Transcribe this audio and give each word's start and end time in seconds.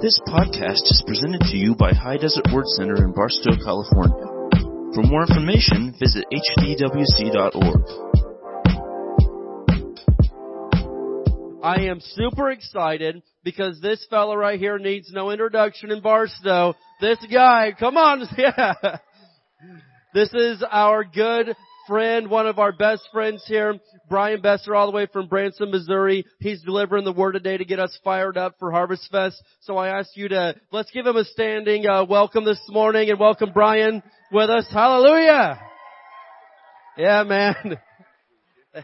This 0.00 0.16
podcast 0.28 0.84
is 0.84 1.02
presented 1.08 1.40
to 1.50 1.56
you 1.56 1.74
by 1.74 1.92
High 1.92 2.18
Desert 2.18 2.46
Word 2.52 2.68
Center 2.76 3.02
in 3.02 3.12
Barstow, 3.12 3.56
California. 3.64 4.26
For 4.94 5.02
more 5.02 5.22
information, 5.22 5.92
visit 5.98 6.24
hdwc.org. 6.32 7.82
I 11.64 11.80
am 11.90 11.98
super 11.98 12.52
excited 12.52 13.24
because 13.42 13.80
this 13.80 14.06
fella 14.08 14.38
right 14.38 14.60
here 14.60 14.78
needs 14.78 15.10
no 15.12 15.32
introduction 15.32 15.90
in 15.90 16.00
Barstow. 16.00 16.76
This 17.00 17.18
guy, 17.28 17.72
come 17.76 17.96
on, 17.96 18.22
yeah. 18.38 18.74
This 20.14 20.32
is 20.32 20.62
our 20.70 21.02
good 21.02 21.56
friend, 21.88 22.28
one 22.28 22.46
of 22.46 22.58
our 22.58 22.70
best 22.70 23.08
friends 23.10 23.42
here, 23.46 23.74
Brian 24.08 24.42
Besser, 24.42 24.74
all 24.74 24.86
the 24.86 24.94
way 24.94 25.06
from 25.10 25.26
Branson, 25.26 25.70
Missouri. 25.70 26.26
He's 26.38 26.62
delivering 26.62 27.04
the 27.04 27.12
word 27.12 27.32
today 27.32 27.56
to 27.56 27.64
get 27.64 27.80
us 27.80 27.98
fired 28.04 28.36
up 28.36 28.56
for 28.58 28.70
Harvest 28.70 29.10
Fest. 29.10 29.42
So 29.62 29.78
I 29.78 29.98
ask 29.98 30.10
you 30.14 30.28
to, 30.28 30.54
let's 30.70 30.90
give 30.90 31.06
him 31.06 31.16
a 31.16 31.24
standing 31.24 31.86
uh, 31.86 32.04
welcome 32.04 32.44
this 32.44 32.60
morning 32.68 33.08
and 33.08 33.18
welcome 33.18 33.50
Brian 33.52 34.02
with 34.30 34.50
us. 34.50 34.68
Hallelujah! 34.70 35.58
Yeah, 36.96 37.24
man. 37.24 37.54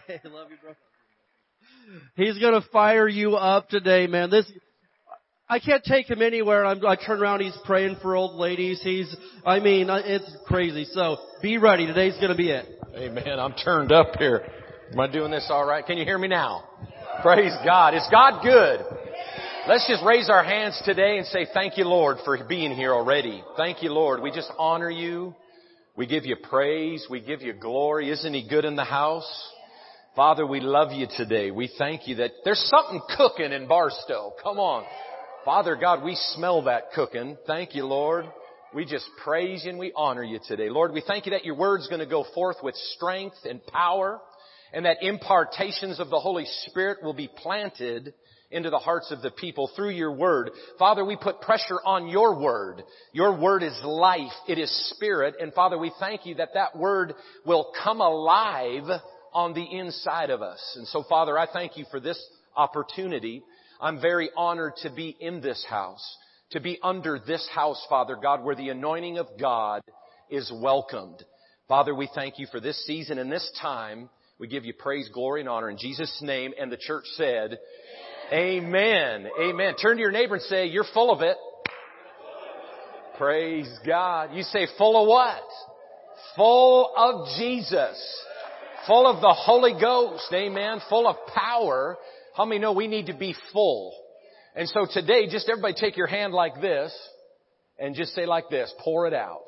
Hey, 0.09 0.19
love 0.25 0.49
you, 0.51 0.57
bro. 0.61 0.73
He's 2.17 2.39
gonna 2.39 2.65
fire 2.73 3.07
you 3.07 3.37
up 3.37 3.69
today, 3.69 4.09
man. 4.09 4.31
This, 4.31 4.51
I 5.55 5.61
can't 5.61 5.85
take 5.85 6.11
him 6.11 6.21
anywhere. 6.21 6.67
I'm, 6.67 6.85
I 6.85 6.97
turn 6.97 7.23
around, 7.23 7.39
he's 7.39 7.57
praying 7.65 7.99
for 8.03 8.17
old 8.17 8.35
ladies. 8.35 8.81
He's, 8.83 9.15
I 9.47 9.61
mean, 9.61 9.87
it's 9.89 10.29
crazy. 10.49 10.85
So 10.87 11.19
be 11.43 11.59
ready. 11.59 11.87
Today's 11.87 12.17
gonna 12.21 12.35
be 12.35 12.51
it. 12.51 12.67
Amen. 12.97 13.39
I'm 13.39 13.53
turned 13.53 13.93
up 13.93 14.17
here. 14.19 14.45
Am 14.93 14.99
I 14.99 15.07
doing 15.07 15.31
this 15.31 15.47
all 15.51 15.65
right? 15.65 15.87
Can 15.87 15.97
you 15.97 16.05
hear 16.05 16.19
me 16.19 16.27
now? 16.27 16.65
Praise 17.23 17.53
God. 17.65 17.95
Is 17.95 18.05
God 18.11 18.43
good? 18.43 18.81
Let's 19.69 19.87
just 19.87 20.05
raise 20.05 20.29
our 20.29 20.43
hands 20.43 20.83
today 20.85 21.19
and 21.19 21.27
say 21.29 21.47
thank 21.55 21.79
you, 21.79 21.85
Lord, 21.85 22.17
for 22.25 22.37
being 22.49 22.73
here 22.75 22.93
already. 22.93 23.41
Thank 23.57 23.81
you, 23.81 23.93
Lord. 23.93 24.23
We 24.23 24.33
just 24.33 24.51
honor 24.59 24.91
you. 24.91 25.37
We 25.97 26.09
give 26.09 26.25
you 26.25 26.35
praise. 26.35 27.07
We 27.09 27.21
give 27.21 27.43
you 27.43 27.53
glory. 27.53 28.11
Isn't 28.11 28.35
He 28.35 28.49
good 28.49 28.65
in 28.65 28.75
the 28.75 28.83
house? 28.83 29.53
Father, 30.17 30.45
we 30.45 30.59
love 30.59 30.91
you 30.91 31.07
today. 31.17 31.53
We 31.53 31.71
thank 31.79 32.09
you 32.09 32.17
that 32.17 32.33
there's 32.45 32.73
something 32.77 33.01
cooking 33.17 33.53
in 33.53 33.69
Barstow. 33.69 34.33
Come 34.43 34.59
on. 34.59 34.85
Father 35.45 35.77
God, 35.77 36.03
we 36.03 36.15
smell 36.35 36.63
that 36.63 36.93
cooking. 36.95 37.37
Thank 37.47 37.75
you, 37.75 37.85
Lord. 37.85 38.25
We 38.75 38.87
just 38.87 39.07
praise 39.23 39.65
you 39.65 39.71
and 39.71 39.79
we 39.79 39.93
honor 39.95 40.25
you 40.25 40.41
today. 40.49 40.71
Lord, 40.71 40.93
we 40.93 41.03
thank 41.07 41.27
you 41.27 41.33
that 41.33 41.45
your 41.45 41.55
word's 41.55 41.87
going 41.87 42.01
to 42.01 42.07
go 42.07 42.25
forth 42.35 42.57
with 42.63 42.75
strength 42.97 43.37
and 43.45 43.65
power 43.67 44.23
and 44.73 44.87
that 44.87 45.03
impartations 45.03 46.01
of 46.01 46.09
the 46.09 46.19
Holy 46.19 46.47
Spirit 46.67 47.03
will 47.03 47.13
be 47.13 47.29
planted 47.29 48.15
into 48.51 48.71
the 48.71 48.79
hearts 48.79 49.13
of 49.13 49.21
the 49.21 49.33
people 49.33 49.71
through 49.77 49.91
your 49.91 50.13
word. 50.13 50.51
Father, 50.79 51.05
we 51.05 51.15
put 51.15 51.43
pressure 51.43 51.79
on 51.85 52.09
your 52.09 52.41
word. 52.41 52.83
Your 53.13 53.39
word 53.39 53.63
is 53.63 53.79
life. 53.85 54.33
It 54.49 54.59
is 54.59 54.71
spirit. 54.97 55.35
And 55.41 55.53
Father, 55.53 55.77
we 55.77 55.93
thank 56.01 56.25
you 56.25 56.37
that 56.37 56.55
that 56.55 56.75
word 56.75 57.13
will 57.45 57.71
come 57.85 58.01
alive 58.01 58.85
on 59.35 59.53
the 59.53 59.79
inside 59.79 60.31
of 60.31 60.41
us. 60.41 60.75
And 60.77 60.87
so 60.89 61.05
Father, 61.07 61.39
I 61.39 61.47
thank 61.53 61.77
you 61.77 61.85
for 61.91 62.01
this 62.01 62.19
opportunity. 62.57 63.43
I'm 63.85 64.01
very 64.01 64.31
honored 64.35 64.77
to 64.77 64.89
be 64.89 65.15
in 65.21 65.43
this 65.43 65.63
house, 65.69 66.17
to 66.53 66.61
be 66.61 66.79
under 66.83 67.19
this 67.19 67.47
house, 67.55 67.85
Father 67.91 68.17
God, 68.17 68.43
where 68.43 68.55
the 68.55 68.71
anointing 68.71 69.19
of 69.19 69.27
God 69.39 69.83
is 70.31 70.51
welcomed. 70.51 71.23
Father, 71.69 71.95
we 71.95 72.09
thank 72.15 72.39
you 72.39 72.47
for 72.51 72.61
this 72.61 72.83
season 72.87 73.19
and 73.19 73.31
this 73.31 73.47
time. 73.61 74.09
We 74.39 74.49
give 74.49 74.65
you 74.65 74.73
praise, 74.73 75.11
glory, 75.13 75.41
and 75.41 75.51
honor 75.51 75.69
in 75.69 75.77
Jesus' 75.77 76.19
name. 76.23 76.55
And 76.59 76.73
the 76.73 76.79
church 76.79 77.05
said, 77.17 77.59
Amen. 78.33 79.29
Amen. 79.39 79.75
Turn 79.77 79.97
to 79.97 80.01
your 80.01 80.13
neighbor 80.13 80.37
and 80.37 80.45
say, 80.45 80.65
you're 80.65 80.87
full 80.95 81.13
of 81.13 81.21
it. 81.21 81.37
Praise 83.19 83.71
God. 83.87 84.31
You 84.33 84.45
say, 84.45 84.67
full 84.79 85.03
of 85.03 85.07
what? 85.07 85.45
Full 86.37 86.91
of 86.97 87.29
Jesus 87.37 88.25
full 88.87 89.07
of 89.07 89.21
the 89.21 89.33
Holy 89.33 89.73
Ghost, 89.81 90.27
amen, 90.33 90.81
full 90.89 91.07
of 91.07 91.17
power. 91.35 91.97
How 92.37 92.45
many 92.45 92.61
know 92.61 92.73
we 92.73 92.89
need 92.89 93.07
to 93.07 93.15
be 93.15 93.35
full? 93.53 93.95
And 94.57 94.69
so 94.69 94.87
today, 94.91 95.29
just 95.29 95.49
everybody 95.49 95.75
take 95.75 95.97
your 95.97 96.09
hand 96.09 96.33
like 96.33 96.61
this 96.61 96.93
and 97.79 97.95
just 97.95 98.13
say 98.15 98.27
like 98.27 98.49
this, 98.49 98.73
pour 98.81 99.07
it 99.07 99.15
out. 99.15 99.47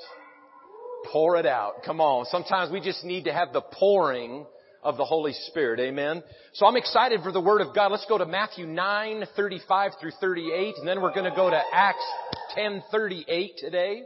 Pour 1.13 1.37
it 1.37 1.47
out. 1.47 1.83
Come 1.85 2.01
on. 2.01 2.27
Sometimes 2.27 2.71
we 2.71 2.81
just 2.81 3.05
need 3.05 3.25
to 3.25 3.33
have 3.33 3.53
the 3.53 3.61
pouring 3.61 4.47
of 4.85 4.97
the 4.97 5.05
Holy 5.05 5.33
Spirit. 5.33 5.81
Amen. 5.81 6.23
So 6.55 6.65
I'm 6.65 6.77
excited 6.77 7.23
for 7.23 7.33
the 7.33 7.41
Word 7.41 7.61
of 7.61 7.75
God. 7.75 7.91
Let's 7.91 8.07
go 8.09 8.19
to 8.19 8.27
Matthew 8.27 8.67
9, 8.67 9.25
35 9.35 9.93
through 10.01 10.13
38, 10.21 10.77
and 10.79 10.87
then 10.87 11.03
we're 11.03 11.15
going 11.15 11.29
to 11.29 11.37
go 11.37 11.51
to 11.51 11.61
Acts 11.73 12.07
10, 12.55 12.85
38 12.93 13.53
today. 13.59 14.03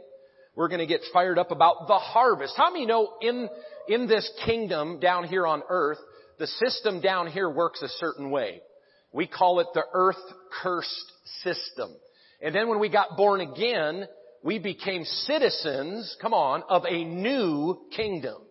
We're 0.55 0.69
going 0.69 0.79
to 0.79 0.87
get 0.87 1.01
fired 1.13 1.37
up 1.37 1.51
about 1.51 1.87
the 1.87 1.99
harvest. 1.99 2.55
How 2.57 2.71
many 2.71 2.87
know 2.87 3.13
in 3.21 3.47
in 3.87 4.07
this 4.07 4.29
kingdom 4.43 4.99
down 4.99 5.25
here 5.25 5.45
on 5.45 5.61
earth, 5.69 5.99
the 6.39 6.47
system 6.47 6.99
down 6.99 7.27
here 7.27 7.49
works 7.49 7.83
a 7.83 7.87
certain 7.87 8.31
way. 8.31 8.61
We 9.11 9.27
call 9.27 9.59
it 9.59 9.67
the 9.73 9.83
earth 9.93 10.15
cursed 10.61 11.11
system. 11.43 11.91
And 12.41 12.55
then 12.55 12.69
when 12.69 12.79
we 12.79 12.89
got 12.89 13.17
born 13.17 13.41
again, 13.41 14.07
we 14.43 14.57
became 14.57 15.03
citizens, 15.03 16.15
come 16.21 16.33
on, 16.33 16.63
of 16.69 16.83
a 16.85 17.03
new 17.03 17.79
kingdom. 17.95 18.41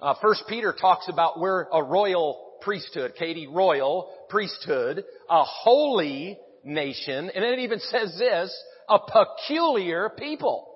Uh, 0.00 0.14
First 0.20 0.44
Peter 0.48 0.74
talks 0.78 1.08
about 1.08 1.38
we're 1.38 1.66
a 1.72 1.82
royal 1.82 2.58
priesthood, 2.62 3.12
Katie, 3.18 3.46
royal 3.46 4.10
priesthood, 4.28 5.04
a 5.30 5.44
holy 5.44 6.38
nation, 6.64 7.30
and 7.32 7.44
then 7.44 7.52
it 7.52 7.60
even 7.60 7.78
says 7.78 8.16
this, 8.18 8.64
a 8.88 8.98
peculiar 8.98 10.10
people. 10.18 10.72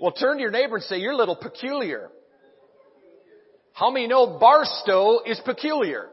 Well, 0.00 0.12
turn 0.12 0.36
to 0.36 0.42
your 0.42 0.50
neighbor 0.50 0.76
and 0.76 0.84
say, 0.84 0.98
you're 0.98 1.12
a 1.12 1.16
little 1.16 1.36
peculiar. 1.36 2.10
How 3.74 3.90
many 3.90 4.06
know 4.06 4.38
Barstow 4.38 5.20
is 5.26 5.40
peculiar? 5.44 6.08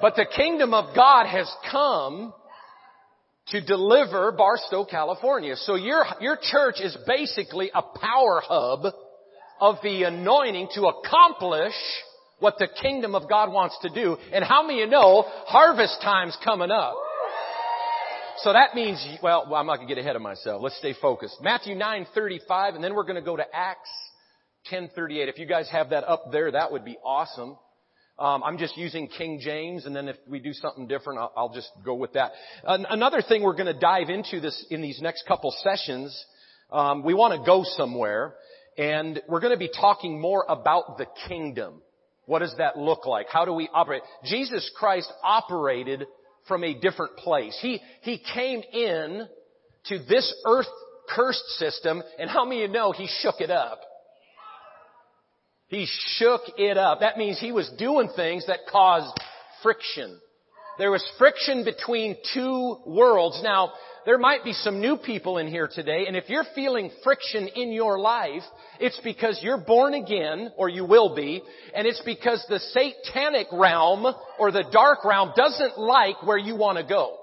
But 0.00 0.16
the 0.16 0.26
kingdom 0.36 0.74
of 0.74 0.94
God 0.94 1.26
has 1.26 1.50
come 1.70 2.32
to 3.48 3.60
deliver 3.60 4.32
Barstow, 4.32 4.84
California. 4.84 5.56
So 5.56 5.74
your, 5.74 6.04
your 6.20 6.38
church 6.40 6.76
is 6.80 6.96
basically 7.06 7.70
a 7.74 7.82
power 7.82 8.42
hub 8.44 8.92
of 9.60 9.76
the 9.82 10.04
anointing 10.04 10.68
to 10.74 10.86
accomplish 10.86 11.74
what 12.38 12.56
the 12.58 12.68
kingdom 12.80 13.14
of 13.14 13.28
God 13.28 13.52
wants 13.52 13.78
to 13.82 13.90
do. 13.90 14.16
And 14.32 14.44
how 14.44 14.62
many 14.62 14.78
you 14.78 14.86
know 14.86 15.24
harvest 15.46 16.00
time's 16.02 16.36
coming 16.44 16.70
up? 16.70 16.94
So 18.38 18.54
that 18.54 18.74
means, 18.74 19.06
well, 19.22 19.54
I'm 19.54 19.66
not 19.66 19.76
to 19.88 19.94
get 19.94 19.98
ahead 19.98 20.16
of 20.16 20.22
myself. 20.22 20.62
Let's 20.62 20.78
stay 20.78 20.94
focused. 21.00 21.36
Matthew 21.42 21.74
9:35 21.74 22.74
and 22.74 22.82
then 22.82 22.94
we're 22.94 23.04
to 23.16 23.20
go 23.20 23.36
to 23.36 23.44
Acts 23.52 23.90
1038. 24.70 25.28
If 25.28 25.38
you 25.38 25.46
guys 25.46 25.68
have 25.70 25.90
that 25.90 26.04
up 26.04 26.32
there, 26.32 26.50
that 26.52 26.72
would 26.72 26.84
be 26.84 26.96
awesome. 27.04 27.58
Um, 28.20 28.42
I'm 28.44 28.58
just 28.58 28.76
using 28.76 29.08
King 29.08 29.40
James, 29.40 29.86
and 29.86 29.96
then 29.96 30.06
if 30.06 30.16
we 30.28 30.40
do 30.40 30.52
something 30.52 30.86
different, 30.86 31.18
I'll, 31.18 31.32
I'll 31.34 31.54
just 31.54 31.70
go 31.82 31.94
with 31.94 32.12
that. 32.12 32.32
An- 32.64 32.86
another 32.90 33.22
thing 33.22 33.42
we're 33.42 33.54
going 33.54 33.72
to 33.72 33.80
dive 33.80 34.10
into 34.10 34.40
this 34.40 34.66
in 34.68 34.82
these 34.82 35.00
next 35.00 35.24
couple 35.26 35.50
sessions. 35.62 36.26
Um, 36.70 37.02
we 37.02 37.14
want 37.14 37.32
to 37.40 37.46
go 37.46 37.64
somewhere, 37.64 38.34
and 38.76 39.22
we're 39.26 39.40
going 39.40 39.54
to 39.54 39.58
be 39.58 39.70
talking 39.70 40.20
more 40.20 40.44
about 40.50 40.98
the 40.98 41.06
kingdom. 41.28 41.80
What 42.26 42.40
does 42.40 42.54
that 42.58 42.76
look 42.76 43.06
like? 43.06 43.28
How 43.32 43.46
do 43.46 43.54
we 43.54 43.70
operate? 43.72 44.02
Jesus 44.24 44.70
Christ 44.76 45.10
operated 45.24 46.06
from 46.46 46.62
a 46.62 46.74
different 46.78 47.16
place. 47.16 47.58
He 47.62 47.80
he 48.02 48.22
came 48.34 48.60
in 48.60 49.26
to 49.86 49.98
this 49.98 50.32
earth 50.44 50.66
cursed 51.08 51.46
system, 51.58 52.02
and 52.18 52.28
how 52.28 52.44
many 52.44 52.64
of 52.64 52.68
you 52.68 52.74
know 52.74 52.92
he 52.92 53.08
shook 53.22 53.40
it 53.40 53.50
up? 53.50 53.80
He 55.70 55.86
shook 56.16 56.40
it 56.58 56.76
up. 56.76 56.98
That 56.98 57.16
means 57.16 57.38
he 57.38 57.52
was 57.52 57.70
doing 57.78 58.10
things 58.16 58.44
that 58.48 58.66
caused 58.70 59.16
friction. 59.62 60.18
There 60.78 60.90
was 60.90 61.08
friction 61.16 61.64
between 61.64 62.16
two 62.34 62.78
worlds. 62.86 63.40
Now, 63.44 63.72
there 64.04 64.18
might 64.18 64.42
be 64.42 64.52
some 64.52 64.80
new 64.80 64.96
people 64.96 65.38
in 65.38 65.46
here 65.46 65.68
today, 65.72 66.06
and 66.08 66.16
if 66.16 66.28
you're 66.28 66.46
feeling 66.56 66.90
friction 67.04 67.46
in 67.48 67.70
your 67.70 68.00
life, 68.00 68.42
it's 68.80 68.98
because 69.04 69.38
you're 69.42 69.64
born 69.64 69.94
again, 69.94 70.50
or 70.56 70.68
you 70.68 70.84
will 70.84 71.14
be, 71.14 71.40
and 71.72 71.86
it's 71.86 72.02
because 72.04 72.44
the 72.48 72.58
satanic 72.58 73.46
realm, 73.52 74.06
or 74.40 74.50
the 74.50 74.64
dark 74.72 75.04
realm, 75.04 75.32
doesn't 75.36 75.78
like 75.78 76.20
where 76.24 76.38
you 76.38 76.56
want 76.56 76.78
to 76.78 76.84
go. 76.84 77.16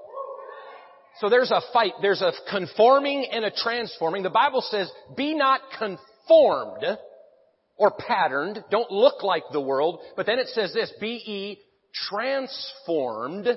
So 1.19 1.29
there's 1.29 1.51
a 1.51 1.61
fight. 1.73 1.93
There's 2.01 2.21
a 2.21 2.31
conforming 2.49 3.27
and 3.29 3.43
a 3.43 3.51
transforming. 3.51 4.23
The 4.23 4.29
Bible 4.29 4.61
says, 4.61 4.89
be 5.17 5.33
not 5.33 5.59
conformed 5.77 6.97
or 7.77 7.91
patterned, 7.91 8.63
don't 8.71 8.91
look 8.91 9.23
like 9.23 9.43
the 9.51 9.61
world, 9.61 9.99
but 10.15 10.25
then 10.25 10.39
it 10.39 10.47
says 10.47 10.73
this, 10.73 10.91
be 10.99 11.21
ye 11.25 11.59
transformed 12.09 13.47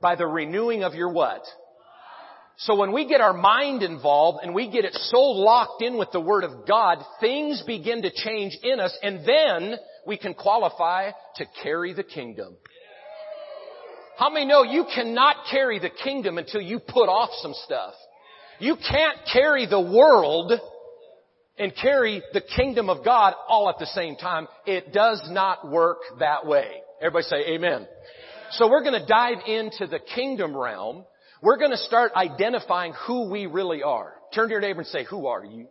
by 0.00 0.14
the 0.14 0.26
renewing 0.26 0.84
of 0.84 0.94
your 0.94 1.12
what? 1.12 1.42
So 2.58 2.74
when 2.74 2.92
we 2.92 3.06
get 3.06 3.20
our 3.20 3.34
mind 3.34 3.82
involved 3.82 4.40
and 4.42 4.54
we 4.54 4.70
get 4.70 4.86
it 4.86 4.94
so 4.94 5.20
locked 5.20 5.82
in 5.82 5.98
with 5.98 6.10
the 6.10 6.20
Word 6.20 6.44
of 6.44 6.66
God, 6.66 6.98
things 7.20 7.62
begin 7.66 8.02
to 8.02 8.10
change 8.10 8.56
in 8.62 8.80
us 8.80 8.96
and 9.02 9.26
then 9.26 9.74
we 10.06 10.16
can 10.16 10.32
qualify 10.32 11.10
to 11.36 11.44
carry 11.62 11.92
the 11.92 12.02
kingdom. 12.02 12.56
How 14.16 14.30
many 14.30 14.46
know 14.46 14.62
you 14.62 14.86
cannot 14.94 15.36
carry 15.50 15.78
the 15.78 15.90
kingdom 15.90 16.38
until 16.38 16.62
you 16.62 16.78
put 16.78 17.08
off 17.08 17.28
some 17.42 17.52
stuff? 17.64 17.92
You 18.58 18.76
can't 18.76 19.18
carry 19.30 19.66
the 19.66 19.80
world 19.80 20.52
and 21.58 21.72
carry 21.74 22.22
the 22.32 22.40
kingdom 22.40 22.90
of 22.90 23.04
God 23.04 23.34
all 23.48 23.68
at 23.68 23.78
the 23.78 23.86
same 23.86 24.16
time. 24.16 24.46
It 24.66 24.92
does 24.92 25.22
not 25.30 25.70
work 25.70 25.98
that 26.18 26.46
way. 26.46 26.70
Everybody 27.00 27.24
say 27.24 27.54
amen. 27.54 27.86
So 28.52 28.68
we're 28.70 28.82
going 28.82 29.00
to 29.00 29.06
dive 29.06 29.38
into 29.46 29.86
the 29.86 29.98
kingdom 29.98 30.56
realm. 30.56 31.04
We're 31.42 31.58
going 31.58 31.70
to 31.70 31.76
start 31.76 32.12
identifying 32.14 32.94
who 33.06 33.30
we 33.30 33.46
really 33.46 33.82
are. 33.82 34.14
Turn 34.34 34.48
to 34.48 34.52
your 34.52 34.60
neighbor 34.60 34.80
and 34.80 34.88
say, 34.88 35.04
who 35.04 35.26
are 35.26 35.44
you? 35.44 35.66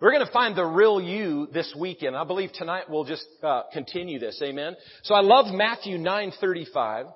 We're 0.00 0.12
going 0.12 0.26
to 0.26 0.32
find 0.32 0.56
the 0.56 0.64
real 0.64 1.00
you 1.00 1.48
this 1.52 1.72
weekend. 1.78 2.16
I 2.16 2.24
believe 2.24 2.50
tonight 2.52 2.84
we'll 2.88 3.04
just 3.04 3.24
uh, 3.40 3.62
continue 3.72 4.18
this. 4.18 4.40
Amen. 4.42 4.74
So 5.04 5.14
I 5.14 5.20
love 5.20 5.54
Matthew 5.54 5.96
9:35. 5.96 7.12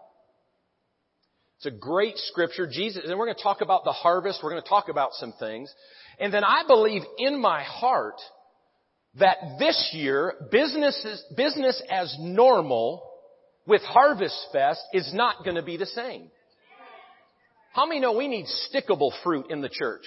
It's 1.57 1.67
a 1.67 1.71
great 1.73 2.17
scripture. 2.17 2.69
Jesus, 2.71 3.03
and 3.05 3.19
we're 3.19 3.27
going 3.27 3.37
to 3.37 3.43
talk 3.43 3.61
about 3.61 3.85
the 3.85 3.93
harvest. 3.93 4.41
We're 4.41 4.51
going 4.51 4.63
to 4.63 4.69
talk 4.69 4.89
about 4.89 5.15
some 5.15 5.33
things. 5.41 5.73
And 6.19 6.33
then 6.33 6.45
I 6.45 6.63
believe 6.67 7.03
in 7.19 7.41
my 7.41 7.63
heart 7.63 8.21
that 9.19 9.37
this 9.59 9.91
year, 9.93 10.35
business, 10.51 11.25
business 11.37 11.83
as 11.91 12.15
normal 12.19 13.03
with 13.67 13.83
Harvest 13.83 14.49
Fest 14.53 14.81
is 14.93 15.13
not 15.15 15.45
going 15.45 15.57
to 15.57 15.63
be 15.63 15.77
the 15.77 15.87
same. 15.87 16.31
How 17.73 17.87
many 17.87 18.01
know 18.01 18.17
we 18.17 18.29
need 18.29 18.47
stickable 18.47 19.11
fruit 19.23 19.51
in 19.51 19.61
the 19.61 19.69
church? 19.69 20.05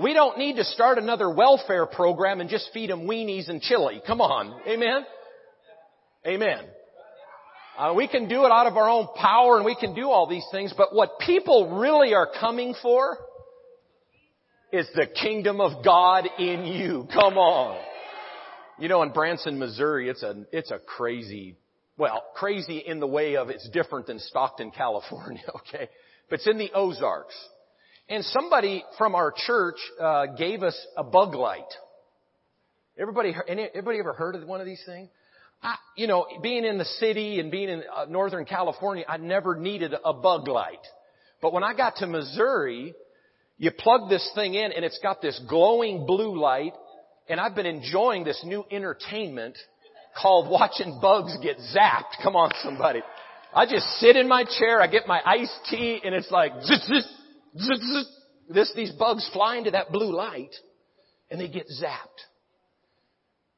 We 0.00 0.14
don't 0.14 0.38
need 0.38 0.56
to 0.56 0.64
start 0.64 0.98
another 0.98 1.28
welfare 1.30 1.86
program 1.86 2.40
and 2.40 2.48
just 2.48 2.70
feed 2.72 2.90
them 2.90 3.06
weenies 3.06 3.48
and 3.50 3.60
chili. 3.60 4.00
Come 4.06 4.20
on. 4.20 4.60
Amen? 4.66 5.04
Amen. 6.26 6.64
Uh, 7.76 7.94
we 7.96 8.06
can 8.06 8.28
do 8.28 8.44
it 8.44 8.52
out 8.52 8.66
of 8.66 8.76
our 8.76 8.88
own 8.88 9.08
power 9.16 9.56
and 9.56 9.64
we 9.64 9.74
can 9.74 9.94
do 9.94 10.08
all 10.08 10.28
these 10.28 10.46
things, 10.52 10.72
but 10.76 10.94
what 10.94 11.18
people 11.18 11.78
really 11.78 12.14
are 12.14 12.28
coming 12.38 12.74
for 12.80 13.18
is 14.72 14.88
the 14.94 15.06
kingdom 15.06 15.60
of 15.60 15.84
God 15.84 16.26
in 16.38 16.64
you. 16.64 17.06
Come 17.12 17.36
on. 17.36 17.78
You 18.78 18.88
know, 18.88 19.02
in 19.02 19.10
Branson, 19.12 19.58
Missouri, 19.58 20.08
it's 20.08 20.22
a, 20.22 20.44
it's 20.50 20.70
a 20.70 20.78
crazy, 20.78 21.56
well, 21.98 22.24
crazy 22.34 22.78
in 22.78 22.98
the 22.98 23.06
way 23.06 23.36
of 23.36 23.50
it's 23.50 23.68
different 23.68 24.06
than 24.06 24.18
Stockton, 24.18 24.70
California, 24.76 25.44
okay? 25.56 25.88
But 26.30 26.36
it's 26.36 26.48
in 26.48 26.58
the 26.58 26.70
Ozarks. 26.74 27.34
And 28.08 28.24
somebody 28.24 28.84
from 28.98 29.14
our 29.14 29.32
church, 29.46 29.76
uh, 30.00 30.26
gave 30.38 30.62
us 30.62 30.78
a 30.96 31.04
bug 31.04 31.34
light. 31.34 31.68
Everybody, 32.98 33.34
anybody 33.46 33.98
ever 33.98 34.14
heard 34.14 34.34
of 34.34 34.46
one 34.46 34.60
of 34.60 34.66
these 34.66 34.82
things? 34.84 35.08
I, 35.62 35.76
you 35.96 36.06
know, 36.06 36.26
being 36.42 36.64
in 36.64 36.78
the 36.78 36.84
city 36.84 37.38
and 37.38 37.50
being 37.50 37.68
in 37.68 37.84
uh, 37.94 38.06
Northern 38.06 38.44
California, 38.44 39.04
I 39.06 39.18
never 39.18 39.54
needed 39.54 39.94
a 40.04 40.12
bug 40.12 40.48
light. 40.48 40.84
But 41.40 41.52
when 41.52 41.62
I 41.62 41.74
got 41.74 41.96
to 41.96 42.06
Missouri, 42.06 42.94
you 43.62 43.70
plug 43.70 44.10
this 44.10 44.28
thing 44.34 44.54
in 44.54 44.72
and 44.72 44.84
it's 44.84 44.98
got 45.00 45.22
this 45.22 45.40
glowing 45.48 46.04
blue 46.04 46.36
light 46.36 46.72
and 47.28 47.38
I've 47.38 47.54
been 47.54 47.64
enjoying 47.64 48.24
this 48.24 48.42
new 48.44 48.64
entertainment 48.72 49.56
called 50.20 50.50
watching 50.50 50.98
bugs 51.00 51.38
get 51.40 51.58
zapped. 51.58 52.20
Come 52.24 52.34
on 52.34 52.50
somebody. 52.60 53.02
I 53.54 53.66
just 53.66 53.86
sit 54.00 54.16
in 54.16 54.26
my 54.26 54.44
chair, 54.58 54.82
I 54.82 54.88
get 54.88 55.06
my 55.06 55.20
iced 55.24 55.60
tea 55.70 56.00
and 56.02 56.12
it's 56.12 56.28
like 56.32 56.50
zzz, 56.64 56.88
zzz, 56.88 57.06
zzz, 57.56 58.18
this, 58.50 58.72
these 58.74 58.90
bugs 58.98 59.30
fly 59.32 59.58
into 59.58 59.70
that 59.70 59.92
blue 59.92 60.12
light 60.12 60.56
and 61.30 61.40
they 61.40 61.46
get 61.46 61.66
zapped. 61.80 62.26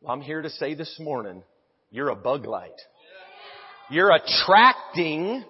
Well, 0.02 0.12
I'm 0.12 0.20
here 0.20 0.42
to 0.42 0.50
say 0.50 0.74
this 0.74 0.98
morning, 1.00 1.42
you're 1.90 2.10
a 2.10 2.16
bug 2.16 2.44
light. 2.44 2.78
You're 3.88 4.14
attracting 4.14 5.44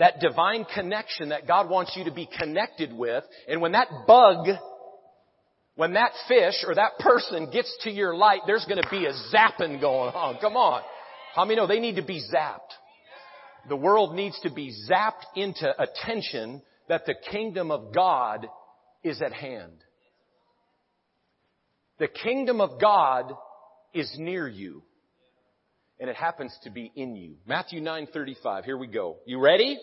that 0.00 0.18
divine 0.18 0.64
connection 0.74 1.28
that 1.28 1.46
God 1.46 1.68
wants 1.68 1.92
you 1.94 2.04
to 2.04 2.10
be 2.10 2.26
connected 2.38 2.90
with. 2.92 3.22
And 3.46 3.60
when 3.60 3.72
that 3.72 3.86
bug, 4.06 4.46
when 5.76 5.92
that 5.92 6.12
fish 6.26 6.64
or 6.66 6.74
that 6.74 6.98
person 6.98 7.50
gets 7.52 7.78
to 7.84 7.90
your 7.90 8.16
light, 8.16 8.40
there's 8.46 8.64
going 8.64 8.82
to 8.82 8.88
be 8.90 9.04
a 9.04 9.12
zapping 9.32 9.78
going 9.78 10.14
on. 10.14 10.38
Come 10.40 10.56
on. 10.56 10.82
How 11.34 11.44
many 11.44 11.56
know 11.56 11.66
they 11.66 11.80
need 11.80 11.96
to 11.96 12.02
be 12.02 12.22
zapped? 12.34 12.72
The 13.68 13.76
world 13.76 14.14
needs 14.14 14.40
to 14.40 14.50
be 14.50 14.74
zapped 14.90 15.26
into 15.36 15.70
attention 15.78 16.62
that 16.88 17.04
the 17.04 17.14
kingdom 17.30 17.70
of 17.70 17.94
God 17.94 18.48
is 19.04 19.20
at 19.20 19.34
hand. 19.34 19.84
The 21.98 22.08
kingdom 22.08 22.62
of 22.62 22.80
God 22.80 23.34
is 23.92 24.10
near 24.18 24.48
you 24.48 24.82
and 26.00 26.08
it 26.08 26.16
happens 26.16 26.56
to 26.64 26.70
be 26.70 26.90
in 26.96 27.14
you. 27.14 27.36
Matthew 27.46 27.80
9:35. 27.80 28.64
Here 28.64 28.76
we 28.76 28.86
go. 28.86 29.18
You 29.26 29.38
ready? 29.38 29.78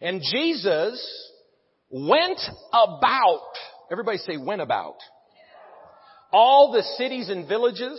And 0.00 0.20
Jesus 0.20 1.00
went 1.88 2.40
about. 2.72 3.54
Everybody 3.90 4.18
say 4.18 4.36
went 4.36 4.60
about. 4.60 4.96
All 6.32 6.72
the 6.72 6.82
cities 6.98 7.30
and 7.30 7.48
villages, 7.48 7.98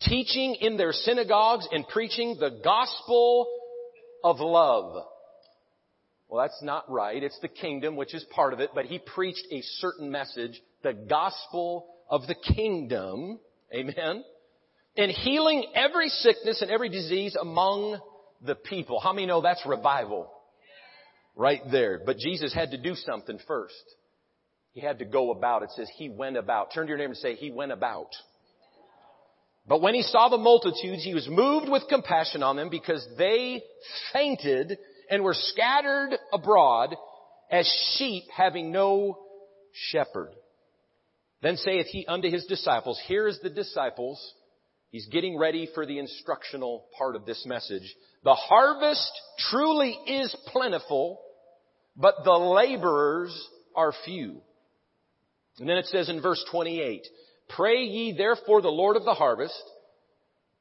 teaching 0.00 0.54
in 0.60 0.76
their 0.76 0.92
synagogues 0.92 1.66
and 1.72 1.86
preaching 1.88 2.36
the 2.38 2.60
gospel 2.62 3.48
of 4.22 4.38
love. 4.40 5.04
Well, 6.28 6.42
that's 6.42 6.62
not 6.62 6.90
right. 6.90 7.22
It's 7.22 7.38
the 7.40 7.48
kingdom, 7.48 7.96
which 7.96 8.14
is 8.14 8.24
part 8.30 8.52
of 8.52 8.60
it, 8.60 8.70
but 8.74 8.84
he 8.84 8.98
preached 8.98 9.46
a 9.50 9.62
certain 9.62 10.10
message, 10.10 10.60
the 10.82 10.92
gospel 10.92 11.86
of 12.10 12.26
the 12.26 12.34
kingdom. 12.34 13.40
Amen 13.72 14.24
and 14.98 15.12
healing 15.12 15.64
every 15.74 16.08
sickness 16.08 16.60
and 16.60 16.70
every 16.70 16.88
disease 16.88 17.36
among 17.40 17.98
the 18.44 18.56
people. 18.56 19.00
How 19.00 19.12
many 19.12 19.26
know 19.26 19.40
that's 19.40 19.64
revival? 19.64 20.28
Right 21.36 21.62
there. 21.70 22.00
But 22.04 22.18
Jesus 22.18 22.52
had 22.52 22.72
to 22.72 22.82
do 22.82 22.96
something 22.96 23.38
first. 23.46 23.74
He 24.72 24.80
had 24.80 24.98
to 24.98 25.04
go 25.04 25.30
about. 25.30 25.62
It 25.62 25.70
says 25.76 25.88
he 25.96 26.08
went 26.08 26.36
about. 26.36 26.74
Turn 26.74 26.86
to 26.86 26.88
your 26.88 26.98
neighbor 26.98 27.12
and 27.12 27.16
say, 27.16 27.36
he 27.36 27.52
went 27.52 27.70
about. 27.70 28.08
But 29.68 29.82
when 29.82 29.94
he 29.94 30.02
saw 30.02 30.28
the 30.28 30.36
multitudes, 30.36 31.04
he 31.04 31.14
was 31.14 31.28
moved 31.28 31.68
with 31.68 31.84
compassion 31.88 32.42
on 32.42 32.56
them 32.56 32.68
because 32.68 33.06
they 33.16 33.62
fainted 34.12 34.78
and 35.10 35.22
were 35.22 35.34
scattered 35.34 36.10
abroad 36.32 36.96
as 37.50 37.70
sheep 37.96 38.24
having 38.34 38.72
no 38.72 39.18
shepherd. 39.72 40.30
Then 41.40 41.56
saith 41.56 41.86
he 41.86 42.04
unto 42.06 42.28
his 42.28 42.46
disciples, 42.46 43.00
here 43.06 43.28
is 43.28 43.38
the 43.40 43.50
disciples 43.50 44.34
He's 44.90 45.06
getting 45.06 45.38
ready 45.38 45.68
for 45.74 45.84
the 45.84 45.98
instructional 45.98 46.86
part 46.96 47.14
of 47.14 47.26
this 47.26 47.44
message. 47.46 47.94
The 48.24 48.34
harvest 48.34 49.12
truly 49.50 49.90
is 50.06 50.34
plentiful, 50.46 51.20
but 51.96 52.24
the 52.24 52.32
laborers 52.32 53.48
are 53.76 53.92
few. 54.04 54.40
And 55.58 55.68
then 55.68 55.76
it 55.76 55.86
says 55.86 56.08
in 56.08 56.22
verse 56.22 56.42
28, 56.50 57.06
Pray 57.50 57.82
ye 57.82 58.16
therefore 58.16 58.62
the 58.62 58.68
Lord 58.68 58.96
of 58.96 59.04
the 59.04 59.14
harvest, 59.14 59.62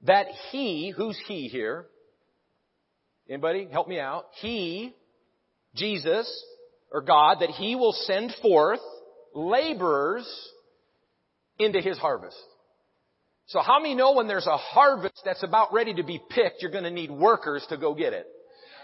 that 0.03 0.27
he, 0.51 0.93
who's 0.95 1.17
he 1.27 1.47
here? 1.47 1.85
Anybody 3.29 3.67
help 3.71 3.87
me 3.87 3.99
out? 3.99 4.25
He, 4.41 4.93
Jesus, 5.75 6.27
or 6.91 7.01
God, 7.01 7.37
that 7.41 7.49
he 7.49 7.75
will 7.75 7.93
send 7.93 8.33
forth 8.41 8.79
laborers 9.33 10.27
into 11.59 11.81
his 11.81 11.97
harvest. 11.97 12.37
So 13.47 13.61
how 13.61 13.79
many 13.79 13.95
know 13.95 14.13
when 14.13 14.27
there's 14.27 14.47
a 14.47 14.57
harvest 14.57 15.21
that's 15.23 15.43
about 15.43 15.71
ready 15.71 15.93
to 15.95 16.03
be 16.03 16.21
picked, 16.29 16.61
you're 16.61 16.71
going 16.71 16.83
to 16.83 16.91
need 16.91 17.09
workers 17.09 17.65
to 17.69 17.77
go 17.77 17.95
get 17.95 18.11
it? 18.11 18.27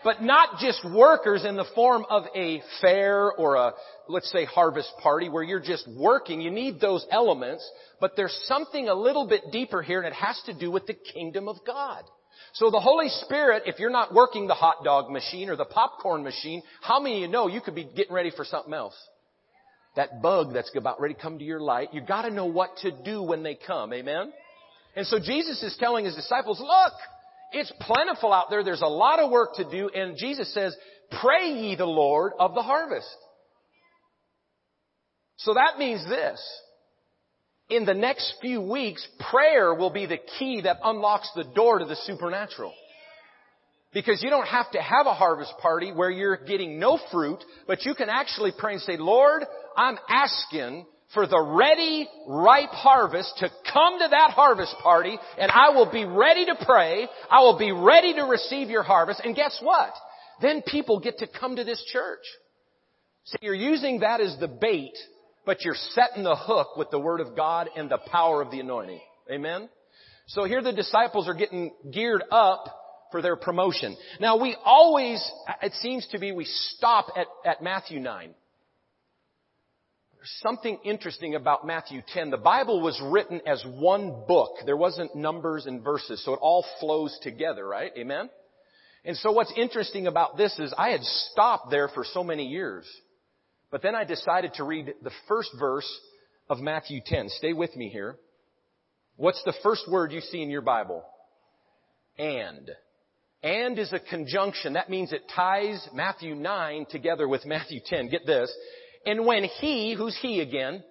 But 0.05 0.21
not 0.21 0.59
just 0.59 0.83
workers 0.85 1.45
in 1.45 1.55
the 1.55 1.65
form 1.75 2.05
of 2.09 2.23
a 2.35 2.61
fair 2.81 3.31
or 3.31 3.55
a, 3.55 3.73
let's 4.07 4.29
say, 4.31 4.45
harvest 4.45 4.91
party 5.01 5.29
where 5.29 5.43
you're 5.43 5.61
just 5.61 5.87
working. 5.95 6.41
You 6.41 6.51
need 6.51 6.79
those 6.79 7.05
elements, 7.09 7.69
but 8.01 8.13
there's 8.15 8.37
something 8.45 8.89
a 8.89 8.93
little 8.93 9.27
bit 9.27 9.43
deeper 9.51 9.81
here 9.81 9.99
and 9.99 10.07
it 10.07 10.13
has 10.13 10.41
to 10.45 10.53
do 10.53 10.71
with 10.71 10.87
the 10.87 10.93
kingdom 10.93 11.47
of 11.47 11.57
God. 11.65 12.03
So 12.53 12.69
the 12.69 12.79
Holy 12.79 13.09
Spirit, 13.09 13.63
if 13.65 13.79
you're 13.79 13.89
not 13.89 14.13
working 14.13 14.47
the 14.47 14.53
hot 14.53 14.83
dog 14.83 15.09
machine 15.09 15.49
or 15.49 15.55
the 15.55 15.65
popcorn 15.65 16.23
machine, 16.23 16.61
how 16.81 16.99
many 16.99 17.15
of 17.15 17.21
you 17.21 17.27
know 17.27 17.47
you 17.47 17.61
could 17.61 17.75
be 17.75 17.85
getting 17.85 18.13
ready 18.13 18.31
for 18.31 18.45
something 18.45 18.73
else? 18.73 18.95
That 19.95 20.21
bug 20.21 20.53
that's 20.53 20.71
about 20.75 21.01
ready 21.01 21.13
to 21.15 21.19
come 21.19 21.39
to 21.39 21.45
your 21.45 21.59
light, 21.59 21.93
you 21.93 22.01
gotta 22.01 22.29
know 22.29 22.45
what 22.45 22.77
to 22.77 22.91
do 22.91 23.23
when 23.23 23.43
they 23.43 23.55
come. 23.55 23.93
Amen? 23.93 24.31
And 24.95 25.07
so 25.07 25.19
Jesus 25.19 25.61
is 25.63 25.75
telling 25.79 26.05
his 26.05 26.15
disciples, 26.15 26.59
look, 26.59 26.93
it's 27.51 27.71
plentiful 27.81 28.31
out 28.33 28.47
there. 28.49 28.63
There's 28.63 28.81
a 28.81 28.87
lot 28.87 29.19
of 29.19 29.31
work 29.31 29.55
to 29.55 29.69
do. 29.69 29.89
And 29.89 30.17
Jesus 30.17 30.53
says, 30.53 30.75
pray 31.21 31.49
ye 31.49 31.75
the 31.75 31.85
Lord 31.85 32.33
of 32.39 32.53
the 32.53 32.61
harvest. 32.61 33.07
So 35.37 35.53
that 35.53 35.77
means 35.77 36.07
this. 36.07 36.41
In 37.69 37.85
the 37.85 37.93
next 37.93 38.35
few 38.41 38.61
weeks, 38.61 39.07
prayer 39.31 39.73
will 39.73 39.89
be 39.89 40.05
the 40.05 40.19
key 40.37 40.61
that 40.61 40.77
unlocks 40.83 41.29
the 41.35 41.45
door 41.55 41.79
to 41.79 41.85
the 41.85 41.95
supernatural. 41.95 42.73
Because 43.93 44.21
you 44.23 44.29
don't 44.29 44.47
have 44.47 44.69
to 44.71 44.81
have 44.81 45.05
a 45.05 45.13
harvest 45.13 45.53
party 45.61 45.91
where 45.91 46.09
you're 46.09 46.37
getting 46.37 46.79
no 46.79 46.99
fruit, 47.11 47.39
but 47.67 47.85
you 47.85 47.93
can 47.93 48.09
actually 48.09 48.51
pray 48.57 48.73
and 48.73 48.81
say, 48.81 48.97
Lord, 48.97 49.43
I'm 49.77 49.97
asking 50.09 50.85
for 51.13 51.27
the 51.27 51.39
ready, 51.39 52.09
ripe 52.27 52.69
harvest 52.69 53.33
to 53.37 53.49
come 53.71 53.99
to 53.99 54.07
that 54.09 54.31
harvest 54.31 54.75
party 54.81 55.17
and 55.37 55.51
I 55.51 55.69
will 55.69 55.91
be 55.91 56.05
ready 56.05 56.45
to 56.45 56.55
pray. 56.65 57.07
I 57.29 57.41
will 57.41 57.57
be 57.57 57.71
ready 57.71 58.13
to 58.15 58.23
receive 58.23 58.69
your 58.69 58.83
harvest. 58.83 59.21
And 59.23 59.35
guess 59.35 59.59
what? 59.61 59.93
Then 60.41 60.63
people 60.65 60.99
get 60.99 61.19
to 61.19 61.27
come 61.27 61.55
to 61.55 61.63
this 61.63 61.83
church. 61.91 62.23
See, 63.25 63.37
you're 63.41 63.53
using 63.53 63.99
that 63.99 64.19
as 64.19 64.35
the 64.39 64.47
bait, 64.47 64.93
but 65.45 65.63
you're 65.63 65.75
setting 65.75 66.23
the 66.23 66.35
hook 66.35 66.75
with 66.75 66.89
the 66.91 66.99
Word 66.99 67.21
of 67.21 67.35
God 67.35 67.69
and 67.75 67.89
the 67.89 67.99
power 68.11 68.41
of 68.41 68.51
the 68.51 68.59
anointing. 68.59 69.01
Amen? 69.31 69.69
So 70.27 70.45
here 70.45 70.61
the 70.61 70.73
disciples 70.73 71.27
are 71.27 71.33
getting 71.33 71.71
geared 71.91 72.23
up 72.31 72.65
for 73.11 73.21
their 73.21 73.35
promotion. 73.35 73.95
Now 74.19 74.41
we 74.41 74.57
always, 74.65 75.23
it 75.61 75.73
seems 75.73 76.07
to 76.11 76.19
be, 76.19 76.31
we 76.31 76.45
stop 76.45 77.07
at, 77.15 77.27
at 77.45 77.61
Matthew 77.61 77.99
9. 77.99 78.33
Something 80.41 80.79
interesting 80.85 81.35
about 81.35 81.67
Matthew 81.67 82.01
10. 82.13 82.29
The 82.29 82.37
Bible 82.37 82.81
was 82.81 82.99
written 83.03 83.41
as 83.45 83.63
one 83.65 84.23
book. 84.27 84.51
There 84.65 84.77
wasn't 84.77 85.15
numbers 85.15 85.65
and 85.65 85.83
verses, 85.83 86.23
so 86.23 86.33
it 86.33 86.39
all 86.41 86.65
flows 86.79 87.17
together, 87.21 87.67
right? 87.67 87.91
Amen? 87.97 88.29
And 89.03 89.17
so 89.17 89.33
what's 89.33 89.53
interesting 89.57 90.07
about 90.07 90.37
this 90.37 90.57
is 90.59 90.73
I 90.77 90.89
had 90.89 91.03
stopped 91.03 91.71
there 91.71 91.89
for 91.89 92.05
so 92.05 92.23
many 92.23 92.45
years. 92.45 92.85
But 93.69 93.81
then 93.81 93.95
I 93.95 94.05
decided 94.05 94.53
to 94.55 94.63
read 94.63 94.93
the 95.01 95.11
first 95.27 95.49
verse 95.59 95.89
of 96.49 96.59
Matthew 96.59 97.01
10. 97.05 97.27
Stay 97.29 97.53
with 97.53 97.75
me 97.75 97.89
here. 97.89 98.15
What's 99.17 99.43
the 99.43 99.53
first 99.61 99.91
word 99.91 100.11
you 100.11 100.21
see 100.21 100.41
in 100.41 100.49
your 100.49 100.61
Bible? 100.61 101.03
And. 102.17 102.69
And 103.41 103.77
is 103.77 103.91
a 103.91 103.99
conjunction. 103.99 104.73
That 104.73 104.89
means 104.89 105.11
it 105.11 105.23
ties 105.35 105.85
Matthew 105.93 106.33
9 106.33 106.85
together 106.89 107.27
with 107.27 107.45
Matthew 107.45 107.81
10. 107.85 108.09
Get 108.09 108.25
this. 108.25 108.53
And 109.05 109.25
when 109.25 109.43
he, 109.43 109.93
who's 109.97 110.17
he 110.21 110.39
again? 110.39 110.83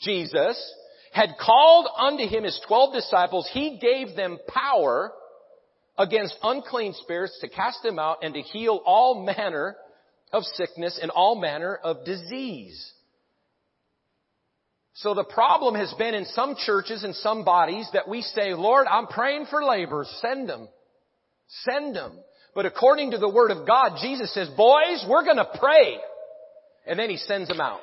Jesus, 0.00 0.74
had 1.12 1.30
called 1.38 1.88
unto 1.98 2.26
him 2.26 2.44
his 2.44 2.60
twelve 2.66 2.94
disciples, 2.94 3.48
he 3.52 3.78
gave 3.80 4.16
them 4.16 4.38
power 4.48 5.12
against 5.98 6.34
unclean 6.42 6.94
spirits 6.94 7.38
to 7.40 7.48
cast 7.48 7.82
them 7.82 7.98
out 7.98 8.18
and 8.22 8.32
to 8.34 8.40
heal 8.40 8.80
all 8.86 9.24
manner 9.24 9.76
of 10.32 10.44
sickness 10.44 10.98
and 11.02 11.10
all 11.10 11.38
manner 11.38 11.74
of 11.74 12.04
disease. 12.04 12.92
So 14.94 15.14
the 15.14 15.24
problem 15.24 15.74
has 15.74 15.92
been 15.98 16.14
in 16.14 16.24
some 16.26 16.56
churches 16.56 17.04
and 17.04 17.14
some 17.14 17.44
bodies 17.44 17.88
that 17.92 18.08
we 18.08 18.22
say, 18.22 18.54
Lord, 18.54 18.86
I'm 18.86 19.06
praying 19.06 19.46
for 19.50 19.64
laborers. 19.64 20.10
Send 20.20 20.48
them. 20.48 20.68
Send 21.48 21.96
them. 21.96 22.12
But 22.54 22.66
according 22.66 23.12
to 23.12 23.18
the 23.18 23.28
Word 23.28 23.50
of 23.50 23.66
God, 23.66 23.98
Jesus 24.02 24.32
says, 24.34 24.48
boys, 24.56 25.04
we're 25.08 25.24
gonna 25.24 25.48
pray. 25.58 25.98
And 26.86 26.98
then 26.98 27.10
He 27.10 27.16
sends 27.16 27.48
them 27.48 27.60
out. 27.60 27.80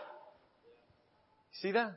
See 1.61 1.71
that? 1.71 1.93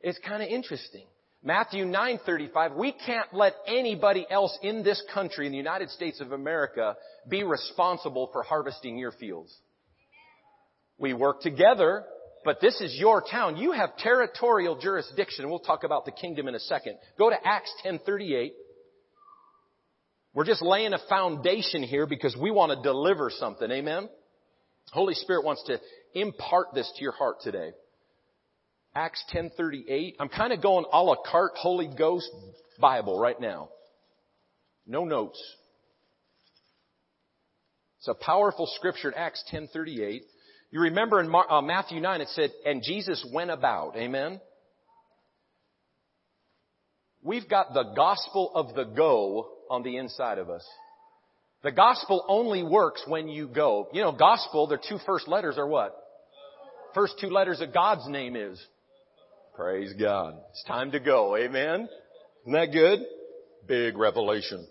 It's 0.00 0.18
kind 0.18 0.42
of 0.42 0.48
interesting. 0.48 1.06
Matthew 1.42 1.84
9:35, 1.84 2.74
we 2.74 2.92
can't 2.92 3.32
let 3.32 3.54
anybody 3.66 4.26
else 4.30 4.56
in 4.62 4.82
this 4.82 5.02
country, 5.12 5.46
in 5.46 5.52
the 5.52 5.58
United 5.58 5.90
States 5.90 6.20
of 6.20 6.32
America, 6.32 6.96
be 7.28 7.42
responsible 7.42 8.30
for 8.32 8.42
harvesting 8.42 8.96
your 8.96 9.12
fields. 9.12 9.54
We 10.98 11.12
work 11.12 11.42
together, 11.42 12.04
but 12.44 12.60
this 12.60 12.80
is 12.80 12.94
your 12.98 13.22
town. 13.22 13.56
You 13.56 13.72
have 13.72 13.96
territorial 13.98 14.76
jurisdiction. 14.76 15.50
We'll 15.50 15.58
talk 15.58 15.84
about 15.84 16.06
the 16.06 16.12
kingdom 16.12 16.48
in 16.48 16.54
a 16.54 16.60
second. 16.60 16.96
Go 17.18 17.28
to 17.28 17.46
Acts 17.46 17.72
10:38. 17.82 18.52
We're 20.32 20.44
just 20.44 20.62
laying 20.62 20.94
a 20.94 20.98
foundation 21.08 21.82
here 21.82 22.06
because 22.06 22.36
we 22.36 22.50
want 22.50 22.72
to 22.72 22.82
deliver 22.82 23.30
something. 23.30 23.70
Amen. 23.70 24.08
Holy 24.92 25.14
Spirit 25.14 25.44
wants 25.44 25.62
to 25.64 25.80
impart 26.14 26.68
this 26.74 26.90
to 26.96 27.02
your 27.02 27.12
heart 27.12 27.40
today. 27.42 27.72
Acts 28.94 29.24
10:38. 29.32 30.16
I'm 30.20 30.28
kind 30.28 30.52
of 30.52 30.62
going 30.62 30.84
a 30.92 31.02
la 31.02 31.16
carte 31.16 31.56
Holy 31.56 31.88
Ghost 31.88 32.30
Bible 32.78 33.18
right 33.18 33.40
now. 33.40 33.70
No 34.86 35.04
notes. 35.04 35.42
It's 37.98 38.08
a 38.08 38.14
powerful 38.14 38.66
scripture 38.66 39.08
in 39.08 39.14
Acts 39.14 39.42
10:38. 39.50 40.22
You 40.70 40.80
remember 40.80 41.20
in 41.20 41.28
Mar- 41.28 41.50
uh, 41.50 41.62
Matthew 41.62 42.00
9 42.00 42.20
it 42.20 42.28
said, 42.28 42.52
"And 42.64 42.82
Jesus 42.82 43.24
went 43.32 43.50
about." 43.50 43.96
Amen. 43.96 44.40
We've 47.22 47.48
got 47.48 47.72
the 47.72 47.94
gospel 47.96 48.52
of 48.54 48.74
the 48.74 48.84
go 48.84 49.50
on 49.70 49.82
the 49.82 49.96
inside 49.96 50.38
of 50.38 50.50
us. 50.50 50.68
The 51.64 51.72
gospel 51.72 52.22
only 52.28 52.62
works 52.62 53.02
when 53.06 53.26
you 53.26 53.48
go. 53.48 53.88
You 53.92 54.02
know, 54.02 54.12
gospel, 54.12 54.66
their 54.66 54.78
two 54.86 54.98
first 55.06 55.26
letters 55.26 55.56
are 55.56 55.66
what? 55.66 55.96
First 56.94 57.14
two 57.18 57.28
letters 57.28 57.62
of 57.62 57.72
God's 57.72 58.06
name 58.06 58.36
is 58.36 58.64
Praise 59.56 59.94
God. 59.98 60.34
It's 60.50 60.64
time 60.64 60.90
to 60.90 61.00
go. 61.00 61.36
Amen. 61.36 61.88
Isn't 62.42 62.52
that 62.52 62.70
good? 62.72 63.00
Big 63.66 63.96
revelation. 63.96 64.66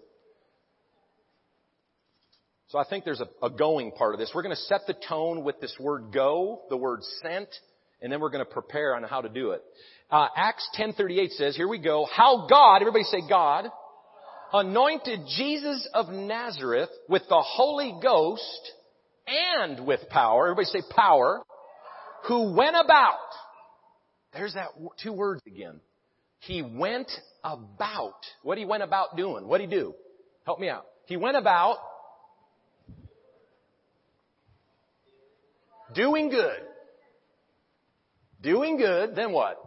So 2.68 2.78
I 2.78 2.84
think 2.88 3.06
there's 3.06 3.22
a, 3.22 3.46
a 3.46 3.50
going 3.50 3.92
part 3.92 4.14
of 4.14 4.20
this. 4.20 4.32
We're 4.36 4.44
going 4.44 4.56
to 4.56 4.62
set 4.62 4.82
the 4.86 4.96
tone 5.08 5.44
with 5.44 5.60
this 5.62 5.76
word 5.80 6.12
go, 6.14 6.62
the 6.70 6.78
word 6.78 7.00
sent, 7.24 7.48
and 8.02 8.12
then 8.12 8.20
we're 8.20 8.30
going 8.30 8.46
to 8.46 8.52
prepare 8.52 8.96
on 8.96 9.04
how 9.04 9.22
to 9.22 9.30
do 9.30 9.52
it. 9.52 9.64
Uh, 10.12 10.28
Acts 10.36 10.68
10:38 10.78 11.30
says, 11.32 11.56
here 11.56 11.68
we 11.68 11.80
go, 11.80 12.06
how 12.16 12.46
God, 12.48 12.82
everybody 12.82 13.06
say 13.06 13.22
God, 13.28 13.66
anointed 14.54 15.22
Jesus 15.36 15.88
of 15.94 16.10
Nazareth 16.10 16.90
with 17.10 17.24
the 17.28 17.42
Holy 17.42 17.98
Ghost 18.02 18.72
and 19.28 19.86
with 19.86 20.02
power. 20.10 20.48
Everybody 20.48 20.66
say 20.66 20.82
power. 20.96 21.42
Who 22.28 22.54
went 22.54 22.76
about 22.82 23.18
there's 24.34 24.56
that 24.56 24.70
two 25.02 25.14
words 25.14 25.42
again. 25.46 25.80
He 26.40 26.62
went 26.62 27.12
about. 27.44 28.20
What 28.42 28.58
he 28.58 28.66
went 28.66 28.84
about 28.84 29.16
doing? 29.16 29.48
What 29.48 29.60
did 29.60 29.70
he 29.70 29.76
do? 29.76 29.94
Help 30.46 30.60
me 30.60 30.70
out. 30.70 30.86
He 31.06 31.18
went 31.18 31.38
about 31.38 31.78
doing 35.94 36.30
good. 36.30 36.60
Doing 38.42 38.78
good, 38.78 39.16
then 39.16 39.32
what? 39.32 39.58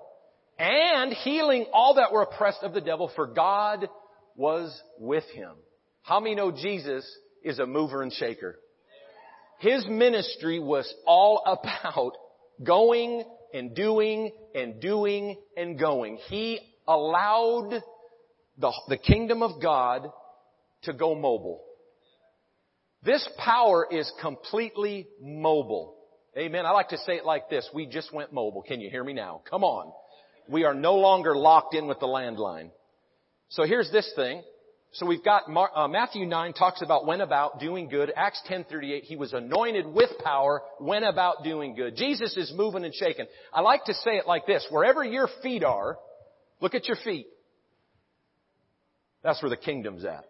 And 0.59 1.12
healing 1.12 1.66
all 1.73 1.95
that 1.95 2.12
were 2.12 2.23
oppressed 2.23 2.62
of 2.62 2.75
the 2.75 2.81
devil, 2.81 3.11
for 3.14 3.26
God 3.26 3.88
was 4.37 4.81
with 4.99 5.25
him. 5.35 5.52
How 6.02 6.21
many 6.21 6.35
know 6.35 6.52
Jesus 6.52 7.05
is 7.43 7.59
a 7.59 7.66
mover 7.66 8.02
and 8.02 8.12
shaker? 8.12 8.57
His 9.59 9.87
ministry 9.88 10.59
was 10.59 10.93
all 11.07 11.43
about 11.47 12.12
going 12.62 13.25
and 13.52 13.75
doing 13.75 14.31
and 14.55 14.81
doing 14.81 15.37
and 15.57 15.78
going. 15.78 16.19
He 16.28 16.61
allowed 16.87 17.83
the, 18.59 18.73
the 18.88 18.97
kingdom 18.97 19.43
of 19.43 19.61
God 19.61 20.09
to 20.83 20.93
go 20.93 21.14
mobile. 21.14 21.62
This 23.02 23.26
power 23.38 23.87
is 23.90 24.11
completely 24.21 25.07
mobile. 25.21 25.95
Amen. 26.37 26.66
I 26.66 26.73
like 26.73 26.88
to 26.88 26.99
say 26.99 27.14
it 27.14 27.25
like 27.25 27.49
this. 27.49 27.69
We 27.73 27.87
just 27.87 28.12
went 28.12 28.33
mobile. 28.33 28.62
Can 28.62 28.81
you 28.81 28.90
hear 28.90 29.02
me 29.02 29.12
now? 29.12 29.43
Come 29.49 29.64
on. 29.64 29.93
We 30.49 30.64
are 30.64 30.75
no 30.75 30.97
longer 30.97 31.37
locked 31.37 31.75
in 31.75 31.87
with 31.87 31.99
the 31.99 32.07
landline. 32.07 32.71
So 33.49 33.65
here's 33.65 33.91
this 33.91 34.11
thing. 34.17 34.43
So 34.93 35.05
we've 35.05 35.25
got 35.25 35.49
Mar- 35.49 35.71
uh, 35.75 35.88
Matthew 35.88 36.25
9 36.26 36.53
talks 36.55 36.81
about 36.81 37.07
went 37.07 37.21
about 37.21 37.61
doing 37.61 37.88
good. 37.88 38.12
Acts 38.17 38.41
10:38 38.49 39.05
he 39.05 39.17
was 39.17 39.33
anointed 39.33 39.87
with 39.87 40.11
power, 40.25 40.62
went 40.81 41.05
about 41.05 41.45
doing 41.45 41.75
good. 41.75 41.97
Jesus 41.97 42.37
is 42.37 42.53
moving 42.55 42.85
and 42.85 42.95
shaking. 42.95 43.26
I 43.53 43.61
like 43.61 43.85
to 43.85 43.95
say 43.95 44.17
it 44.17 44.26
like 44.26 44.47
this, 44.47 44.67
wherever 44.71 45.05
your 45.05 45.29
feet 45.43 45.65
are, 45.65 45.99
look 46.61 46.75
at 46.75 46.87
your 46.88 46.97
feet. 47.05 47.26
That's 49.23 49.43
where 49.43 49.50
the 49.50 49.57
kingdom's 49.57 50.05
at. 50.05 50.25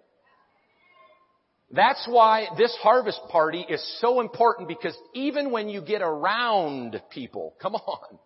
That's 1.70 2.06
why 2.08 2.46
this 2.56 2.74
harvest 2.80 3.20
party 3.30 3.64
is 3.68 3.82
so 4.00 4.20
important 4.20 4.68
because 4.68 4.96
even 5.14 5.50
when 5.50 5.68
you 5.68 5.80
get 5.80 6.00
around 6.00 7.00
people, 7.10 7.54
come 7.60 7.74
on. 7.74 8.18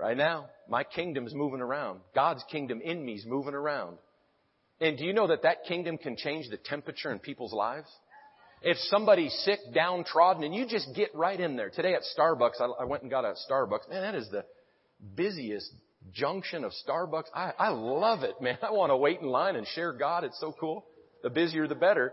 Right 0.00 0.16
now, 0.16 0.46
my 0.68 0.84
kingdom's 0.84 1.34
moving 1.34 1.60
around. 1.60 2.00
God's 2.14 2.44
kingdom 2.50 2.80
in 2.80 3.04
me 3.04 3.14
is 3.14 3.26
moving 3.26 3.54
around. 3.54 3.98
And 4.80 4.96
do 4.96 5.04
you 5.04 5.12
know 5.12 5.26
that 5.26 5.42
that 5.42 5.64
kingdom 5.66 5.98
can 5.98 6.16
change 6.16 6.48
the 6.50 6.56
temperature 6.56 7.10
in 7.10 7.18
people's 7.18 7.52
lives? 7.52 7.88
If 8.62 8.76
somebody's 8.90 9.32
sick, 9.44 9.58
downtrodden, 9.74 10.44
and 10.44 10.54
you 10.54 10.66
just 10.66 10.88
get 10.94 11.14
right 11.14 11.38
in 11.38 11.56
there. 11.56 11.70
Today 11.70 11.94
at 11.94 12.02
Starbucks, 12.16 12.60
I, 12.60 12.82
I 12.82 12.84
went 12.84 13.02
and 13.02 13.10
got 13.10 13.24
a 13.24 13.34
Starbucks. 13.50 13.88
Man, 13.88 14.02
that 14.02 14.14
is 14.14 14.28
the 14.30 14.44
busiest 15.16 15.70
junction 16.12 16.64
of 16.64 16.72
Starbucks. 16.86 17.26
I, 17.34 17.52
I 17.58 17.68
love 17.70 18.22
it, 18.22 18.40
man. 18.40 18.58
I 18.62 18.70
want 18.72 18.90
to 18.90 18.96
wait 18.96 19.20
in 19.20 19.28
line 19.28 19.56
and 19.56 19.66
share 19.66 19.92
God. 19.92 20.24
It's 20.24 20.38
so 20.40 20.54
cool. 20.58 20.84
The 21.22 21.30
busier, 21.30 21.66
the 21.66 21.74
better. 21.74 22.12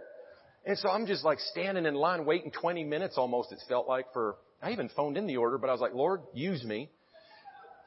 And 0.66 0.78
so 0.78 0.90
I'm 0.90 1.06
just 1.06 1.24
like 1.24 1.40
standing 1.40 1.86
in 1.86 1.94
line 1.94 2.26
waiting 2.26 2.52
20 2.52 2.84
minutes 2.84 3.16
almost, 3.18 3.52
it 3.52 3.60
felt 3.70 3.88
like 3.88 4.12
for, 4.14 4.38
I 4.62 4.72
even 4.72 4.90
phoned 4.96 5.18
in 5.18 5.28
the 5.28 5.38
order, 5.38 5.60
but 5.60 5.70
I 5.70 5.74
was 5.74 5.82
like, 5.82 5.94
Lord, 5.94 6.22
use 6.34 6.64
me. 6.64 6.90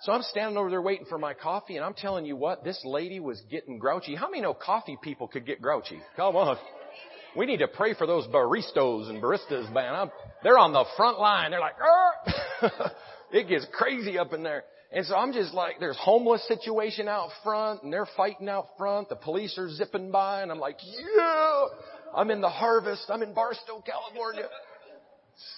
So 0.02 0.12
I'm 0.12 0.22
standing 0.22 0.56
over 0.56 0.70
there 0.70 0.80
waiting 0.80 1.06
for 1.06 1.18
my 1.18 1.34
coffee, 1.34 1.76
and 1.76 1.84
I'm 1.84 1.94
telling 1.94 2.24
you 2.24 2.36
what, 2.36 2.62
this 2.62 2.80
lady 2.84 3.18
was 3.18 3.40
getting 3.50 3.78
grouchy. 3.78 4.14
How 4.14 4.30
many 4.30 4.42
know 4.42 4.54
coffee 4.54 4.96
people 5.02 5.26
could 5.26 5.44
get 5.44 5.60
grouchy? 5.60 6.00
Come 6.16 6.36
on. 6.36 6.56
We 7.36 7.46
need 7.46 7.58
to 7.58 7.68
pray 7.68 7.94
for 7.94 8.06
those 8.06 8.26
baristas 8.28 9.10
and 9.10 9.20
baristas, 9.20 9.72
man. 9.72 9.94
I'm, 9.94 10.10
they're 10.42 10.58
on 10.58 10.72
the 10.72 10.84
front 10.96 11.18
line. 11.18 11.50
They're 11.50 11.60
like, 11.60 11.74
it 13.32 13.48
gets 13.48 13.66
crazy 13.72 14.18
up 14.18 14.32
in 14.32 14.42
there. 14.44 14.64
And 14.92 15.04
so 15.04 15.16
I'm 15.16 15.32
just 15.32 15.52
like, 15.52 15.80
there's 15.80 15.98
homeless 16.00 16.46
situation 16.48 17.08
out 17.08 17.30
front, 17.42 17.82
and 17.82 17.92
they're 17.92 18.08
fighting 18.16 18.48
out 18.48 18.68
front. 18.78 19.08
The 19.08 19.16
police 19.16 19.58
are 19.58 19.68
zipping 19.68 20.12
by, 20.12 20.42
and 20.42 20.50
I'm 20.50 20.60
like, 20.60 20.78
yeah, 20.82 21.64
I'm 22.16 22.30
in 22.30 22.40
the 22.40 22.48
harvest. 22.48 23.04
I'm 23.08 23.22
in 23.22 23.34
Barstow, 23.34 23.82
California. 23.84 24.48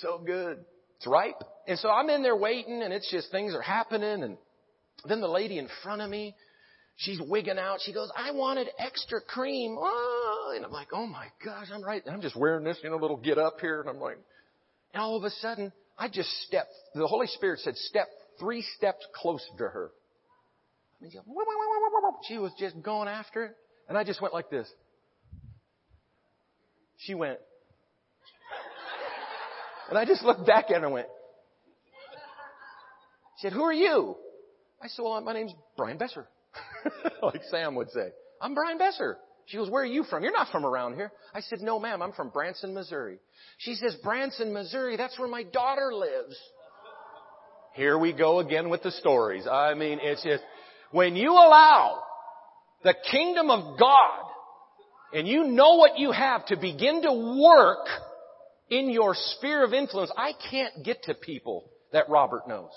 So 0.01 0.21
good. 0.25 0.65
It's 1.01 1.07
ripe. 1.07 1.43
And 1.67 1.79
so 1.79 1.89
I'm 1.89 2.11
in 2.11 2.23
there 2.23 2.37
waiting 2.37 2.83
and 2.83 2.93
it's 2.93 3.11
just 3.11 3.31
things 3.31 3.55
are 3.55 3.63
happening 3.63 4.23
and 4.23 4.37
then 5.09 5.23
the 5.23 5.29
lady 5.29 5.57
in 5.57 5.67
front 5.83 6.03
of 6.03 6.11
me, 6.11 6.35
she's 6.97 7.19
wigging 7.19 7.59
out. 7.59 7.79
She 7.83 7.95
goes, 7.95 8.13
I 8.15 8.33
wanted 8.33 8.69
extra 8.79 9.23
cream. 9.23 9.79
Oh, 9.81 10.53
and 10.55 10.63
I'm 10.63 10.73
like, 10.73 10.89
oh 10.93 11.07
my 11.07 11.29
gosh, 11.43 11.69
I'm 11.73 11.83
right. 11.83 12.03
I'm 12.07 12.21
just 12.21 12.37
wearing 12.37 12.65
this, 12.65 12.77
you 12.85 12.91
know, 12.91 12.97
little 12.97 13.17
get 13.17 13.39
up 13.39 13.61
here. 13.63 13.81
And 13.81 13.89
I'm 13.89 13.99
like, 13.99 14.19
and 14.93 15.03
all 15.03 15.17
of 15.17 15.25
a 15.25 15.31
sudden, 15.31 15.73
I 15.99 16.09
just 16.09 16.29
stepped, 16.47 16.75
the 16.95 17.07
Holy 17.07 17.29
Spirit 17.29 17.61
said, 17.61 17.77
step 17.77 18.09
three 18.39 18.63
steps 18.77 19.07
closer 19.15 19.45
to 19.57 19.65
her. 19.65 19.91
She 22.29 22.37
was 22.37 22.53
just 22.59 22.83
going 22.83 23.09
after 23.09 23.47
it. 23.47 23.57
And 23.89 23.97
I 23.97 24.05
just 24.05 24.21
went 24.21 24.35
like 24.35 24.51
this. 24.51 24.71
She 26.99 27.15
went. 27.15 27.39
And 29.91 29.99
I 29.99 30.05
just 30.05 30.23
looked 30.23 30.47
back 30.47 30.71
at 30.71 30.79
her 30.79 30.85
and 30.85 30.95
went. 30.95 31.09
She 33.39 33.49
said, 33.49 33.53
who 33.53 33.63
are 33.63 33.73
you? 33.73 34.17
I 34.83 34.89
said, 34.89 35.03
well, 35.03 35.21
my 35.21 35.33
name's 35.33 35.53
Brian 35.77 35.99
Besser. 35.99 36.27
like 37.23 37.43
Sam 37.51 37.75
would 37.75 37.91
say. 37.91 38.11
I'm 38.41 38.55
Brian 38.55 38.79
Besser. 38.79 39.19
She 39.47 39.57
goes, 39.57 39.69
where 39.69 39.83
are 39.83 39.87
you 39.87 40.05
from? 40.05 40.23
You're 40.23 40.33
not 40.33 40.49
from 40.53 40.65
around 40.65 40.95
here. 40.95 41.11
I 41.35 41.41
said, 41.41 41.61
no 41.61 41.81
ma'am, 41.81 42.03
I'm 42.03 42.13
from 42.13 42.31
Branson, 42.31 42.73
Missouri. 42.73 43.19
She 43.59 43.75
says, 43.75 43.97
Branson, 44.03 44.53
Missouri, 44.53 44.97
that's 44.97 45.19
where 45.19 45.29
my 45.29 45.43
daughter 45.43 45.91
lives. 45.93 46.39
Here 47.75 47.99
we 47.99 48.13
go 48.13 48.39
again 48.39 48.69
with 48.69 48.83
the 48.83 48.93
stories. 48.93 49.47
I 49.51 49.75
mean, 49.75 49.99
it's 50.03 50.23
just, 50.23 50.45
when 50.93 51.17
you 51.17 51.33
allow 51.33 52.01
the 52.85 52.95
kingdom 53.11 53.51
of 53.51 53.79
God 53.79 54.25
and 55.13 55.27
you 55.27 55.45
know 55.45 55.75
what 55.75 55.99
you 55.99 56.13
have 56.13 56.47
to 56.47 56.57
begin 56.57 57.03
to 57.03 57.41
work 57.43 57.87
in 58.71 58.89
your 58.89 59.15
sphere 59.15 59.65
of 59.65 59.73
influence, 59.73 60.11
I 60.17 60.33
can't 60.51 60.85
get 60.85 61.03
to 61.05 61.15
people 61.15 61.71
that 61.93 62.09
Robert 62.09 62.49
knows. 62.49 62.71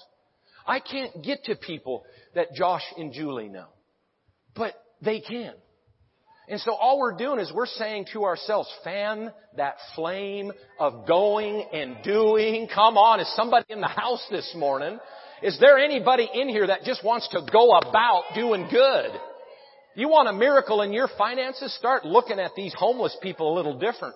I 0.65 0.79
can't 0.79 1.23
get 1.23 1.45
to 1.45 1.55
people 1.55 2.03
that 2.35 2.53
Josh 2.53 2.83
and 2.97 3.13
Julie 3.13 3.49
know. 3.49 3.67
But 4.55 4.73
they 5.01 5.19
can. 5.19 5.53
And 6.47 6.59
so 6.59 6.73
all 6.73 6.99
we're 6.99 7.15
doing 7.15 7.39
is 7.39 7.51
we're 7.53 7.65
saying 7.65 8.07
to 8.13 8.25
ourselves, 8.25 8.69
fan 8.83 9.31
that 9.55 9.75
flame 9.95 10.51
of 10.79 11.07
going 11.07 11.65
and 11.71 11.97
doing. 12.03 12.67
Come 12.73 12.97
on, 12.97 13.19
is 13.19 13.33
somebody 13.35 13.65
in 13.69 13.79
the 13.79 13.87
house 13.87 14.25
this 14.29 14.51
morning? 14.55 14.99
Is 15.41 15.57
there 15.59 15.77
anybody 15.77 16.29
in 16.33 16.49
here 16.49 16.67
that 16.67 16.83
just 16.83 17.03
wants 17.03 17.29
to 17.29 17.41
go 17.51 17.71
about 17.71 18.23
doing 18.35 18.67
good? 18.69 19.11
You 19.95 20.09
want 20.09 20.27
a 20.27 20.33
miracle 20.33 20.81
in 20.81 20.91
your 20.91 21.07
finances? 21.17 21.73
Start 21.77 22.03
looking 22.03 22.39
at 22.39 22.51
these 22.55 22.73
homeless 22.73 23.15
people 23.21 23.53
a 23.53 23.55
little 23.55 23.77
different. 23.77 24.15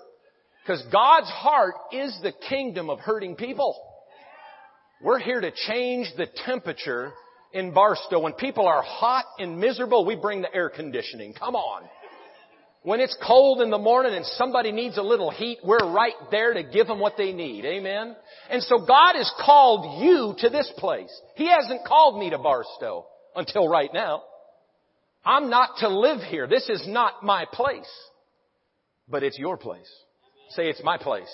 Because 0.68 0.84
God's 0.92 1.30
heart 1.30 1.76
is 1.94 2.20
the 2.22 2.34
kingdom 2.50 2.90
of 2.90 3.00
hurting 3.00 3.38
people. 3.38 3.82
We're 5.02 5.20
here 5.20 5.40
to 5.40 5.52
change 5.66 6.08
the 6.18 6.28
temperature 6.46 7.14
in 7.54 7.74
Barstow. 7.74 8.20
When 8.20 8.34
people 8.34 8.68
are 8.68 8.82
hot 8.82 9.24
and 9.40 9.62
miserable, 9.62 10.06
we 10.06 10.18
bring 10.18 10.42
the 10.42 10.54
air 10.54 10.70
conditioning. 10.70 11.34
Come 11.40 11.56
on. 11.56 11.84
When 12.84 13.00
it's 13.00 13.16
cold 13.26 13.62
in 13.62 13.70
the 13.70 13.78
morning 13.78 14.14
and 14.14 14.26
somebody 14.26 14.74
needs 14.74 14.98
a 14.98 15.02
little 15.02 15.32
heat, 15.32 15.60
we're 15.64 15.90
right 15.90 16.16
there 16.32 16.54
to 16.54 16.64
give 16.64 16.88
them 16.88 17.00
what 17.00 17.14
they 17.18 17.32
need. 17.32 17.64
Amen? 17.64 18.18
And 18.50 18.62
so 18.62 18.80
God 18.80 19.14
has 19.16 19.32
called 19.46 20.04
you 20.04 20.36
to 20.40 20.50
this 20.50 20.70
place. 20.78 21.12
He 21.36 21.48
hasn't 21.48 21.86
called 21.88 22.20
me 22.20 22.32
to 22.32 22.38
Barstow 22.38 23.06
until 23.38 23.70
right 23.70 23.94
now. 23.94 24.24
I'm 25.24 25.50
not 25.50 25.78
to 25.80 25.88
live 25.88 26.20
here. 26.30 26.46
This 26.46 26.68
is 26.68 26.86
not 26.90 27.24
my 27.24 27.46
place. 27.54 27.90
But 29.08 29.24
it's 29.24 29.40
your 29.40 29.56
place. 29.56 29.90
Say 30.50 30.70
it's 30.70 30.82
my 30.84 30.98
place. 30.98 31.32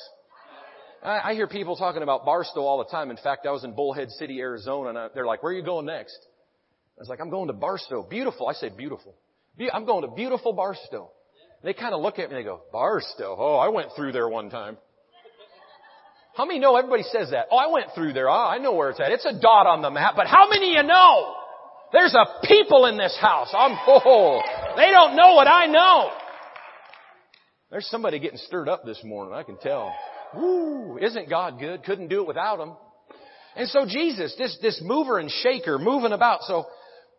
I, 1.03 1.32
I 1.32 1.34
hear 1.34 1.48
people 1.48 1.75
talking 1.75 2.01
about 2.01 2.25
Barstow 2.25 2.62
all 2.62 2.77
the 2.79 2.89
time. 2.89 3.12
In 3.12 3.17
fact, 3.17 3.45
I 3.45 3.52
was 3.52 3.63
in 3.63 3.73
Bullhead 3.73 4.10
City, 4.12 4.39
Arizona, 4.39 4.89
and 4.89 4.97
I, 4.97 5.08
they're 5.13 5.26
like, 5.26 5.43
where 5.43 5.52
are 5.52 5.56
you 5.56 5.63
going 5.63 5.86
next? 5.86 6.17
I 6.97 7.02
was 7.02 7.10
like, 7.10 7.19
I'm 7.19 7.30
going 7.30 7.47
to 7.47 7.54
Barstow. 7.54 8.04
Beautiful. 8.04 8.47
I 8.47 8.54
say 8.54 8.69
beautiful. 8.69 9.15
Be- 9.58 9.71
I'm 9.71 9.86
going 9.86 10.08
to 10.08 10.15
beautiful 10.15 10.54
Barstow. 10.54 11.12
They 11.63 11.73
kind 11.73 11.93
of 11.93 12.02
look 12.02 12.19
at 12.19 12.30
me 12.30 12.36
and 12.36 12.45
they 12.45 12.47
go, 12.47 12.62
Barstow? 12.71 13.36
Oh, 13.38 13.56
I 13.56 13.69
went 13.69 13.89
through 13.95 14.12
there 14.12 14.28
one 14.28 14.49
time. 14.49 14.78
How 16.36 16.45
many 16.45 16.60
know 16.60 16.76
everybody 16.76 17.04
says 17.04 17.30
that? 17.32 17.47
Oh, 17.52 17.58
I 17.58 17.71
went 17.71 17.88
through 17.93 18.13
there. 18.13 18.28
Oh, 18.28 18.34
I 18.34 18.58
know 18.58 18.73
where 18.73 18.89
it's 18.89 18.99
at. 18.99 19.12
It's 19.12 19.26
a 19.26 19.39
dot 19.39 19.67
on 19.67 19.82
the 19.82 19.91
map. 19.91 20.13
But 20.15 20.28
how 20.28 20.49
many 20.49 20.76
of 20.76 20.84
you 20.84 20.88
know? 20.88 21.36
There's 21.91 22.15
a 22.15 22.45
people 22.47 22.88
in 22.88 22.97
this 22.97 23.15
house. 23.21 23.49
I'm, 23.54 23.78
oh, 23.88 24.41
they 24.76 24.89
don't 24.89 25.15
know 25.15 25.36
what 25.36 25.47
I 25.47 25.67
know. 25.67 26.10
There's 27.73 27.88
somebody 27.88 28.19
getting 28.19 28.38
stirred 28.38 28.69
up 28.69 28.86
this 28.86 29.03
morning. 29.03 29.33
I 29.33 29.41
can 29.41 29.57
tell. 29.57 29.91
Woo, 30.36 30.99
isn't 30.99 31.27
God 31.27 31.57
good? 31.59 31.83
Couldn't 31.83 32.07
do 32.07 32.21
it 32.21 32.27
without 32.27 32.59
Him. 32.59 32.73
And 33.55 33.67
so 33.67 33.88
Jesus, 33.88 34.36
this, 34.38 34.55
this 34.62 34.79
mover 34.83 35.17
and 35.17 35.31
shaker, 35.41 35.79
moving 35.79 36.12
about. 36.12 36.41
So 36.43 36.67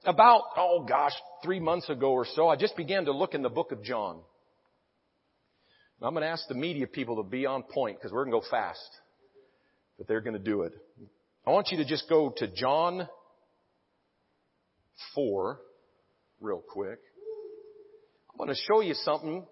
about, 0.04 0.42
oh 0.56 0.86
gosh, 0.88 1.10
three 1.42 1.58
months 1.58 1.90
ago 1.90 2.12
or 2.12 2.24
so, 2.36 2.46
I 2.46 2.54
just 2.54 2.76
began 2.76 3.06
to 3.06 3.12
look 3.12 3.34
in 3.34 3.42
the 3.42 3.48
book 3.48 3.72
of 3.72 3.82
John. 3.82 4.20
I'm 6.00 6.14
going 6.14 6.22
to 6.22 6.30
ask 6.30 6.46
the 6.46 6.54
media 6.54 6.86
people 6.86 7.16
to 7.16 7.28
be 7.28 7.46
on 7.46 7.64
point 7.64 7.98
because 7.98 8.12
we're 8.12 8.24
going 8.24 8.40
to 8.40 8.46
go 8.46 8.46
fast. 8.48 8.78
But 9.98 10.06
they're 10.06 10.20
going 10.20 10.34
to 10.34 10.38
do 10.38 10.62
it. 10.62 10.72
I 11.44 11.50
want 11.50 11.70
you 11.72 11.78
to 11.78 11.84
just 11.84 12.08
go 12.08 12.32
to 12.36 12.46
John 12.46 13.08
4 15.16 15.58
real 16.40 16.62
quick. 16.70 17.00
I'm 18.30 18.38
going 18.38 18.50
to 18.50 18.62
show 18.68 18.82
you 18.82 18.94
something 18.94 19.46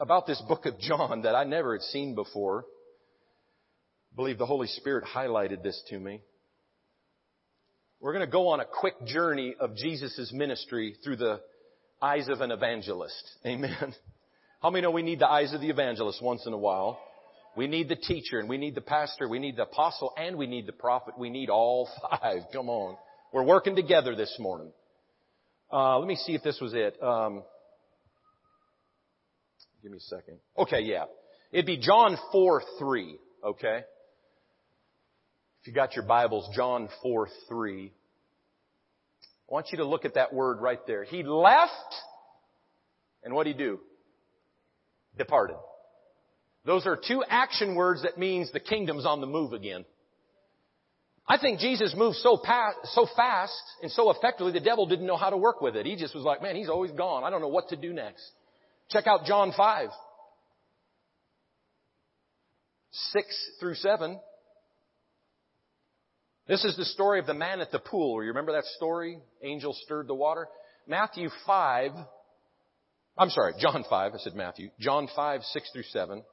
about 0.00 0.26
this 0.26 0.42
book 0.48 0.64
of 0.64 0.78
John 0.80 1.22
that 1.22 1.34
I 1.34 1.44
never 1.44 1.74
had 1.74 1.82
seen 1.82 2.14
before. 2.14 2.64
I 4.12 4.16
believe 4.16 4.38
the 4.38 4.46
Holy 4.46 4.66
Spirit 4.66 5.04
highlighted 5.04 5.62
this 5.62 5.80
to 5.90 6.00
me. 6.00 6.22
We're 8.00 8.14
going 8.14 8.24
to 8.24 8.32
go 8.32 8.48
on 8.48 8.60
a 8.60 8.64
quick 8.64 8.94
journey 9.06 9.54
of 9.60 9.76
Jesus' 9.76 10.32
ministry 10.32 10.96
through 11.04 11.16
the 11.16 11.40
eyes 12.00 12.28
of 12.28 12.40
an 12.40 12.50
evangelist. 12.50 13.22
Amen. 13.46 13.94
How 14.62 14.70
many 14.70 14.82
know 14.82 14.90
we 14.90 15.02
need 15.02 15.18
the 15.18 15.28
eyes 15.28 15.52
of 15.52 15.60
the 15.60 15.68
evangelist 15.68 16.22
once 16.22 16.46
in 16.46 16.54
a 16.54 16.58
while? 16.58 16.98
We 17.56 17.66
need 17.66 17.90
the 17.90 17.96
teacher 17.96 18.38
and 18.38 18.48
we 18.48 18.56
need 18.56 18.74
the 18.74 18.80
pastor, 18.80 19.28
we 19.28 19.38
need 19.38 19.56
the 19.56 19.64
apostle 19.64 20.14
and 20.16 20.36
we 20.36 20.46
need 20.46 20.66
the 20.66 20.72
prophet. 20.72 21.14
We 21.18 21.28
need 21.28 21.50
all 21.50 21.90
five. 22.10 22.42
Come 22.52 22.70
on. 22.70 22.96
We're 23.32 23.44
working 23.44 23.76
together 23.76 24.16
this 24.16 24.34
morning. 24.38 24.72
Uh, 25.70 25.98
let 25.98 26.08
me 26.08 26.16
see 26.16 26.34
if 26.34 26.42
this 26.42 26.58
was 26.60 26.72
it. 26.74 27.00
Um, 27.02 27.42
give 29.82 29.92
me 29.92 29.98
a 29.98 30.00
second. 30.00 30.38
Okay, 30.56 30.80
yeah. 30.82 31.04
It'd 31.52 31.66
be 31.66 31.78
John 31.78 32.16
4 32.32 32.62
3. 32.78 33.18
Okay? 33.44 33.80
If 35.60 35.66
you 35.66 35.72
got 35.72 35.94
your 35.94 36.04
Bibles, 36.04 36.48
John 36.54 36.88
4 37.02 37.28
3. 37.48 37.92
I 39.50 39.52
want 39.52 39.66
you 39.72 39.78
to 39.78 39.84
look 39.84 40.04
at 40.04 40.14
that 40.14 40.32
word 40.32 40.60
right 40.60 40.78
there. 40.86 41.04
He 41.04 41.22
left, 41.22 41.72
and 43.24 43.34
what 43.34 43.44
did 43.44 43.56
he 43.56 43.64
do? 43.64 43.80
Departed. 45.18 45.56
Those 46.64 46.86
are 46.86 46.96
two 46.96 47.24
action 47.28 47.74
words 47.74 48.02
that 48.02 48.18
means 48.18 48.52
the 48.52 48.60
kingdom's 48.60 49.06
on 49.06 49.20
the 49.20 49.26
move 49.26 49.52
again. 49.52 49.84
I 51.26 51.38
think 51.38 51.60
Jesus 51.60 51.94
moved 51.96 52.16
so, 52.16 52.40
so 52.84 53.06
fast 53.16 53.62
and 53.82 53.90
so 53.92 54.10
effectively, 54.10 54.52
the 54.52 54.60
devil 54.60 54.86
didn't 54.86 55.06
know 55.06 55.16
how 55.16 55.30
to 55.30 55.36
work 55.36 55.60
with 55.60 55.76
it. 55.76 55.86
He 55.86 55.96
just 55.96 56.14
was 56.14 56.24
like, 56.24 56.42
man, 56.42 56.56
he's 56.56 56.68
always 56.68 56.90
gone. 56.92 57.24
I 57.24 57.30
don't 57.30 57.40
know 57.40 57.48
what 57.48 57.68
to 57.68 57.76
do 57.76 57.92
next. 57.92 58.28
Check 58.90 59.06
out 59.06 59.24
John 59.24 59.52
5. 59.56 59.88
6 62.92 63.50
through 63.60 63.74
7. 63.74 64.18
This 66.48 66.64
is 66.64 66.76
the 66.76 66.84
story 66.84 67.20
of 67.20 67.26
the 67.26 67.34
man 67.34 67.60
at 67.60 67.70
the 67.70 67.78
pool. 67.78 68.22
You 68.22 68.30
remember 68.30 68.52
that 68.52 68.64
story? 68.76 69.18
Angel 69.42 69.72
stirred 69.84 70.08
the 70.08 70.14
water. 70.14 70.48
Matthew 70.88 71.28
5. 71.46 71.92
I'm 73.16 73.30
sorry, 73.30 73.54
John 73.60 73.84
5. 73.88 74.12
I 74.14 74.18
said 74.18 74.34
Matthew. 74.34 74.70
John 74.80 75.08
5, 75.14 75.42
6 75.44 75.70
through 75.72 75.84
7. 75.84 76.24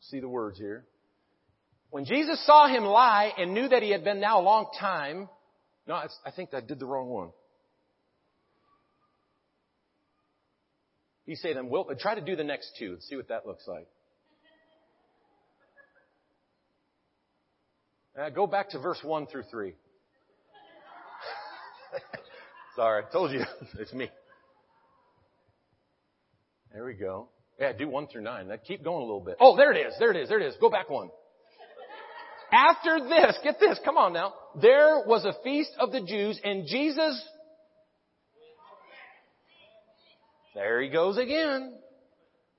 See 0.00 0.18
the 0.18 0.28
words 0.28 0.58
here. 0.58 0.84
When 1.90 2.04
Jesus 2.04 2.44
saw 2.44 2.66
him 2.66 2.84
lie 2.84 3.32
and 3.38 3.54
knew 3.54 3.68
that 3.68 3.84
he 3.84 3.90
had 3.90 4.02
been 4.02 4.20
now 4.20 4.40
a 4.40 4.42
long 4.42 4.66
time, 4.80 5.28
no, 5.86 5.94
I 5.94 6.30
think 6.34 6.52
I 6.52 6.60
did 6.60 6.80
the 6.80 6.86
wrong 6.86 7.08
one. 7.08 7.30
He 11.26 11.36
said, 11.36 11.56
then 11.56 11.70
we'll 11.70 11.86
try 11.98 12.14
to 12.14 12.20
do 12.20 12.36
the 12.36 12.44
next 12.44 12.72
two 12.78 12.92
and 12.92 13.02
see 13.02 13.16
what 13.16 13.28
that 13.28 13.46
looks 13.46 13.66
like. 13.66 13.86
Uh, 18.18 18.30
go 18.30 18.46
back 18.46 18.70
to 18.70 18.78
verse 18.78 19.00
1 19.02 19.26
through 19.26 19.42
3. 19.50 19.74
Sorry, 22.76 23.02
I 23.02 23.12
told 23.12 23.32
you. 23.32 23.40
It's 23.78 23.92
me. 23.92 24.08
There 26.72 26.84
we 26.84 26.94
go. 26.94 27.28
Yeah, 27.58 27.72
do 27.72 27.88
1 27.88 28.08
through 28.08 28.22
9. 28.22 28.48
That 28.48 28.64
keep 28.64 28.84
going 28.84 28.98
a 28.98 29.04
little 29.04 29.20
bit. 29.20 29.36
Oh, 29.40 29.56
there 29.56 29.72
it 29.72 29.86
is. 29.86 29.94
There 29.98 30.10
it 30.10 30.16
is. 30.16 30.28
There 30.28 30.40
it 30.40 30.46
is. 30.46 30.54
Go 30.60 30.70
back 30.70 30.90
one. 30.90 31.10
After 32.52 33.00
this, 33.00 33.36
get 33.42 33.58
this, 33.58 33.80
come 33.84 33.96
on 33.96 34.12
now. 34.12 34.34
There 34.60 35.02
was 35.06 35.24
a 35.24 35.32
feast 35.42 35.70
of 35.80 35.90
the 35.90 36.00
Jews 36.00 36.38
and 36.44 36.66
Jesus 36.68 37.20
There 40.54 40.80
he 40.80 40.88
goes 40.88 41.18
again. 41.18 41.74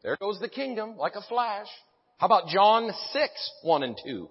There 0.04 0.18
goes 0.18 0.40
the 0.40 0.50
kingdom 0.50 0.98
like 0.98 1.16
a 1.16 1.22
flash. 1.30 1.68
How 2.18 2.28
about 2.28 2.48
John 2.48 2.92
6, 3.14 3.52
1 3.64 3.84
and 3.84 3.98
2? 4.06 4.30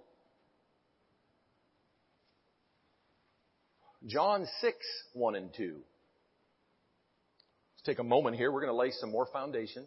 John 4.07 4.47
6, 4.61 4.77
1 5.15 5.35
and 5.35 5.51
2. 5.57 5.65
Let's 5.65 5.83
take 7.85 7.99
a 7.99 8.05
moment 8.05 8.37
here. 8.37 8.53
We're 8.53 8.61
going 8.61 8.73
to 8.73 8.79
lay 8.79 8.91
some 8.91 9.11
more 9.11 9.27
foundation. 9.33 9.87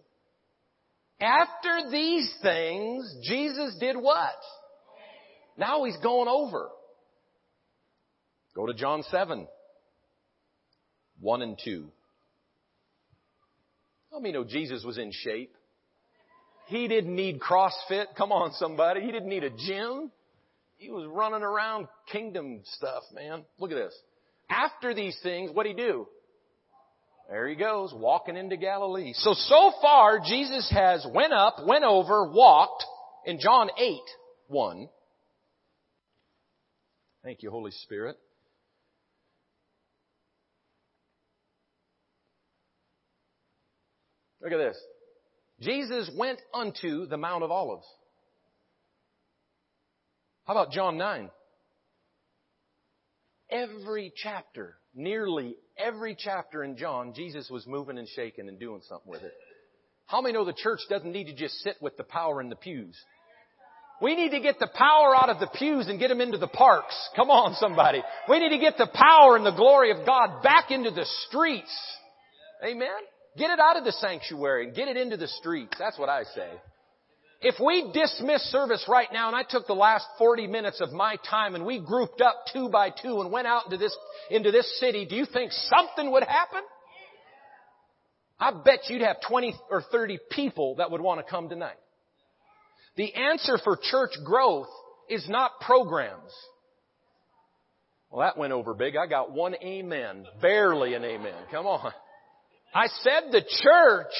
After 1.21 1.89
these 1.91 2.31
things, 2.41 3.15
Jesus 3.23 3.75
did 3.79 3.95
what? 3.95 4.35
Now 5.57 5.85
he's 5.85 5.97
going 5.97 6.27
over. 6.27 6.69
Go 8.55 8.65
to 8.65 8.73
John 8.73 9.03
7, 9.03 9.47
1 11.19 11.41
and 11.41 11.59
2. 11.63 11.91
Let 14.17 14.23
me 14.23 14.31
know 14.31 14.43
Jesus 14.43 14.83
was 14.83 14.97
in 14.97 15.11
shape. 15.11 15.55
He 16.65 16.87
didn't 16.87 17.15
need 17.15 17.39
CrossFit. 17.39 18.05
Come 18.17 18.31
on, 18.31 18.51
somebody. 18.53 19.01
He 19.01 19.11
didn't 19.11 19.29
need 19.29 19.43
a 19.43 19.51
gym. 19.51 20.09
He 20.77 20.89
was 20.89 21.07
running 21.07 21.43
around 21.43 21.87
kingdom 22.11 22.61
stuff, 22.63 23.03
man. 23.13 23.43
Look 23.59 23.69
at 23.69 23.75
this. 23.75 23.93
After 24.49 24.95
these 24.95 25.15
things, 25.21 25.51
what 25.53 25.67
did 25.67 25.77
he 25.77 25.83
do? 25.83 26.07
There 27.29 27.47
he 27.47 27.53
goes, 27.53 27.93
walking 27.93 28.35
into 28.35 28.57
Galilee. 28.57 29.13
So, 29.13 29.33
so 29.35 29.71
far, 29.83 30.19
Jesus 30.19 30.67
has 30.73 31.05
went 31.13 31.31
up, 31.31 31.57
went 31.63 31.83
over, 31.83 32.27
walked 32.27 32.85
in 33.23 33.39
John 33.39 33.69
8, 33.77 33.99
1. 34.47 34.89
Thank 37.23 37.43
you, 37.43 37.51
Holy 37.51 37.69
Spirit. 37.71 38.17
Look 44.47 44.61
at 44.61 44.65
this. 44.69 44.81
Jesus 45.59 46.09
went 46.15 46.39
unto 46.53 47.05
the 47.05 47.17
Mount 47.17 47.43
of 47.43 47.51
Olives. 47.51 47.85
How 50.45 50.53
about 50.53 50.71
John 50.71 50.97
9? 50.97 51.29
Every 53.51 54.13
chapter, 54.15 54.75
nearly 54.95 55.55
every 55.77 56.15
chapter 56.17 56.63
in 56.63 56.77
John, 56.77 57.13
Jesus 57.13 57.49
was 57.49 57.67
moving 57.67 57.97
and 57.97 58.07
shaking 58.07 58.47
and 58.47 58.57
doing 58.57 58.79
something 58.87 59.11
with 59.11 59.21
it. 59.21 59.33
How 60.05 60.21
many 60.21 60.33
know 60.33 60.45
the 60.45 60.53
church 60.53 60.79
doesn't 60.89 61.11
need 61.11 61.25
to 61.25 61.35
just 61.35 61.55
sit 61.55 61.75
with 61.81 61.97
the 61.97 62.05
power 62.05 62.39
in 62.39 62.47
the 62.47 62.55
pews? 62.55 62.97
We 64.01 64.15
need 64.15 64.29
to 64.29 64.39
get 64.39 64.59
the 64.59 64.69
power 64.73 65.13
out 65.13 65.29
of 65.29 65.41
the 65.41 65.49
pews 65.59 65.89
and 65.89 65.99
get 65.99 66.07
them 66.07 66.21
into 66.21 66.37
the 66.37 66.47
parks. 66.47 66.95
Come 67.17 67.29
on, 67.29 67.55
somebody. 67.55 68.01
We 68.29 68.39
need 68.39 68.55
to 68.55 68.59
get 68.59 68.77
the 68.77 68.87
power 68.93 69.35
and 69.35 69.45
the 69.45 69.51
glory 69.51 69.91
of 69.91 70.05
God 70.05 70.41
back 70.41 70.71
into 70.71 70.91
the 70.91 71.05
streets. 71.27 71.97
Amen? 72.65 72.87
Get 73.37 73.51
it 73.51 73.59
out 73.59 73.77
of 73.77 73.83
the 73.83 73.91
sanctuary 73.91 74.65
and 74.67 74.75
get 74.75 74.87
it 74.87 74.97
into 74.97 75.17
the 75.17 75.27
streets. 75.27 75.73
That's 75.77 75.97
what 75.99 76.09
I 76.09 76.23
say. 76.23 76.49
If 77.39 77.55
we 77.63 77.91
dismiss 77.93 78.41
service 78.51 78.83
right 78.89 79.09
now 79.13 79.27
and 79.27 79.35
I 79.35 79.43
took 79.47 79.67
the 79.67 79.73
last 79.73 80.07
40 80.17 80.47
minutes 80.47 80.81
of 80.81 80.91
my 80.91 81.17
time 81.29 81.53
and 81.53 81.65
we 81.65 81.79
grouped 81.79 82.19
up 82.19 82.45
two 82.51 82.69
by 82.69 82.89
two 82.89 83.21
and 83.21 83.31
went 83.31 83.45
out 83.45 83.65
into 83.65 83.77
this, 83.77 83.95
into 84.31 84.51
this 84.51 84.79
city, 84.79 85.05
do 85.05 85.15
you 85.15 85.25
think 85.31 85.51
something 85.51 86.11
would 86.11 86.23
happen? 86.23 86.61
I 88.39 88.51
bet 88.65 88.89
you'd 88.89 89.01
have 89.01 89.17
20 89.27 89.55
or 89.69 89.83
30 89.83 90.19
people 90.31 90.75
that 90.77 90.89
would 90.89 91.01
want 91.01 91.23
to 91.23 91.29
come 91.29 91.47
tonight. 91.47 91.77
The 92.95 93.13
answer 93.13 93.59
for 93.63 93.77
church 93.81 94.11
growth 94.25 94.69
is 95.07 95.27
not 95.29 95.59
programs. 95.61 96.33
Well, 98.09 98.21
that 98.21 98.37
went 98.37 98.53
over 98.53 98.73
big. 98.73 98.95
I 98.95 99.05
got 99.05 99.31
one 99.31 99.55
amen. 99.55 100.25
Barely 100.41 100.95
an 100.95 101.03
amen. 101.03 101.35
Come 101.51 101.67
on. 101.67 101.91
I 102.73 102.87
said 102.87 103.31
the 103.31 103.41
church 103.41 104.13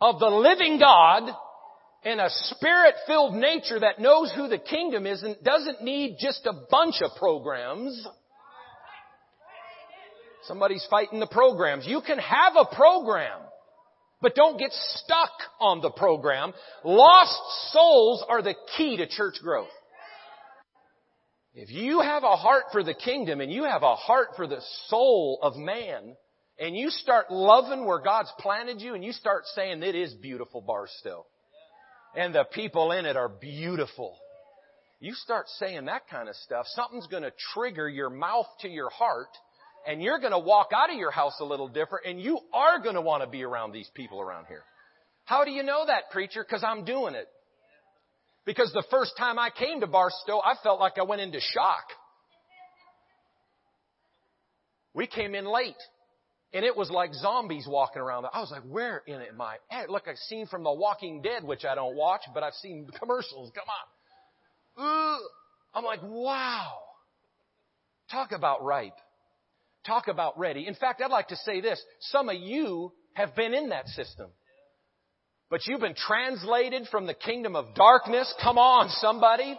of 0.00 0.20
the 0.20 0.28
living 0.28 0.78
God 0.78 1.30
in 2.04 2.20
a 2.20 2.28
spirit-filled 2.28 3.34
nature 3.34 3.80
that 3.80 3.98
knows 3.98 4.32
who 4.36 4.48
the 4.48 4.58
kingdom 4.58 5.06
is 5.06 5.22
and 5.22 5.36
doesn't 5.42 5.82
need 5.82 6.18
just 6.20 6.46
a 6.46 6.52
bunch 6.70 6.96
of 7.02 7.10
programs. 7.18 8.06
Somebody's 10.42 10.86
fighting 10.90 11.20
the 11.20 11.26
programs. 11.26 11.86
You 11.86 12.02
can 12.02 12.18
have 12.18 12.52
a 12.56 12.74
program, 12.76 13.40
but 14.20 14.34
don't 14.34 14.58
get 14.58 14.70
stuck 14.72 15.32
on 15.58 15.80
the 15.80 15.90
program. 15.90 16.52
Lost 16.84 17.40
souls 17.72 18.22
are 18.28 18.42
the 18.42 18.54
key 18.76 18.98
to 18.98 19.06
church 19.08 19.36
growth. 19.42 19.68
If 21.54 21.70
you 21.70 22.00
have 22.00 22.24
a 22.24 22.36
heart 22.36 22.64
for 22.72 22.82
the 22.82 22.94
kingdom 22.94 23.40
and 23.40 23.50
you 23.50 23.64
have 23.64 23.82
a 23.82 23.94
heart 23.94 24.30
for 24.36 24.46
the 24.46 24.60
soul 24.88 25.38
of 25.40 25.56
man, 25.56 26.16
and 26.58 26.76
you 26.76 26.90
start 26.90 27.30
loving 27.30 27.84
where 27.84 28.00
God's 28.00 28.32
planted 28.38 28.80
you 28.80 28.94
and 28.94 29.04
you 29.04 29.12
start 29.12 29.44
saying 29.54 29.82
it 29.82 29.94
is 29.94 30.14
beautiful 30.14 30.60
Barstow. 30.60 31.26
And 32.16 32.34
the 32.34 32.44
people 32.44 32.92
in 32.92 33.06
it 33.06 33.16
are 33.16 33.28
beautiful. 33.28 34.16
You 35.00 35.14
start 35.14 35.46
saying 35.58 35.86
that 35.86 36.08
kind 36.08 36.28
of 36.28 36.36
stuff, 36.36 36.66
something's 36.68 37.08
going 37.08 37.24
to 37.24 37.32
trigger 37.52 37.88
your 37.88 38.08
mouth 38.08 38.46
to 38.60 38.68
your 38.68 38.88
heart 38.88 39.28
and 39.86 40.00
you're 40.00 40.20
going 40.20 40.32
to 40.32 40.38
walk 40.38 40.68
out 40.74 40.90
of 40.90 40.96
your 40.96 41.10
house 41.10 41.34
a 41.40 41.44
little 41.44 41.68
different 41.68 42.06
and 42.06 42.20
you 42.20 42.38
are 42.52 42.80
going 42.80 42.94
to 42.94 43.00
want 43.00 43.22
to 43.22 43.28
be 43.28 43.42
around 43.42 43.72
these 43.72 43.90
people 43.94 44.20
around 44.20 44.46
here. 44.46 44.62
How 45.24 45.44
do 45.44 45.50
you 45.50 45.62
know 45.62 45.84
that, 45.86 46.10
preacher? 46.10 46.44
Because 46.44 46.62
I'm 46.62 46.84
doing 46.84 47.14
it. 47.14 47.26
Because 48.46 48.70
the 48.72 48.84
first 48.90 49.12
time 49.18 49.38
I 49.38 49.50
came 49.50 49.80
to 49.80 49.86
Barstow, 49.86 50.38
I 50.38 50.54
felt 50.62 50.78
like 50.78 50.98
I 50.98 51.02
went 51.02 51.22
into 51.22 51.40
shock. 51.40 51.84
We 54.92 55.06
came 55.06 55.34
in 55.34 55.46
late. 55.46 55.74
And 56.54 56.64
it 56.64 56.76
was 56.76 56.88
like 56.88 57.12
zombies 57.12 57.66
walking 57.68 58.00
around. 58.00 58.26
I 58.32 58.38
was 58.38 58.52
like, 58.52 58.62
where 58.62 59.02
in 59.08 59.20
it 59.20 59.30
am 59.32 59.40
I 59.40 59.56
at? 59.72 59.90
Look, 59.90 60.04
I've 60.06 60.16
seen 60.16 60.46
from 60.46 60.62
The 60.62 60.72
Walking 60.72 61.20
Dead, 61.20 61.42
which 61.42 61.64
I 61.64 61.74
don't 61.74 61.96
watch, 61.96 62.20
but 62.32 62.44
I've 62.44 62.54
seen 62.54 62.88
commercials. 63.00 63.50
Come 63.52 63.64
on. 64.78 65.16
Ugh. 65.16 65.20
I'm 65.74 65.84
like, 65.84 66.00
wow. 66.04 66.74
Talk 68.08 68.30
about 68.30 68.64
ripe. 68.64 68.94
Talk 69.84 70.06
about 70.06 70.38
ready. 70.38 70.68
In 70.68 70.74
fact, 70.74 71.02
I'd 71.04 71.10
like 71.10 71.28
to 71.28 71.36
say 71.36 71.60
this. 71.60 71.82
Some 71.98 72.28
of 72.28 72.36
you 72.36 72.92
have 73.14 73.34
been 73.34 73.52
in 73.52 73.70
that 73.70 73.88
system. 73.88 74.30
But 75.50 75.66
you've 75.66 75.80
been 75.80 75.96
translated 75.96 76.86
from 76.88 77.06
the 77.06 77.14
kingdom 77.14 77.56
of 77.56 77.74
darkness. 77.74 78.32
Come 78.40 78.58
on, 78.58 78.90
somebody. 78.90 79.58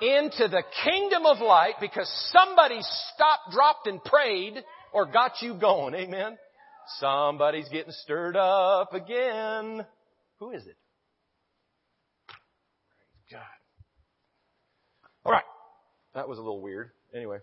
Into 0.00 0.48
the 0.48 0.62
kingdom 0.82 1.26
of 1.26 1.40
light 1.40 1.74
because 1.78 2.10
somebody 2.32 2.80
stopped, 3.14 3.52
dropped, 3.52 3.86
and 3.86 4.02
prayed 4.02 4.64
or 4.92 5.06
got 5.06 5.32
you 5.40 5.54
going. 5.54 5.94
Amen. 5.94 6.36
Somebody's 6.98 7.68
getting 7.68 7.92
stirred 7.92 8.36
up 8.36 8.92
again. 8.94 9.84
Who 10.38 10.50
is 10.50 10.66
it? 10.66 10.76
God. 13.30 13.40
All 15.24 15.32
right. 15.32 15.44
That 16.14 16.28
was 16.28 16.38
a 16.38 16.40
little 16.40 16.60
weird. 16.60 16.90
Anyway. 17.14 17.38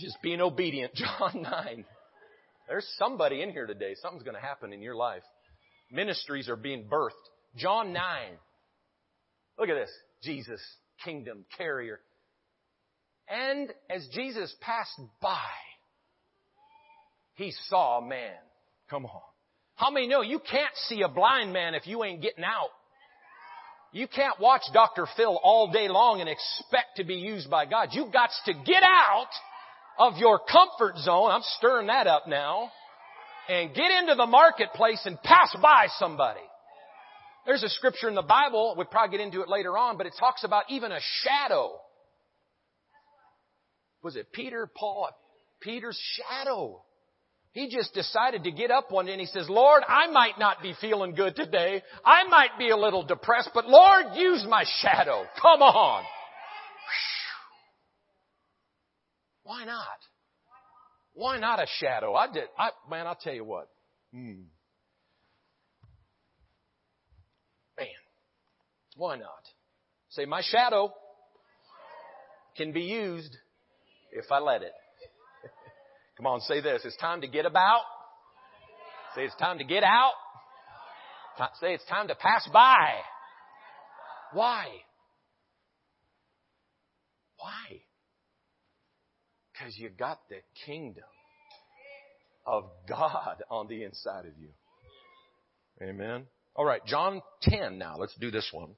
Just 0.00 0.20
being 0.22 0.40
obedient. 0.40 0.94
John 0.96 1.42
9. 1.42 1.84
There's 2.68 2.86
somebody 2.98 3.42
in 3.42 3.50
here 3.50 3.66
today. 3.66 3.94
Something's 4.00 4.24
going 4.24 4.36
to 4.36 4.40
happen 4.40 4.72
in 4.72 4.80
your 4.82 4.96
life. 4.96 5.22
Ministries 5.92 6.48
are 6.48 6.56
being 6.56 6.88
birthed. 6.90 7.10
John 7.56 7.92
9. 7.92 8.02
Look 9.58 9.68
at 9.68 9.74
this. 9.74 9.90
Jesus, 10.22 10.60
kingdom 11.04 11.44
carrier. 11.56 12.00
And 13.28 13.72
as 13.88 14.06
Jesus 14.12 14.54
passed 14.60 15.00
by, 15.20 15.38
he 17.34 17.52
saw 17.68 17.98
a 17.98 18.06
man. 18.06 18.36
Come 18.88 19.06
on. 19.06 19.20
How 19.76 19.90
many 19.90 20.06
know 20.06 20.22
you 20.22 20.38
can't 20.38 20.74
see 20.88 21.02
a 21.02 21.08
blind 21.08 21.52
man 21.52 21.74
if 21.74 21.86
you 21.86 22.04
ain't 22.04 22.22
getting 22.22 22.44
out? 22.44 22.70
You 23.92 24.08
can't 24.08 24.38
watch 24.40 24.62
Dr. 24.72 25.06
Phil 25.16 25.38
all 25.42 25.70
day 25.70 25.88
long 25.88 26.20
and 26.20 26.28
expect 26.28 26.96
to 26.96 27.04
be 27.04 27.14
used 27.14 27.50
by 27.50 27.66
God. 27.66 27.90
You've 27.92 28.12
got 28.12 28.30
to 28.46 28.52
get 28.52 28.82
out 28.82 29.28
of 29.98 30.16
your 30.18 30.40
comfort 30.40 30.98
zone. 30.98 31.30
I'm 31.30 31.42
stirring 31.58 31.86
that 31.88 32.06
up 32.06 32.26
now. 32.26 32.70
And 33.48 33.74
get 33.74 33.90
into 33.90 34.14
the 34.16 34.26
marketplace 34.26 35.02
and 35.04 35.20
pass 35.22 35.54
by 35.60 35.86
somebody. 35.98 36.40
There's 37.46 37.62
a 37.62 37.68
scripture 37.68 38.08
in 38.08 38.14
the 38.14 38.22
Bible, 38.22 38.74
we'll 38.76 38.86
probably 38.86 39.18
get 39.18 39.24
into 39.24 39.42
it 39.42 39.48
later 39.48 39.76
on, 39.76 39.98
but 39.98 40.06
it 40.06 40.14
talks 40.18 40.44
about 40.44 40.64
even 40.70 40.92
a 40.92 41.00
shadow. 41.22 41.72
Was 44.02 44.16
it 44.16 44.32
Peter, 44.32 44.68
Paul? 44.74 45.10
Peter's 45.60 46.00
shadow 46.16 46.82
he 47.54 47.68
just 47.68 47.94
decided 47.94 48.42
to 48.44 48.50
get 48.50 48.72
up 48.72 48.90
one 48.90 49.06
day 49.06 49.12
and 49.12 49.20
he 49.20 49.28
says, 49.28 49.48
Lord, 49.48 49.84
I 49.86 50.08
might 50.08 50.40
not 50.40 50.60
be 50.60 50.74
feeling 50.80 51.14
good 51.14 51.36
today. 51.36 51.82
I 52.04 52.24
might 52.24 52.58
be 52.58 52.70
a 52.70 52.76
little 52.76 53.04
depressed, 53.04 53.50
but 53.54 53.68
Lord, 53.68 54.06
use 54.16 54.44
my 54.48 54.64
shadow. 54.80 55.24
Come 55.40 55.62
on. 55.62 56.02
Why 59.44 59.64
not? 59.64 59.86
Why 61.12 61.38
not 61.38 61.62
a 61.62 61.66
shadow? 61.78 62.14
I 62.14 62.32
did, 62.32 62.44
I, 62.58 62.70
man, 62.90 63.06
I'll 63.06 63.14
tell 63.14 63.34
you 63.34 63.44
what. 63.44 63.68
Hmm. 64.12 64.42
Man, 67.78 67.86
why 68.96 69.16
not? 69.16 69.28
Say, 70.08 70.24
my 70.24 70.42
shadow 70.42 70.92
can 72.56 72.72
be 72.72 72.82
used 72.82 73.36
if 74.10 74.24
I 74.32 74.40
let 74.40 74.62
it. 74.62 74.72
Come 76.16 76.26
on, 76.26 76.40
say 76.40 76.60
this. 76.60 76.82
It's 76.84 76.96
time 76.96 77.20
to 77.22 77.28
get 77.28 77.46
about. 77.46 77.82
Say 79.14 79.22
it's 79.22 79.36
time 79.36 79.58
to 79.58 79.64
get 79.64 79.84
out. 79.84 80.12
Say 81.60 81.74
it's 81.74 81.84
time 81.86 82.08
to 82.08 82.14
pass 82.14 82.48
by. 82.52 83.00
Why? 84.32 84.66
Why? 87.38 87.80
Because 89.52 89.76
you 89.76 89.88
got 89.88 90.20
the 90.28 90.38
kingdom 90.66 91.04
of 92.46 92.64
God 92.88 93.42
on 93.50 93.68
the 93.68 93.84
inside 93.84 94.26
of 94.26 94.32
you. 94.38 94.48
Amen. 95.82 96.26
All 96.56 96.64
right, 96.64 96.84
John 96.86 97.20
10 97.42 97.78
now. 97.78 97.96
Let's 97.98 98.14
do 98.20 98.30
this 98.30 98.48
one. 98.52 98.70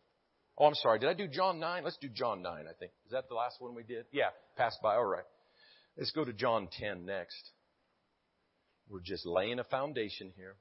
Oh, 0.59 0.64
I'm 0.64 0.75
sorry. 0.75 0.99
Did 0.99 1.11
I 1.11 1.14
do 1.14 1.29
John 1.29 1.61
9? 1.61 1.85
Let's 1.85 1.99
do 1.99 2.09
John 2.09 2.40
9, 2.40 2.53
I 2.53 2.72
think. 2.79 2.92
Is 3.05 3.12
that 3.12 3.29
the 3.29 3.35
last 3.35 3.57
one 3.59 3.75
we 3.75 3.83
did? 3.83 4.07
Yeah, 4.12 4.31
passed 4.57 4.79
by. 4.83 4.94
All 4.94 5.05
right. 5.05 5.25
Let's 5.97 6.11
go 6.11 6.25
to 6.25 6.33
John 6.33 6.69
10 6.79 7.07
next. 7.07 7.51
We're 8.89 9.01
just 9.01 9.27
laying 9.27 9.59
a 9.59 9.65
foundation 9.65 10.33
here. 10.37 10.57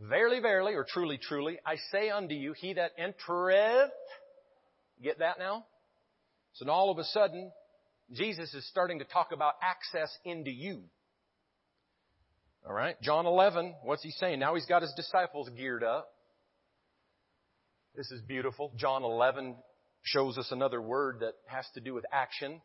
Verily, 0.00 0.40
verily, 0.40 0.74
or 0.74 0.84
truly, 0.88 1.18
truly, 1.18 1.58
I 1.66 1.76
say 1.90 2.10
unto 2.10 2.34
you, 2.34 2.52
he 2.52 2.74
that 2.74 2.92
entereth, 2.98 3.90
get 5.02 5.18
that 5.20 5.38
now? 5.38 5.64
So 6.54 6.66
now 6.66 6.72
all 6.72 6.90
of 6.90 6.98
a 6.98 7.04
sudden, 7.04 7.50
Jesus 8.12 8.54
is 8.54 8.66
starting 8.68 9.00
to 9.00 9.04
talk 9.04 9.32
about 9.32 9.54
access 9.62 10.10
into 10.24 10.50
you. 10.50 10.82
Alright, 12.66 13.00
John 13.00 13.26
11, 13.26 13.74
what's 13.82 14.02
he 14.02 14.10
saying? 14.10 14.38
Now 14.40 14.54
he's 14.54 14.66
got 14.66 14.82
his 14.82 14.92
disciples 14.96 15.48
geared 15.56 15.82
up. 15.82 16.08
This 17.96 18.10
is 18.10 18.20
beautiful. 18.20 18.72
John 18.76 19.02
11 19.02 19.56
shows 20.02 20.38
us 20.38 20.48
another 20.52 20.80
word 20.80 21.20
that 21.20 21.34
has 21.46 21.66
to 21.74 21.80
do 21.80 21.94
with 21.94 22.04
action. 22.12 22.60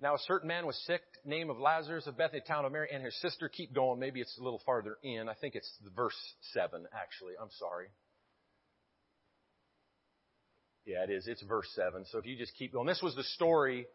Now 0.00 0.14
a 0.14 0.18
certain 0.26 0.48
man 0.48 0.66
was 0.66 0.76
sick, 0.86 1.00
name 1.24 1.48
of 1.48 1.58
Lazarus 1.58 2.06
of 2.06 2.18
Bethany, 2.18 2.42
town 2.46 2.64
of 2.66 2.72
Mary, 2.72 2.88
and 2.92 3.02
his 3.02 3.18
sister. 3.20 3.48
Keep 3.48 3.74
going. 3.74 3.98
Maybe 3.98 4.20
it's 4.20 4.36
a 4.38 4.42
little 4.42 4.60
farther 4.66 4.98
in. 5.02 5.28
I 5.28 5.34
think 5.34 5.54
it's 5.54 5.70
verse 5.94 6.16
7, 6.52 6.84
actually. 6.94 7.32
I'm 7.40 7.48
sorry. 7.58 7.86
Yeah, 10.84 11.04
it 11.04 11.10
is. 11.10 11.26
It's 11.26 11.42
verse 11.42 11.68
7. 11.74 12.04
So 12.10 12.18
if 12.18 12.26
you 12.26 12.36
just 12.36 12.54
keep 12.56 12.74
going. 12.74 12.86
This 12.86 13.02
was 13.02 13.14
the 13.14 13.24
story 13.24 13.86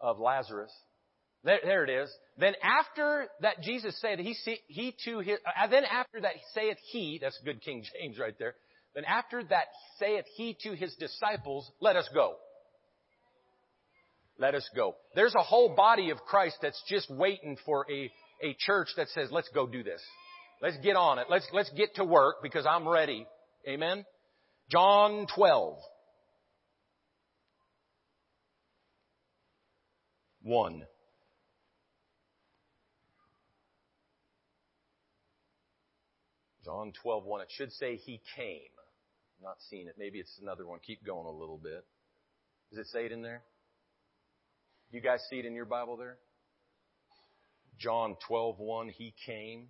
of 0.00 0.20
Lazarus. 0.20 0.72
There, 1.44 1.58
there 1.64 1.84
it 1.84 1.90
is. 1.90 2.10
Then 2.38 2.54
after 2.62 3.26
that 3.40 3.60
Jesus 3.62 4.00
said, 4.00 4.20
he, 4.20 4.36
he 4.68 4.94
to 5.06 5.18
his, 5.18 5.38
uh, 5.44 5.66
then 5.66 5.84
after 5.84 6.20
that 6.20 6.34
saith 6.54 6.78
he, 6.92 7.18
that's 7.20 7.38
good 7.44 7.60
King 7.60 7.82
James 8.00 8.16
right 8.18 8.34
there. 8.38 8.54
Then 8.94 9.04
after 9.04 9.42
that 9.44 9.66
saith 9.98 10.24
he 10.36 10.56
to 10.62 10.76
his 10.76 10.94
disciples, 10.94 11.70
let 11.80 11.96
us 11.96 12.08
go. 12.14 12.36
Let 14.42 14.56
us 14.56 14.68
go. 14.74 14.96
There's 15.14 15.36
a 15.36 15.42
whole 15.42 15.76
body 15.76 16.10
of 16.10 16.18
Christ 16.18 16.56
that's 16.60 16.82
just 16.88 17.08
waiting 17.08 17.56
for 17.64 17.86
a, 17.88 18.10
a 18.44 18.56
church 18.58 18.88
that 18.96 19.06
says, 19.10 19.28
let's 19.30 19.48
go 19.54 19.68
do 19.68 19.84
this. 19.84 20.02
Let's 20.60 20.76
get 20.78 20.96
on 20.96 21.20
it. 21.20 21.28
Let's, 21.30 21.46
let's 21.52 21.70
get 21.70 21.94
to 21.94 22.04
work 22.04 22.42
because 22.42 22.66
I'm 22.66 22.88
ready. 22.88 23.24
Amen. 23.68 24.04
John 24.68 25.28
12. 25.32 25.78
1. 30.42 30.82
John 36.64 36.92
12, 37.00 37.24
1. 37.24 37.40
It 37.42 37.46
should 37.56 37.70
say 37.70 37.94
he 37.94 38.20
came. 38.34 38.58
Not 39.40 39.58
seeing 39.70 39.86
it. 39.86 39.94
Maybe 39.96 40.18
it's 40.18 40.36
another 40.42 40.66
one. 40.66 40.80
Keep 40.84 41.06
going 41.06 41.28
a 41.28 41.30
little 41.30 41.58
bit. 41.62 41.84
Does 42.70 42.80
it 42.80 42.86
say 42.88 43.06
it 43.06 43.12
in 43.12 43.22
there? 43.22 43.42
You 44.92 45.00
guys 45.00 45.20
see 45.30 45.38
it 45.38 45.46
in 45.46 45.54
your 45.54 45.64
Bible 45.64 45.96
there? 45.96 46.18
John 47.78 48.14
12, 48.28 48.58
1. 48.58 48.88
He 48.90 49.14
came. 49.24 49.68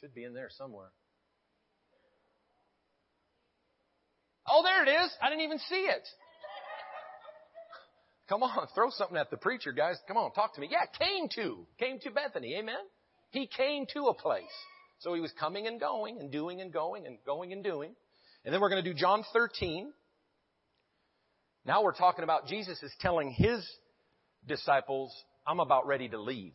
Should 0.00 0.12
be 0.12 0.24
in 0.24 0.34
there 0.34 0.48
somewhere. 0.50 0.90
Oh, 4.48 4.64
there 4.64 4.82
it 4.82 4.88
is. 4.88 5.10
I 5.22 5.30
didn't 5.30 5.44
even 5.44 5.60
see 5.60 5.86
it. 5.86 6.02
Come 8.28 8.42
on, 8.42 8.66
throw 8.74 8.90
something 8.90 9.16
at 9.16 9.30
the 9.30 9.36
preacher, 9.36 9.70
guys. 9.72 9.96
Come 10.08 10.16
on, 10.16 10.32
talk 10.32 10.54
to 10.56 10.60
me. 10.60 10.68
Yeah, 10.68 10.86
came 10.98 11.28
to. 11.36 11.64
Came 11.78 12.00
to 12.00 12.10
Bethany. 12.10 12.56
Amen? 12.58 12.74
He 13.30 13.46
came 13.46 13.86
to 13.94 14.06
a 14.06 14.14
place. 14.14 14.42
So 14.98 15.14
he 15.14 15.20
was 15.20 15.32
coming 15.38 15.68
and 15.68 15.78
going 15.78 16.18
and 16.18 16.32
doing 16.32 16.60
and 16.60 16.72
going 16.72 17.06
and 17.06 17.18
going 17.24 17.52
and 17.52 17.62
doing. 17.62 17.94
And 18.44 18.52
then 18.52 18.60
we're 18.60 18.68
going 18.68 18.82
to 18.82 18.90
do 18.92 18.98
John 18.98 19.24
13. 19.32 19.92
Now 21.64 21.82
we're 21.82 21.94
talking 21.94 22.24
about 22.24 22.46
Jesus 22.46 22.82
is 22.82 22.92
telling 23.00 23.30
his 23.30 23.64
disciples, 24.46 25.14
I'm 25.46 25.60
about 25.60 25.86
ready 25.86 26.08
to 26.08 26.20
leave. 26.20 26.54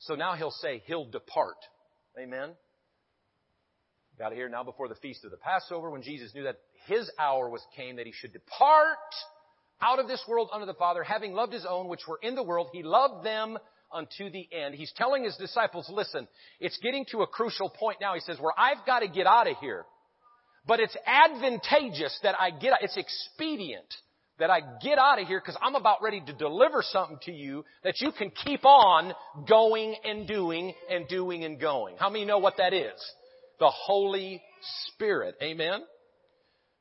So 0.00 0.14
now 0.14 0.34
he'll 0.34 0.50
say 0.50 0.82
he'll 0.86 1.06
depart. 1.06 1.56
Amen. 2.18 2.50
Got 4.18 4.30
to 4.30 4.34
hear 4.34 4.48
now 4.50 4.64
before 4.64 4.88
the 4.88 4.94
feast 4.96 5.24
of 5.24 5.30
the 5.30 5.38
Passover 5.38 5.90
when 5.90 6.02
Jesus 6.02 6.34
knew 6.34 6.42
that 6.44 6.58
his 6.86 7.10
hour 7.18 7.48
was 7.48 7.62
came 7.74 7.96
that 7.96 8.06
he 8.06 8.12
should 8.12 8.32
depart 8.32 8.98
out 9.80 9.98
of 9.98 10.08
this 10.08 10.22
world 10.28 10.50
unto 10.52 10.66
the 10.66 10.74
Father, 10.74 11.02
having 11.02 11.32
loved 11.32 11.54
his 11.54 11.64
own 11.66 11.88
which 11.88 12.06
were 12.06 12.18
in 12.22 12.34
the 12.34 12.42
world, 12.42 12.68
he 12.72 12.82
loved 12.82 13.24
them 13.24 13.56
unto 13.90 14.30
the 14.30 14.46
end. 14.52 14.74
He's 14.74 14.92
telling 14.94 15.24
his 15.24 15.36
disciples, 15.36 15.88
listen, 15.90 16.28
it's 16.60 16.78
getting 16.78 17.06
to 17.12 17.22
a 17.22 17.26
crucial 17.26 17.70
point 17.70 17.98
now. 18.00 18.14
He 18.14 18.20
says, 18.20 18.38
where 18.38 18.52
I've 18.58 18.84
got 18.86 19.00
to 19.00 19.08
get 19.08 19.26
out 19.26 19.48
of 19.48 19.56
here. 19.58 19.86
But 20.66 20.80
it's 20.80 20.96
advantageous 21.06 22.18
that 22.22 22.34
I 22.38 22.50
get, 22.50 22.74
it's 22.82 22.96
expedient 22.96 23.86
that 24.38 24.50
I 24.50 24.60
get 24.82 24.98
out 24.98 25.20
of 25.20 25.28
here 25.28 25.40
because 25.40 25.56
I'm 25.62 25.74
about 25.74 26.02
ready 26.02 26.20
to 26.20 26.32
deliver 26.32 26.82
something 26.82 27.18
to 27.24 27.32
you 27.32 27.64
that 27.84 28.00
you 28.00 28.10
can 28.10 28.30
keep 28.30 28.64
on 28.64 29.12
going 29.48 29.94
and 30.04 30.26
doing 30.26 30.74
and 30.90 31.06
doing 31.08 31.44
and 31.44 31.60
going. 31.60 31.96
How 31.98 32.10
many 32.10 32.24
know 32.24 32.38
what 32.38 32.56
that 32.56 32.72
is? 32.72 32.98
The 33.58 33.70
Holy 33.70 34.42
Spirit. 34.86 35.36
Amen? 35.42 35.82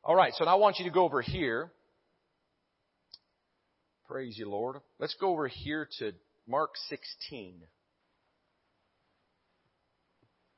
Alright, 0.03 0.33
so 0.35 0.45
now 0.45 0.51
I 0.51 0.55
want 0.55 0.79
you 0.79 0.85
to 0.85 0.91
go 0.91 1.03
over 1.03 1.21
here. 1.21 1.71
Praise 4.07 4.37
you, 4.37 4.49
Lord. 4.49 4.77
Let's 4.97 5.15
go 5.19 5.29
over 5.29 5.47
here 5.47 5.87
to 5.99 6.13
Mark 6.47 6.71
16. 6.87 7.61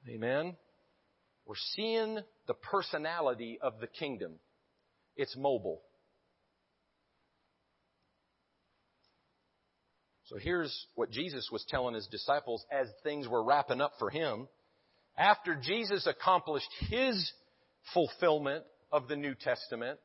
Amen. 0.08 0.56
We're 1.46 1.56
seeing 1.76 2.20
the 2.48 2.54
personality 2.54 3.60
of 3.62 3.80
the 3.80 3.88
kingdom. 3.88 4.34
It's 5.16 5.36
mobile. 5.36 5.82
So 10.26 10.38
here's 10.38 10.88
what 10.96 11.12
Jesus 11.12 11.50
was 11.52 11.66
telling 11.68 11.94
his 11.94 12.08
disciples 12.08 12.66
as 12.72 12.88
things 13.04 13.28
were 13.28 13.44
wrapping 13.44 13.82
up 13.82 13.92
for 14.00 14.10
him. 14.10 14.48
After 15.18 15.60
Jesus 15.62 16.08
accomplished 16.08 16.70
his 16.90 17.32
fulfillment 17.94 18.64
of 18.94 19.10
the 19.10 19.18
New 19.18 19.36
Testament, 19.36 20.00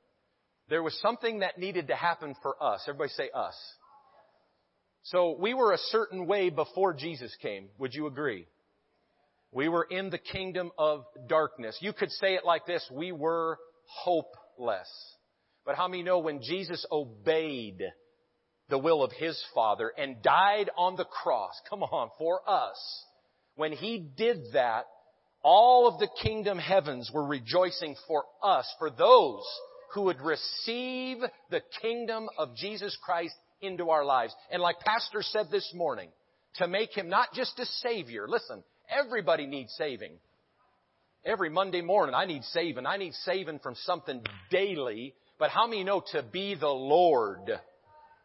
there 0.68 0.82
was 0.82 0.98
something 1.00 1.40
that 1.40 1.58
needed 1.58 1.88
to 1.88 1.94
happen 1.94 2.34
for 2.42 2.60
us. 2.60 2.82
Everybody 2.88 3.10
say 3.10 3.30
us. 3.32 3.54
So 5.04 5.36
we 5.38 5.54
were 5.54 5.72
a 5.72 5.78
certain 5.78 6.26
way 6.26 6.50
before 6.50 6.92
Jesus 6.92 7.32
came. 7.40 7.68
Would 7.78 7.94
you 7.94 8.08
agree? 8.08 8.48
We 9.52 9.68
were 9.68 9.84
in 9.84 10.10
the 10.10 10.18
kingdom 10.18 10.70
of 10.76 11.04
darkness. 11.28 11.78
You 11.80 11.92
could 11.92 12.10
say 12.10 12.34
it 12.34 12.44
like 12.44 12.66
this. 12.66 12.86
We 12.92 13.12
were 13.12 13.58
hopeless. 13.86 14.88
But 15.64 15.76
how 15.76 15.88
many 15.88 16.02
know 16.02 16.18
when 16.18 16.42
Jesus 16.42 16.84
obeyed 16.90 17.82
the 18.68 18.78
will 18.78 19.02
of 19.02 19.12
His 19.12 19.42
Father 19.54 19.92
and 19.96 20.22
died 20.22 20.70
on 20.76 20.96
the 20.96 21.04
cross, 21.04 21.54
come 21.68 21.82
on, 21.82 22.10
for 22.18 22.40
us, 22.48 23.04
when 23.54 23.72
He 23.72 23.98
did 24.16 24.52
that, 24.52 24.84
all 25.42 25.86
of 25.86 26.00
the 26.00 26.08
kingdom 26.22 26.58
heavens 26.58 27.10
were 27.12 27.24
rejoicing 27.24 27.94
for 28.08 28.24
us, 28.42 28.66
for 28.78 28.90
those 28.90 29.44
who 29.94 30.02
would 30.02 30.20
receive 30.20 31.18
the 31.50 31.62
kingdom 31.80 32.28
of 32.36 32.56
Jesus 32.56 32.96
Christ 33.02 33.34
into 33.60 33.90
our 33.90 34.04
lives. 34.04 34.34
And 34.50 34.60
like 34.60 34.80
Pastor 34.80 35.22
said 35.22 35.46
this 35.50 35.72
morning, 35.74 36.10
to 36.56 36.66
make 36.66 36.92
Him 36.92 37.08
not 37.08 37.32
just 37.34 37.58
a 37.58 37.64
Savior, 37.64 38.26
listen, 38.28 38.62
everybody 38.90 39.46
needs 39.46 39.74
saving. 39.76 40.12
Every 41.24 41.50
Monday 41.50 41.80
morning 41.80 42.14
I 42.14 42.26
need 42.26 42.44
saving. 42.44 42.86
I 42.86 42.96
need 42.96 43.14
saving 43.14 43.58
from 43.60 43.74
something 43.74 44.22
daily. 44.50 45.14
But 45.38 45.50
how 45.50 45.66
many 45.66 45.84
know 45.84 46.02
to 46.12 46.22
be 46.22 46.54
the 46.54 46.68
Lord? 46.68 47.50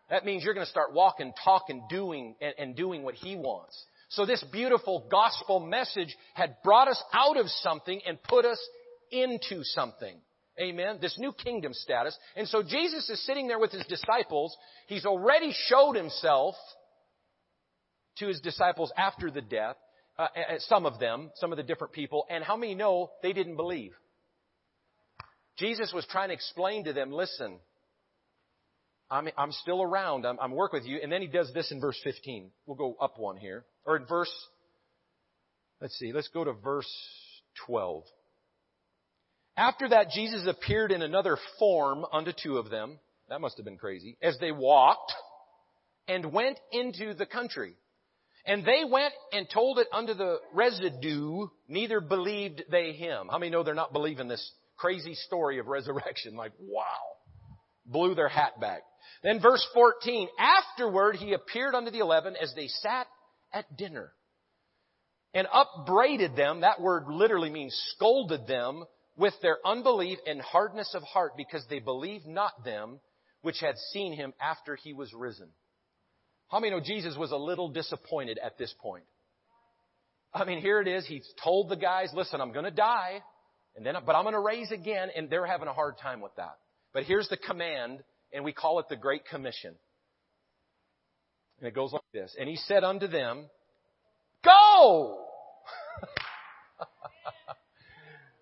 That 0.10 0.26
means 0.26 0.44
you're 0.44 0.54
going 0.54 0.66
to 0.66 0.72
start 0.72 0.94
walking, 0.94 1.34
talking, 1.44 1.86
doing, 1.90 2.36
and, 2.42 2.54
and 2.58 2.76
doing 2.76 3.04
what 3.04 3.16
He 3.16 3.36
wants. 3.36 3.82
So 4.10 4.26
this 4.26 4.44
beautiful 4.52 5.08
gospel 5.10 5.60
message 5.62 6.16
had 6.34 6.58
brought 6.64 6.90
us 6.90 7.02
out 7.14 7.38
of 7.38 7.48
something 7.48 8.02
and 8.06 8.22
put 8.22 8.46
us 8.46 8.60
into 9.10 9.64
something. 9.64 10.18
Amen. 10.62 10.98
This 11.02 11.18
new 11.18 11.32
kingdom 11.32 11.74
status. 11.74 12.18
And 12.36 12.48
so 12.48 12.62
Jesus 12.62 13.10
is 13.10 13.26
sitting 13.26 13.48
there 13.48 13.58
with 13.58 13.72
his 13.72 13.86
disciples. 13.86 14.56
He's 14.88 15.06
already 15.06 15.54
showed 15.68 15.96
himself 15.96 16.56
to 18.18 18.28
his 18.28 18.42
disciples 18.42 18.92
after 18.98 19.32
the 19.32 19.42
death. 19.42 19.78
Uh, 20.18 20.28
some 20.60 20.86
of 20.86 21.00
them, 21.00 21.32
some 21.36 21.52
of 21.52 21.58
the 21.58 21.64
different 21.64 21.94
people. 21.94 22.26
And 22.30 22.44
how 22.44 22.56
many 22.56 22.76
know 22.76 23.12
they 23.24 23.34
didn't 23.34 23.56
believe? 23.56 23.94
Jesus 25.58 25.92
was 25.94 26.06
trying 26.10 26.30
to 26.30 26.34
explain 26.34 26.86
to 26.86 26.94
them, 26.94 27.12
listen, 27.12 27.60
I'm, 29.10 29.28
I'm 29.38 29.52
still 29.52 29.82
around. 29.82 30.26
I'm, 30.26 30.40
I'm 30.40 30.52
working 30.52 30.80
with 30.80 30.88
you. 30.88 31.00
And 31.02 31.12
then 31.12 31.22
he 31.22 31.28
does 31.28 31.52
this 31.54 31.72
in 31.72 31.82
verse 31.82 32.00
15. 32.04 32.50
We'll 32.66 32.78
go 32.78 32.96
up 33.02 33.20
one 33.20 33.38
here. 33.38 33.66
Or 33.86 33.98
in 33.98 34.06
verse, 34.06 34.32
let's 35.82 35.98
see, 35.98 36.14
let's 36.14 36.30
go 36.30 36.44
to 36.44 36.54
verse 36.54 36.92
12. 37.68 38.04
After 39.58 39.90
that, 39.90 40.10
Jesus 40.12 40.48
appeared 40.48 40.92
in 40.92 41.02
another 41.02 41.38
form 41.60 42.06
unto 42.12 42.32
two 42.32 42.58
of 42.58 42.70
them. 42.70 43.00
That 43.30 43.42
must 43.42 43.58
have 43.58 43.66
been 43.66 43.78
crazy. 43.78 44.18
As 44.22 44.38
they 44.40 44.52
walked 44.52 45.14
and 46.08 46.32
went 46.32 46.58
into 46.72 47.14
the 47.14 47.26
country. 47.26 47.74
And 48.46 48.66
they 48.66 48.84
went 48.90 49.14
and 49.32 49.48
told 49.54 49.80
it 49.80 49.88
unto 49.94 50.14
the 50.14 50.38
residue, 50.54 51.48
neither 51.68 52.02
believed 52.02 52.64
they 52.72 52.94
him. 52.94 53.28
How 53.30 53.38
many 53.38 53.52
know 53.52 53.64
they're 53.64 53.76
not 53.76 53.94
believing 53.94 54.28
this 54.28 54.52
crazy 54.78 55.14
story 55.14 55.60
of 55.60 55.68
resurrection? 55.68 56.36
Like, 56.36 56.54
wow. 56.60 56.84
Blew 57.86 58.16
their 58.16 58.30
hat 58.30 58.60
back. 58.60 58.82
Then 59.24 59.42
verse 59.42 59.66
14, 59.74 60.28
afterward 60.40 61.16
he 61.16 61.34
appeared 61.34 61.76
unto 61.76 61.92
the 61.92 62.00
eleven 62.00 62.36
as 62.36 62.54
they 62.56 62.68
sat 62.68 63.08
at 63.54 63.78
dinner 63.78 64.12
and 65.34 65.48
upbraided 65.52 66.36
them. 66.36 66.62
That 66.62 66.82
word 66.82 67.06
literally 67.08 67.50
means 67.50 67.76
scolded 67.96 68.48
them 68.48 68.86
with 69.16 69.34
their 69.42 69.58
unbelief 69.66 70.18
and 70.26 70.42
hardness 70.42 70.94
of 70.96 71.04
heart 71.04 71.34
because 71.38 71.66
they 71.70 71.80
believed 71.80 72.26
not 72.26 72.64
them 72.64 73.00
which 73.42 73.60
had 73.60 73.76
seen 73.92 74.14
him 74.14 74.34
after 74.40 74.76
he 74.76 74.94
was 74.94 75.14
risen. 75.14 75.50
How 76.52 76.60
many 76.60 76.72
know 76.72 76.82
Jesus 76.82 77.16
was 77.16 77.32
a 77.32 77.38
little 77.38 77.70
disappointed 77.70 78.38
at 78.38 78.58
this 78.58 78.74
point? 78.82 79.06
I 80.34 80.44
mean, 80.44 80.60
here 80.60 80.82
it 80.82 80.88
is. 80.88 81.08
He's 81.08 81.26
told 81.42 81.70
the 81.70 81.78
guys, 81.78 82.10
listen, 82.14 82.42
I'm 82.42 82.52
going 82.52 82.66
to 82.66 82.72
die, 82.72 83.24
and 83.78 83.86
then, 83.86 83.96
but 84.06 84.16
I'm 84.16 84.24
going 84.24 84.34
to 84.34 84.40
raise 84.40 84.70
again, 84.70 85.10
and 85.16 85.30
they're 85.30 85.46
having 85.46 85.70
a 85.70 85.74
hard 85.74 85.98
time 85.98 86.20
with 86.20 86.36
that. 86.36 86.58
But 86.94 87.04
here's 87.04 87.30
the 87.30 87.38
command, 87.38 88.04
and 88.34 88.44
we 88.44 88.52
call 88.52 88.80
it 88.80 88.88
the 88.90 88.98
Great 88.98 89.26
Commission. 89.26 89.76
And 91.60 91.68
it 91.70 91.74
goes 91.74 91.94
like 91.94 92.02
this. 92.14 92.36
And 92.38 92.50
he 92.50 92.58
said 92.58 92.84
unto 92.84 93.08
them, 93.08 93.46
Go! 94.44 95.26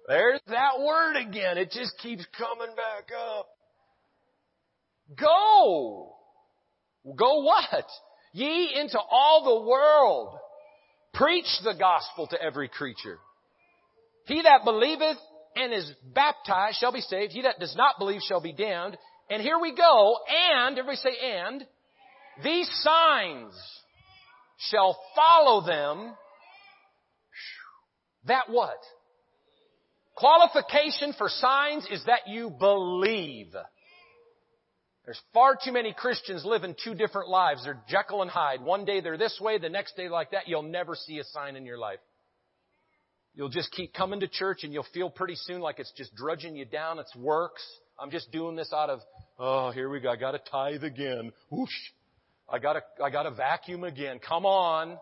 There's 0.08 0.42
that 0.48 0.80
word 0.80 1.18
again. 1.18 1.60
It 1.60 1.72
just 1.72 1.94
keeps 2.02 2.26
coming 2.36 2.76
back 2.76 3.10
up. 3.16 3.50
Go! 5.16 6.16
Go 7.06 7.44
what? 7.44 7.86
Ye 8.34 8.76
into 8.80 9.00
all 9.00 9.44
the 9.44 9.68
world. 9.68 10.38
Preach 11.14 11.48
the 11.64 11.74
gospel 11.74 12.28
to 12.28 12.42
every 12.42 12.68
creature. 12.70 13.18
He 14.26 14.42
that 14.42 14.64
believeth 14.64 15.18
and 15.56 15.74
is 15.74 15.92
baptized 16.14 16.78
shall 16.78 16.92
be 16.92 17.02
saved. 17.02 17.34
He 17.34 17.42
that 17.42 17.60
does 17.60 17.76
not 17.76 17.98
believe 17.98 18.22
shall 18.22 18.42
be 18.42 18.54
damned. 18.54 18.98
And 19.30 19.42
here 19.42 19.60
we 19.60 19.76
go. 19.76 20.18
And, 20.54 20.78
everybody 20.78 20.98
say 20.98 21.18
and. 21.22 21.66
These 22.44 22.70
signs 22.84 23.54
shall 24.70 24.98
follow 25.16 25.66
them. 25.66 26.16
That 28.26 28.50
what? 28.50 28.78
Qualification 30.16 31.14
for 31.18 31.30
signs 31.30 31.88
is 31.92 32.04
that 32.06 32.28
you 32.28 32.50
believe. 32.50 33.54
There's 35.10 35.22
far 35.34 35.56
too 35.56 35.72
many 35.72 35.92
Christians 35.92 36.46
living 36.46 36.76
two 36.84 36.94
different 36.94 37.30
lives. 37.30 37.64
They're 37.64 37.82
Jekyll 37.90 38.22
and 38.22 38.30
Hyde. 38.30 38.62
One 38.62 38.86
day 38.86 39.02
they're 39.02 39.18
this 39.18 39.40
way, 39.42 39.58
the 39.58 39.68
next 39.68 39.98
day 39.98 40.08
like 40.08 40.30
that. 40.34 40.48
You'll 40.48 40.62
never 40.62 40.94
see 40.94 41.18
a 41.18 41.24
sign 41.24 41.56
in 41.56 41.66
your 41.66 41.80
life. 41.80 41.98
You'll 43.34 43.50
just 43.50 43.72
keep 43.72 43.92
coming 43.92 44.20
to 44.20 44.28
church 44.28 44.60
and 44.62 44.72
you'll 44.72 44.86
feel 44.94 45.10
pretty 45.10 45.34
soon 45.34 45.62
like 45.62 45.80
it's 45.80 45.92
just 45.98 46.14
drudging 46.14 46.56
you 46.56 46.66
down. 46.66 47.00
It's 47.00 47.16
works. 47.16 47.66
I'm 47.98 48.12
just 48.12 48.32
doing 48.32 48.56
this 48.56 48.72
out 48.72 48.92
of, 48.92 49.00
oh, 49.40 49.72
here 49.72 49.90
we 49.90 50.00
go. 50.00 50.12
I 50.12 50.16
got 50.16 50.34
to 50.34 50.42
tithe 50.52 50.84
again. 50.84 51.32
Whoosh. 51.50 51.72
I 52.48 52.60
got 52.60 52.74
to, 52.74 52.82
I 53.04 53.10
got 53.10 53.24
to 53.24 53.32
vacuum 53.32 53.86
again. 53.86 54.20
Come 54.20 54.46
on. 54.46 55.00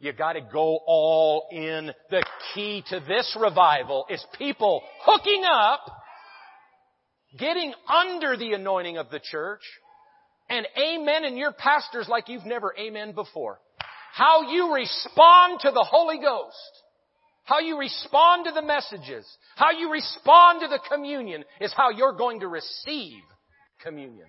You 0.00 0.12
got 0.12 0.32
to 0.32 0.40
go 0.40 0.80
all 0.88 1.46
in. 1.52 1.92
The 2.10 2.26
key 2.52 2.82
to 2.90 2.98
this 3.06 3.36
revival 3.40 4.06
is 4.10 4.26
people 4.36 4.82
hooking 5.02 5.44
up, 5.48 5.82
getting 7.38 7.72
under 7.88 8.36
the 8.36 8.52
anointing 8.52 8.98
of 8.98 9.10
the 9.10 9.20
church, 9.22 9.62
and 10.48 10.66
amen 10.78 11.24
in 11.24 11.36
your 11.36 11.52
pastors 11.52 12.08
like 12.08 12.28
you've 12.28 12.46
never 12.46 12.74
amen 12.78 13.12
before. 13.12 13.58
How 14.12 14.50
you 14.52 14.74
respond 14.74 15.60
to 15.60 15.70
the 15.70 15.86
Holy 15.88 16.18
Ghost 16.18 16.84
how 17.44 17.60
you 17.60 17.78
respond 17.78 18.46
to 18.46 18.52
the 18.52 18.62
messages, 18.62 19.26
how 19.54 19.70
you 19.70 19.92
respond 19.92 20.62
to 20.62 20.68
the 20.68 20.80
communion 20.90 21.44
is 21.60 21.72
how 21.76 21.90
you're 21.90 22.16
going 22.16 22.40
to 22.40 22.48
receive 22.48 23.22
communion. 23.82 24.26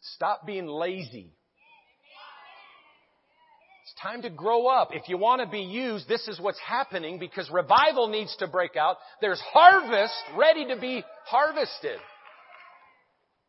Stop 0.00 0.46
being 0.46 0.66
lazy. 0.66 1.30
It's 3.88 4.02
time 4.02 4.20
to 4.22 4.30
grow 4.30 4.66
up. 4.66 4.90
If 4.92 5.08
you 5.08 5.16
want 5.16 5.40
to 5.40 5.48
be 5.48 5.60
used, 5.62 6.08
this 6.08 6.28
is 6.28 6.38
what's 6.38 6.58
happening 6.58 7.18
because 7.18 7.48
revival 7.50 8.08
needs 8.08 8.36
to 8.36 8.46
break 8.46 8.76
out. 8.76 8.98
There's 9.22 9.40
harvest 9.40 10.12
ready 10.36 10.66
to 10.66 10.78
be 10.78 11.02
harvested. 11.24 11.98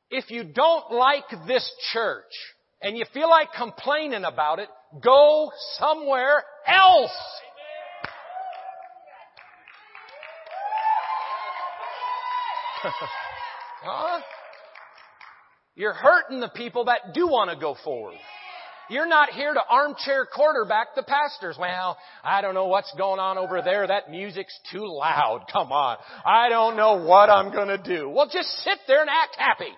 If 0.10 0.32
you 0.32 0.45
don't 0.45 0.93
like 0.93 1.25
this 1.45 1.69
church 1.91 2.23
and 2.82 2.97
you 2.97 3.04
feel 3.13 3.30
like 3.30 3.49
complaining 3.58 4.23
about 4.23 4.60
it, 4.60 4.69
go 5.04 5.52
somewhere 5.78 6.41
else. 6.65 7.12
huh? 13.84 14.21
You're 15.75 15.91
hurting 15.91 16.39
the 16.39 16.47
people 16.47 16.86
that 16.86 17.13
do 17.13 17.28
want 17.28 17.52
to 17.52 17.58
go 17.58 17.75
forward. 17.84 18.15
You're 18.89 19.08
not 19.08 19.30
here 19.30 19.54
to 19.54 19.62
armchair 19.69 20.25
quarterback 20.25 20.95
the 20.95 21.04
pastors. 21.04 21.56
Well, 21.60 21.97
I 22.23 22.41
don't 22.41 22.56
know 22.56 22.65
what's 22.65 22.91
going 22.97 23.19
on 23.19 23.38
over 23.38 23.62
there. 23.62 23.86
That 23.86 24.10
music's 24.10 24.58
too 24.71 24.86
loud. 24.86 25.45
Come 25.52 25.71
on. 25.71 25.97
I 26.25 26.49
don't 26.49 26.75
know 26.75 27.06
what 27.06 27.30
I'm 27.30 27.54
gonna 27.54 27.78
do. 27.78 28.10
Well, 28.10 28.28
just 28.32 28.49
sit 28.63 28.80
there 28.88 29.02
and 29.02 29.10
act 29.10 29.36
happy. 29.38 29.73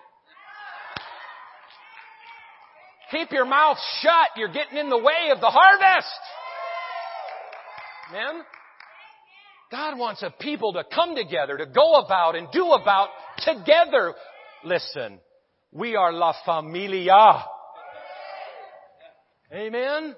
Keep 3.10 3.32
your 3.32 3.44
mouth 3.44 3.76
shut. 4.00 4.28
You're 4.36 4.52
getting 4.52 4.78
in 4.78 4.88
the 4.88 4.96
way 4.96 5.30
of 5.32 5.40
the 5.40 5.50
harvest. 5.50 6.08
Amen? 8.08 8.42
God 9.70 9.98
wants 9.98 10.22
a 10.22 10.30
people 10.30 10.72
to 10.74 10.84
come 10.84 11.14
together, 11.14 11.58
to 11.58 11.66
go 11.66 11.94
about 11.94 12.36
and 12.36 12.48
do 12.50 12.72
about 12.72 13.10
together. 13.38 14.14
Listen, 14.64 15.18
we 15.70 15.96
are 15.96 16.12
la 16.12 16.34
familia. 16.46 17.44
Amen? 19.52 20.16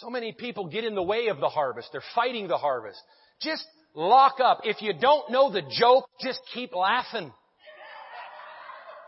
So 0.00 0.10
many 0.10 0.32
people 0.32 0.66
get 0.66 0.84
in 0.84 0.94
the 0.94 1.02
way 1.02 1.28
of 1.28 1.38
the 1.38 1.48
harvest. 1.48 1.88
They're 1.92 2.02
fighting 2.14 2.48
the 2.48 2.56
harvest. 2.56 3.00
Just 3.40 3.64
lock 3.94 4.40
up. 4.42 4.60
If 4.64 4.82
you 4.82 4.92
don't 4.92 5.30
know 5.30 5.52
the 5.52 5.62
joke, 5.70 6.06
just 6.20 6.40
keep 6.52 6.74
laughing. 6.74 7.32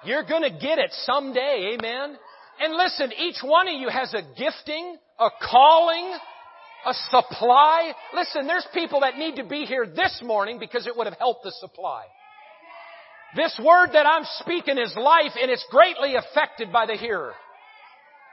You're 0.04 0.22
gonna 0.22 0.50
get 0.50 0.78
it 0.78 0.92
someday, 1.04 1.74
amen? 1.74 2.16
And 2.60 2.74
listen, 2.74 3.12
each 3.18 3.42
one 3.42 3.66
of 3.66 3.74
you 3.74 3.88
has 3.88 4.14
a 4.14 4.22
gifting, 4.38 4.96
a 5.18 5.28
calling, 5.50 6.16
a 6.86 6.94
supply. 7.10 7.92
Listen, 8.14 8.46
there's 8.46 8.66
people 8.72 9.00
that 9.00 9.18
need 9.18 9.36
to 9.36 9.44
be 9.44 9.64
here 9.64 9.86
this 9.86 10.20
morning 10.22 10.58
because 10.60 10.86
it 10.86 10.96
would 10.96 11.06
have 11.06 11.18
helped 11.18 11.42
the 11.42 11.52
supply. 11.58 12.04
This 13.36 13.60
word 13.62 13.90
that 13.92 14.06
I'm 14.06 14.24
speaking 14.40 14.78
is 14.78 14.94
life 14.96 15.32
and 15.40 15.50
it's 15.50 15.64
greatly 15.70 16.14
affected 16.14 16.72
by 16.72 16.86
the 16.86 16.96
hearer. 16.96 17.34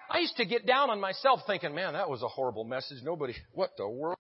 I 0.10 0.20
used 0.20 0.38
to 0.38 0.46
get 0.46 0.66
down 0.66 0.90
on 0.90 1.00
myself 1.02 1.42
thinking, 1.46 1.76
man, 1.76 1.94
that 1.94 2.10
was 2.10 2.24
a 2.24 2.28
horrible 2.28 2.64
message. 2.64 3.00
Nobody, 3.04 3.34
what 3.54 3.72
the 3.78 3.88
world? 3.88 4.18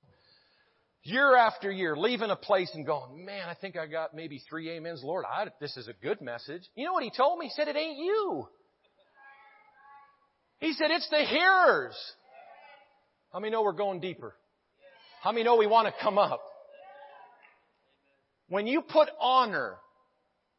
year 1.03 1.35
after 1.35 1.69
year, 1.69 1.95
leaving 1.95 2.29
a 2.29 2.35
place 2.35 2.71
and 2.73 2.85
going, 2.85 3.25
man, 3.25 3.49
I 3.49 3.53
think 3.53 3.77
I 3.77 3.87
got 3.87 4.13
maybe 4.13 4.41
three 4.49 4.75
amens. 4.75 5.01
Lord, 5.03 5.25
I, 5.25 5.47
this 5.59 5.75
is 5.77 5.87
a 5.87 5.93
good 5.93 6.21
message. 6.21 6.63
You 6.75 6.85
know 6.85 6.93
what 6.93 7.03
he 7.03 7.11
told 7.15 7.39
me? 7.39 7.47
He 7.47 7.51
said, 7.51 7.67
it 7.67 7.75
ain't 7.75 7.97
you. 7.97 8.47
He 10.59 10.73
said, 10.73 10.91
it's 10.91 11.09
the 11.09 11.25
hearers. 11.25 11.95
How 13.31 13.39
many 13.39 13.51
know 13.51 13.63
we're 13.63 13.73
going 13.73 13.99
deeper? 13.99 14.33
How 15.21 15.31
many 15.31 15.43
know 15.43 15.57
we 15.57 15.67
want 15.67 15.87
to 15.87 15.93
come 16.01 16.17
up? 16.17 16.41
When 18.47 18.67
you 18.67 18.81
put 18.81 19.09
honor 19.19 19.77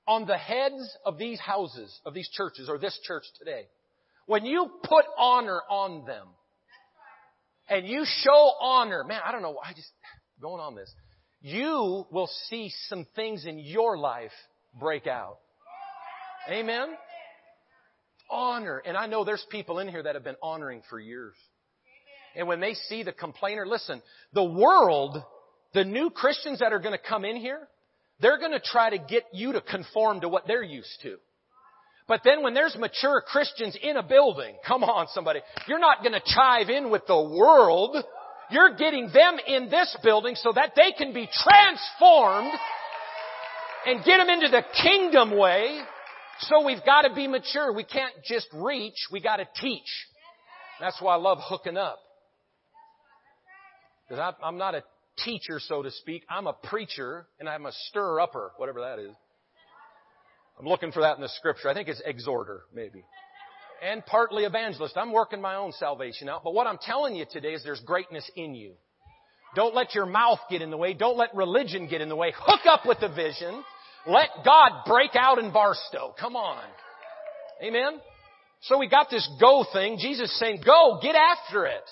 on 0.07 0.26
the 0.26 0.36
heads 0.36 0.96
of 1.05 1.18
these 1.18 1.40
houses, 1.40 2.00
of 2.05 2.14
these 2.14 2.28
churches, 2.30 2.68
or 2.68 2.78
this 2.78 2.98
church 3.05 3.24
today, 3.38 3.66
when 4.26 4.44
you 4.44 4.70
put 4.82 5.05
honor 5.18 5.61
on 5.68 6.05
them, 6.07 6.26
and 7.68 7.86
you 7.86 8.05
show 8.05 8.50
honor, 8.61 9.05
man, 9.05 9.20
I 9.24 9.32
don't 9.32 9.42
know, 9.42 9.59
I 9.62 9.72
just, 9.72 9.90
going 10.40 10.61
on 10.61 10.74
this, 10.74 10.92
you 11.40 12.07
will 12.11 12.28
see 12.48 12.70
some 12.88 13.07
things 13.16 13.46
in 13.46 13.59
your 13.59 13.98
life 13.98 14.32
break 14.78 15.07
out. 15.07 15.38
Amen? 16.50 16.88
Honor. 18.30 18.82
And 18.84 18.96
I 18.96 19.07
know 19.07 19.24
there's 19.24 19.44
people 19.50 19.78
in 19.78 19.88
here 19.88 20.02
that 20.02 20.14
have 20.14 20.24
been 20.24 20.36
honoring 20.42 20.82
for 20.88 20.98
years. 20.98 21.34
And 22.36 22.48
when 22.48 22.61
they 22.61 22.74
see 22.74 23.02
the 23.02 23.12
complainer, 23.12 23.66
listen, 23.66 24.02
the 24.32 24.44
world, 24.44 25.22
the 25.72 25.84
new 25.84 26.11
Christians 26.11 26.59
that 26.59 26.72
are 26.72 26.80
going 26.80 26.96
to 26.96 27.09
come 27.09 27.24
in 27.24 27.36
here, 27.36 27.68
they're 28.21 28.39
going 28.39 28.53
to 28.53 28.61
try 28.61 28.91
to 28.91 28.99
get 28.99 29.25
you 29.33 29.53
to 29.53 29.61
conform 29.61 30.21
to 30.21 30.29
what 30.29 30.47
they're 30.47 30.62
used 30.62 31.01
to. 31.03 31.17
But 32.07 32.21
then 32.25 32.43
when 32.43 32.53
there's 32.53 32.77
mature 32.77 33.23
Christians 33.27 33.77
in 33.81 33.97
a 33.97 34.03
building, 34.03 34.57
come 34.67 34.85
on 34.85 35.07
somebody, 35.09 35.41
you're 35.67 35.79
not 35.79 36.03
gonna 36.03 36.21
chive 36.25 36.69
in 36.69 36.91
with 36.91 37.07
the 37.07 37.17
world. 37.17 37.97
You're 38.51 38.75
getting 38.77 39.09
them 39.12 39.39
in 39.47 39.71
this 39.71 39.97
building 40.03 40.35
so 40.35 40.53
that 40.53 40.73
they 40.77 40.93
can 40.93 41.15
be 41.15 41.29
transformed 41.33 42.53
and 43.87 44.05
get 44.05 44.19
them 44.19 44.29
into 44.29 44.49
the 44.49 44.62
kingdom 44.83 45.37
way. 45.37 45.81
So 46.41 46.65
we've 46.65 46.85
got 46.85 47.03
to 47.03 47.15
be 47.15 47.27
mature. 47.27 47.73
We 47.73 47.85
can't 47.85 48.12
just 48.25 48.49
reach, 48.53 49.07
we 49.11 49.21
got 49.21 49.37
to 49.37 49.49
teach. 49.61 49.89
That's 50.81 51.01
why 51.01 51.15
I 51.15 51.17
love 51.17 51.39
hooking 51.41 51.77
up. 51.77 51.99
Because 54.09 54.35
I'm 54.43 54.59
not 54.59 54.75
a 54.75 54.85
teacher, 55.19 55.61
so 55.61 55.83
to 55.83 55.91
speak. 55.91 56.25
I'm 56.29 56.47
a 56.47 56.53
preacher 56.53 57.27
and 57.39 57.49
I'm 57.49 57.67
a 57.67 57.73
stir 57.89 58.21
upper, 58.21 58.53
whatever 58.57 58.81
that 58.81 58.99
is. 58.99 59.15
I'm 60.59 60.67
looking 60.67 60.93
for 60.93 61.01
that 61.01 61.17
in 61.17 61.23
the 61.23 61.29
scripture. 61.29 61.69
I 61.69 61.75
think 61.75 61.89
it's 61.89 62.03
exhorter, 62.05 62.62
maybe. 62.73 63.05
And 63.83 64.05
partly 64.07 64.45
evangelist. 64.45 64.97
I'm 64.97 65.12
working 65.12 65.41
my 65.41 65.57
own 65.57 65.73
salvation 65.73 66.29
out. 66.29 66.45
But 66.45 66.55
what 66.55 66.67
I'm 66.67 66.79
telling 66.79 67.17
you 67.17 67.27
today 67.31 67.55
is 67.55 67.62
there's 67.65 67.81
greatness 67.81 68.29
in 68.37 68.55
you. 68.55 68.75
Don't 69.55 69.75
let 69.75 69.95
your 69.95 70.07
mouth 70.07 70.39
get 70.51 70.62
in 70.62 70.71
the 70.71 70.77
way. 70.77 70.95
Don't 70.95 71.17
let 71.17 71.35
religion 71.35 71.89
get 71.89 72.01
in 72.01 72.09
the 72.09 72.17
way. 72.17 72.33
Hook 72.37 72.67
up 72.67 72.87
with 72.87 72.99
the 73.01 73.09
vision. 73.09 73.62
Let 74.07 74.29
God 74.45 74.85
break 74.87 75.11
out 75.15 75.39
in 75.39 75.53
Barstow. 75.53 76.15
Come 76.19 76.37
on. 76.37 76.62
Amen? 77.62 78.01
So 78.62 78.79
we 78.79 78.89
got 78.89 79.11
this 79.11 79.29
go 79.41 79.65
thing. 79.73 79.99
Jesus 79.99 80.37
saying, 80.39 80.62
go, 80.65 80.99
get 81.03 81.15
after 81.15 81.67
it. 81.67 81.85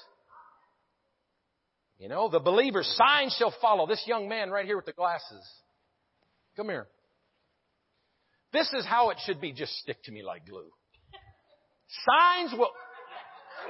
You 2.03 2.09
know, 2.09 2.29
the 2.29 2.41
believer's 2.41 2.93
signs 2.97 3.33
shall 3.39 3.55
follow. 3.61 3.87
This 3.87 4.03
young 4.09 4.29
man 4.29 4.51
right 4.51 4.67
here 4.67 4.75
with 4.75 4.87
the 4.87 4.93
glasses. 4.93 5.49
Come 6.57 6.69
here. 6.69 6.89
This 8.53 8.73
is 8.73 8.85
how 8.85 9.11
it 9.11 9.19
should 9.25 9.41
be. 9.41 9.53
Just 9.53 9.73
stick 9.79 10.03
to 10.07 10.11
me 10.11 10.25
like 10.25 10.45
glue. 10.45 10.67
Signs 12.05 12.53
will, 12.59 12.71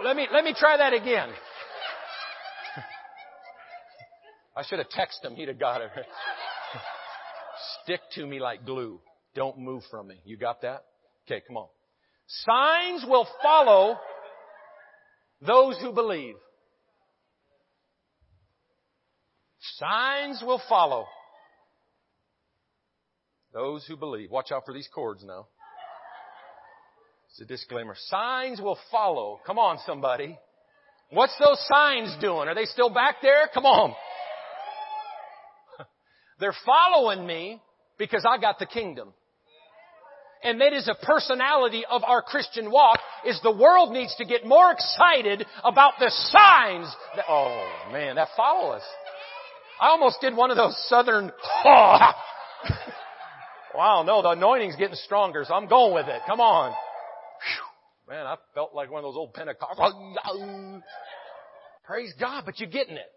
let 0.02 0.16
me, 0.16 0.26
let 0.32 0.44
me 0.44 0.54
try 0.58 0.78
that 0.78 0.94
again. 0.94 1.28
I 4.56 4.62
should 4.62 4.78
have 4.78 4.88
texted 4.88 5.26
him. 5.30 5.36
He'd 5.36 5.48
have 5.48 5.60
got 5.60 5.82
it. 5.82 5.90
Stick 7.82 8.00
to 8.14 8.26
me 8.26 8.40
like 8.40 8.64
glue. 8.64 8.98
Don't 9.34 9.58
move 9.58 9.82
from 9.90 10.08
me. 10.08 10.22
You 10.24 10.38
got 10.38 10.62
that? 10.62 10.84
Okay, 11.26 11.42
come 11.46 11.58
on. 11.58 11.68
Signs 12.26 13.04
will 13.06 13.28
follow 13.42 13.98
those 15.46 15.78
who 15.82 15.92
believe. 15.92 16.36
Signs 19.82 20.40
will 20.46 20.62
follow 20.68 21.06
those 23.52 23.84
who 23.86 23.96
believe. 23.96 24.30
Watch 24.30 24.52
out 24.52 24.62
for 24.64 24.72
these 24.72 24.88
cords 24.94 25.24
now. 25.24 25.48
It's 27.30 27.40
a 27.40 27.44
disclaimer. 27.44 27.96
Signs 28.06 28.60
will 28.60 28.78
follow. 28.92 29.40
Come 29.44 29.58
on, 29.58 29.78
somebody. 29.84 30.38
What's 31.10 31.36
those 31.44 31.58
signs 31.66 32.14
doing? 32.20 32.48
Are 32.48 32.54
they 32.54 32.66
still 32.66 32.90
back 32.90 33.16
there? 33.22 33.48
Come 33.52 33.66
on. 33.66 33.94
They're 36.38 36.54
following 36.64 37.26
me 37.26 37.60
because 37.98 38.24
I 38.28 38.40
got 38.40 38.60
the 38.60 38.66
kingdom. 38.66 39.12
And 40.44 40.60
that 40.60 40.72
is 40.72 40.88
a 40.88 41.04
personality 41.04 41.84
of 41.90 42.04
our 42.04 42.22
Christian 42.22 42.70
walk 42.70 43.00
is 43.26 43.40
the 43.42 43.56
world 43.56 43.92
needs 43.92 44.14
to 44.16 44.24
get 44.24 44.46
more 44.46 44.70
excited 44.70 45.44
about 45.64 45.94
the 45.98 46.10
signs 46.10 46.94
that, 47.16 47.24
oh 47.28 47.66
man, 47.92 48.14
that 48.16 48.28
follow 48.36 48.72
us. 48.72 48.82
I 49.82 49.88
almost 49.88 50.20
did 50.20 50.36
one 50.36 50.52
of 50.52 50.56
those 50.56 50.76
southern, 50.88 51.32
oh, 51.64 51.98
wow, 53.74 54.04
no, 54.06 54.22
the 54.22 54.28
anointing's 54.30 54.76
getting 54.76 54.94
stronger, 54.94 55.44
so 55.44 55.54
I'm 55.54 55.66
going 55.66 55.92
with 55.92 56.06
it. 56.06 56.22
Come 56.24 56.38
on. 56.38 56.70
Whew. 56.70 58.14
Man, 58.14 58.24
I 58.24 58.36
felt 58.54 58.76
like 58.76 58.92
one 58.92 59.00
of 59.00 59.02
those 59.02 59.16
old 59.16 59.34
Pentecostals. 59.34 60.82
Praise 61.84 62.14
God, 62.20 62.44
but 62.46 62.60
you're 62.60 62.70
getting 62.70 62.94
it. 62.94 63.10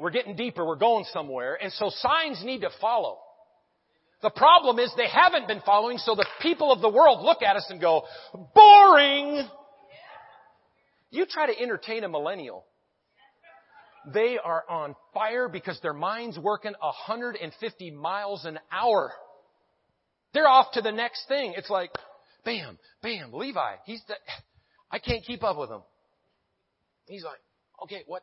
We're 0.00 0.10
getting 0.10 0.34
deeper. 0.34 0.66
We're 0.66 0.74
going 0.74 1.04
somewhere. 1.12 1.56
And 1.62 1.72
so 1.72 1.90
signs 1.90 2.42
need 2.44 2.62
to 2.62 2.70
follow. 2.80 3.18
The 4.20 4.30
problem 4.30 4.80
is 4.80 4.92
they 4.96 5.06
haven't 5.08 5.46
been 5.46 5.62
following, 5.64 5.98
so 5.98 6.16
the 6.16 6.26
people 6.42 6.72
of 6.72 6.80
the 6.80 6.88
world 6.88 7.22
look 7.22 7.40
at 7.42 7.54
us 7.54 7.66
and 7.70 7.80
go, 7.80 8.02
boring! 8.52 9.46
You 11.10 11.24
try 11.26 11.46
to 11.46 11.56
entertain 11.56 12.02
a 12.02 12.08
millennial. 12.08 12.64
They 14.12 14.38
are 14.42 14.64
on 14.68 14.94
fire 15.12 15.48
because 15.48 15.78
their 15.80 15.94
mind's 15.94 16.38
working 16.38 16.72
150 16.78 17.90
miles 17.92 18.44
an 18.44 18.58
hour. 18.70 19.12
They're 20.34 20.48
off 20.48 20.72
to 20.72 20.82
the 20.82 20.92
next 20.92 21.26
thing. 21.28 21.54
It's 21.56 21.70
like, 21.70 21.90
bam, 22.44 22.78
bam, 23.02 23.32
Levi, 23.32 23.76
he's 23.86 24.02
the, 24.08 24.14
I 24.90 24.98
can't 24.98 25.24
keep 25.24 25.42
up 25.42 25.56
with 25.56 25.70
him. 25.70 25.82
He's 27.06 27.24
like, 27.24 27.38
okay, 27.84 28.02
what? 28.06 28.22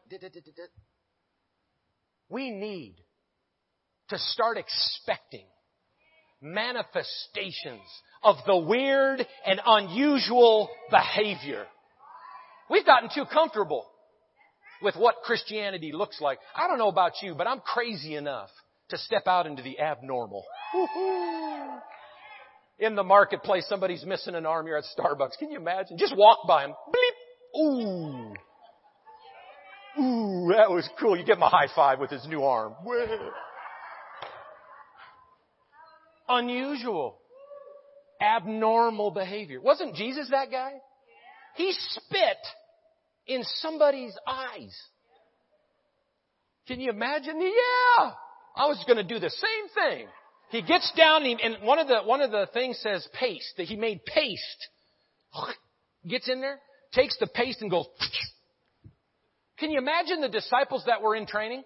We 2.30 2.52
need 2.52 2.96
to 4.10 4.18
start 4.18 4.58
expecting 4.58 5.46
manifestations 6.42 7.82
of 8.24 8.38
the 8.46 8.58
weird 8.58 9.26
and 9.46 9.62
unusual 9.66 10.70
behavior. 10.90 11.66
We've 12.70 12.86
gotten 12.86 13.10
too 13.14 13.26
comfortable 13.32 13.86
with 14.82 14.96
what 14.96 15.16
Christianity 15.24 15.92
looks 15.94 16.20
like. 16.22 16.40
I 16.56 16.68
don't 16.68 16.78
know 16.78 16.90
about 16.90 17.14
you, 17.22 17.36
but 17.36 17.48
I'm 17.48 17.60
crazy 17.60 18.16
enough 18.16 18.50
to 18.90 18.98
step 18.98 19.28
out 19.28 19.48
into 19.48 19.62
the 19.62 19.80
abnormal. 19.80 20.44
In 22.80 22.96
the 22.96 23.04
marketplace, 23.04 23.66
somebody's 23.70 24.06
missing 24.06 24.36
an 24.36 24.46
arm. 24.46 24.68
You're 24.68 24.78
at 24.78 24.86
Starbucks. 24.98 25.38
Can 25.38 25.52
you 25.52 25.58
imagine? 25.58 25.98
Just 25.98 26.16
walk 26.18 26.48
by 26.48 26.66
him. 26.66 26.74
Bleep. 26.90 27.62
Ooh. 27.62 28.34
Ooh, 30.00 30.54
that 30.56 30.72
was 30.72 30.88
cool. 31.00 31.18
You 31.18 31.26
give 31.26 31.38
him 31.38 31.44
a 31.44 31.50
high 31.50 31.68
five 31.76 32.00
with 32.00 32.10
his 32.10 32.26
new 32.28 32.44
arm 32.44 32.76
unusual, 36.32 37.20
abnormal 38.22 39.12
behavior. 39.12 39.62
Wasn't 39.62 39.96
Jesus 39.96 40.30
that 40.32 40.50
guy? 40.50 40.74
He 41.56 41.74
spit 41.74 42.38
in 43.28 43.44
somebody's 43.44 44.16
eyes. 44.28 44.76
Can 46.68 46.80
you 46.80 46.90
imagine? 46.90 47.42
Yeah, 47.42 48.12
I 48.56 48.68
was 48.68 48.84
going 48.88 48.98
to 48.98 49.04
do 49.04 49.20
the 49.20 49.30
same 49.30 49.70
thing. 49.74 50.08
He 50.52 50.62
gets 50.62 50.92
down 50.98 51.24
and 51.26 51.64
one 51.64 51.80
of 51.80 51.88
the 51.88 52.02
one 52.04 52.22
of 52.22 52.32
the 52.32 52.48
things 52.54 52.78
says 52.82 53.08
paste 53.18 53.54
that 53.58 53.68
he 53.68 53.76
made 53.76 54.06
paste. 54.06 54.68
Gets 56.08 56.30
in 56.30 56.42
there, 56.42 56.60
takes 56.94 57.18
the 57.20 57.28
paste 57.28 57.62
and 57.62 57.72
goes. 57.72 57.86
Can 59.60 59.72
you 59.72 59.78
imagine 59.78 60.20
the 60.20 60.30
disciples 60.30 60.84
that 60.88 61.02
were 61.02 61.16
in 61.16 61.26
training? 61.26 61.64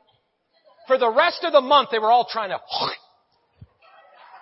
For 0.88 0.97
the 0.97 1.10
rest 1.10 1.43
of 1.43 1.51
the 1.51 1.62
month, 1.62 1.89
they 1.91 1.99
were 1.99 2.12
all 2.12 2.28
trying 2.30 2.49
to 2.49 2.60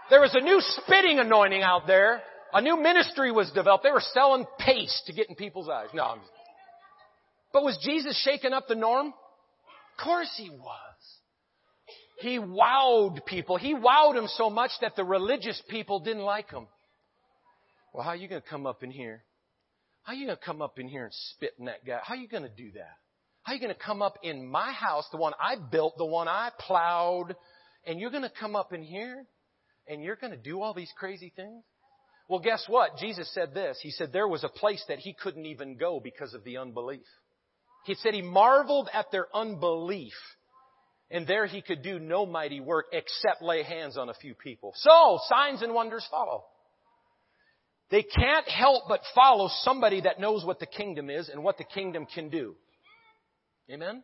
there 0.09 0.20
was 0.20 0.36
a 0.36 0.41
new 0.41 0.59
spitting 0.59 1.20
anointing 1.20 1.61
out 1.61 1.88
there. 1.88 2.22
A 2.53 2.61
new 2.61 2.82
ministry 2.82 3.32
was 3.32 3.49
developed. 3.51 3.84
They 3.84 3.91
were 3.91 4.03
selling 4.14 4.45
paste 4.59 5.03
to 5.07 5.14
get 5.14 5.30
in 5.30 5.36
people's 5.36 5.70
eyes. 5.70 5.88
No. 5.93 6.16
But 7.54 7.64
was 7.64 7.78
Jesus 7.84 8.20
shaking 8.24 8.51
up 8.51 8.68
the 8.68 8.76
norm? 8.76 9.08
Of 9.08 10.04
course 10.04 10.34
he 10.36 10.49
was. 10.49 10.95
He 12.20 12.39
wowed 12.39 13.26
people. 13.26 13.58
He 13.58 13.76
wowed 13.76 14.16
them 14.16 14.28
so 14.28 14.49
much 14.49 14.72
that 14.82 14.95
the 14.95 15.04
religious 15.04 15.62
people 15.70 15.99
didn't 15.99 16.24
like 16.24 16.49
him. 16.49 16.68
Well, 17.93 18.04
how 18.04 18.12
are 18.12 18.16
you 18.16 18.28
going 18.28 18.41
to 18.41 18.47
come 18.47 18.66
up 18.66 18.82
in 18.82 18.89
here? 18.89 19.24
How 20.04 20.14
are 20.14 20.16
you 20.16 20.26
going 20.26 20.38
to 20.38 20.43
come 20.43 20.62
up 20.62 20.80
in 20.80 20.88
here 20.88 21.06
and 21.06 21.14
spit 21.14 21.51
in 21.60 21.66
that 21.66 21.86
guy? 21.86 21.99
How 22.04 22.16
are 22.16 22.18
you 22.18 22.28
going 22.28 22.43
to 22.43 22.49
do 22.49 22.72
that? 22.74 22.97
How 23.43 23.51
are 23.51 23.56
you 23.56 23.62
going 23.62 23.74
to 23.74 23.80
come 23.80 24.01
up 24.01 24.18
in 24.24 24.47
my 24.47 24.72
house, 24.72 25.06
the 25.12 25.18
one 25.18 25.34
I 25.39 25.56
built, 25.72 25.97
the 25.97 26.06
one 26.06 26.28
I 26.28 26.49
plowed, 26.60 27.36
and 27.86 27.99
you're 27.99 28.10
going 28.10 28.24
to 28.24 28.32
come 28.39 28.56
up 28.56 28.74
in 28.74 28.82
here 28.82 29.26
and 29.88 30.01
you're 30.01 30.16
going 30.16 30.32
to 30.32 30.38
do 30.38 30.62
all 30.62 30.74
these 30.74 30.91
crazy 30.97 31.32
things? 31.36 31.64
Well, 32.30 32.39
guess 32.39 32.66
what? 32.68 32.97
Jesus 32.97 33.32
said 33.34 33.54
this. 33.54 33.80
He 33.82 33.91
said 33.91 34.14
there 34.14 34.28
was 34.28 34.43
a 34.43 34.49
place 34.49 34.84
that 34.88 34.99
he 34.99 35.14
couldn't 35.14 35.45
even 35.45 35.78
go 35.78 35.99
because 36.01 36.34
of 36.34 36.43
the 36.45 36.58
unbelief. 36.58 37.06
He 37.86 37.96
said 37.96 38.14
he 38.14 38.22
marveled 38.22 38.90
at 38.94 39.12
their 39.12 39.28
unbelief. 39.34 40.14
And 41.12 41.28
there 41.28 41.46
he 41.46 41.62
could 41.62 41.84
do 41.84 42.00
no 42.00 42.26
mighty 42.26 42.60
work 42.60 42.88
except 42.92 43.42
lay 43.42 43.64
hands 43.64 43.98
on 43.98 44.10
a 44.10 44.14
few 44.14 44.34
people. 44.34 44.74
So, 44.76 45.20
signs 45.28 45.62
and 45.62 45.74
wonders 45.74 46.08
follow. 46.10 46.46
They 47.92 48.02
can't 48.02 48.48
help 48.48 48.86
but 48.88 49.02
follow 49.14 49.50
somebody 49.62 50.02
that 50.02 50.20
knows 50.20 50.44
what 50.44 50.60
the 50.60 50.66
kingdom 50.66 51.10
is 51.12 51.30
and 51.30 51.44
what 51.44 51.60
the 51.60 51.64
kingdom 51.64 52.08
can 52.08 52.30
do. 52.30 52.56
Amen? 53.72 54.04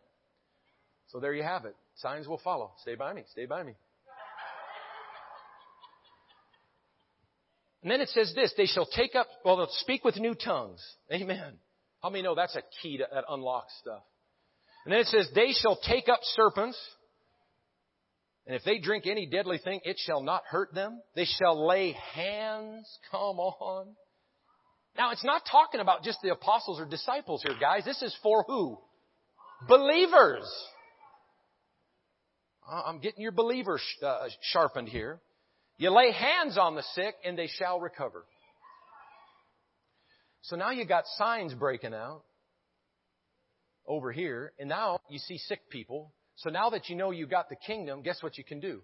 So 1.08 1.18
there 1.18 1.34
you 1.34 1.42
have 1.42 1.64
it. 1.64 1.74
Signs 1.96 2.28
will 2.28 2.38
follow. 2.38 2.72
Stay 2.82 2.94
by 2.94 3.12
me. 3.12 3.24
Stay 3.32 3.46
by 3.46 3.64
me. 3.64 3.74
And 7.82 7.90
then 7.90 8.00
it 8.00 8.10
says 8.10 8.32
this, 8.34 8.52
they 8.56 8.66
shall 8.66 8.86
take 8.86 9.14
up, 9.14 9.26
well, 9.44 9.56
they'll 9.56 9.68
speak 9.70 10.04
with 10.04 10.16
new 10.16 10.34
tongues. 10.34 10.80
Amen. 11.10 11.54
How 12.02 12.10
many 12.10 12.22
know 12.22 12.34
that's 12.34 12.56
a 12.56 12.62
key 12.82 12.98
to, 12.98 13.06
that 13.12 13.24
unlocks 13.28 13.72
stuff? 13.80 14.02
And 14.84 14.92
then 14.92 15.00
it 15.00 15.06
says, 15.08 15.28
they 15.34 15.52
shall 15.52 15.76
take 15.76 16.08
up 16.08 16.20
serpents, 16.22 16.78
and 18.46 18.56
if 18.56 18.64
they 18.64 18.78
drink 18.78 19.06
any 19.06 19.26
deadly 19.26 19.58
thing, 19.58 19.80
it 19.84 19.96
shall 19.98 20.22
not 20.22 20.42
hurt 20.48 20.74
them. 20.74 21.00
They 21.14 21.26
shall 21.26 21.66
lay 21.66 21.92
hands, 22.14 22.86
come 23.10 23.38
on. 23.38 23.88
Now, 24.96 25.12
it's 25.12 25.24
not 25.24 25.42
talking 25.50 25.80
about 25.80 26.02
just 26.02 26.18
the 26.22 26.32
apostles 26.32 26.80
or 26.80 26.86
disciples 26.86 27.42
here, 27.42 27.54
guys. 27.60 27.84
This 27.84 28.02
is 28.02 28.16
for 28.22 28.44
who? 28.46 28.78
Believers. 29.68 30.44
I'm 32.68 33.00
getting 33.00 33.22
your 33.22 33.32
believers 33.32 33.82
uh, 34.04 34.28
sharpened 34.42 34.88
here. 34.88 35.20
You 35.76 35.90
lay 35.90 36.12
hands 36.12 36.58
on 36.58 36.74
the 36.74 36.82
sick 36.94 37.14
and 37.24 37.38
they 37.38 37.46
shall 37.46 37.80
recover. 37.80 38.24
So 40.42 40.56
now 40.56 40.70
you 40.70 40.84
got 40.84 41.04
signs 41.16 41.54
breaking 41.54 41.94
out 41.94 42.22
over 43.86 44.12
here, 44.12 44.52
and 44.58 44.68
now 44.68 45.00
you 45.08 45.18
see 45.18 45.38
sick 45.38 45.68
people. 45.70 46.12
So 46.36 46.50
now 46.50 46.70
that 46.70 46.88
you 46.88 46.96
know 46.96 47.10
you 47.10 47.26
got 47.26 47.48
the 47.48 47.56
kingdom, 47.56 48.02
guess 48.02 48.22
what 48.22 48.38
you 48.38 48.44
can 48.44 48.60
do? 48.60 48.80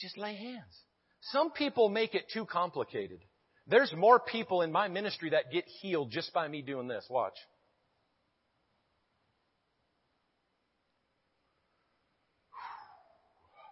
Just 0.00 0.18
lay 0.18 0.36
hands. 0.36 0.82
Some 1.20 1.50
people 1.50 1.88
make 1.88 2.14
it 2.14 2.24
too 2.32 2.44
complicated. 2.44 3.20
There's 3.66 3.92
more 3.94 4.20
people 4.20 4.62
in 4.62 4.72
my 4.72 4.88
ministry 4.88 5.30
that 5.30 5.50
get 5.52 5.64
healed 5.80 6.10
just 6.10 6.32
by 6.32 6.48
me 6.48 6.62
doing 6.62 6.88
this. 6.88 7.04
Watch. 7.10 7.34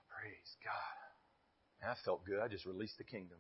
Praise 0.08 0.56
God. 0.64 1.88
That 1.88 1.96
felt 2.04 2.24
good. 2.26 2.40
I 2.40 2.48
just 2.48 2.66
released 2.66 2.98
the 2.98 3.04
kingdom. 3.04 3.38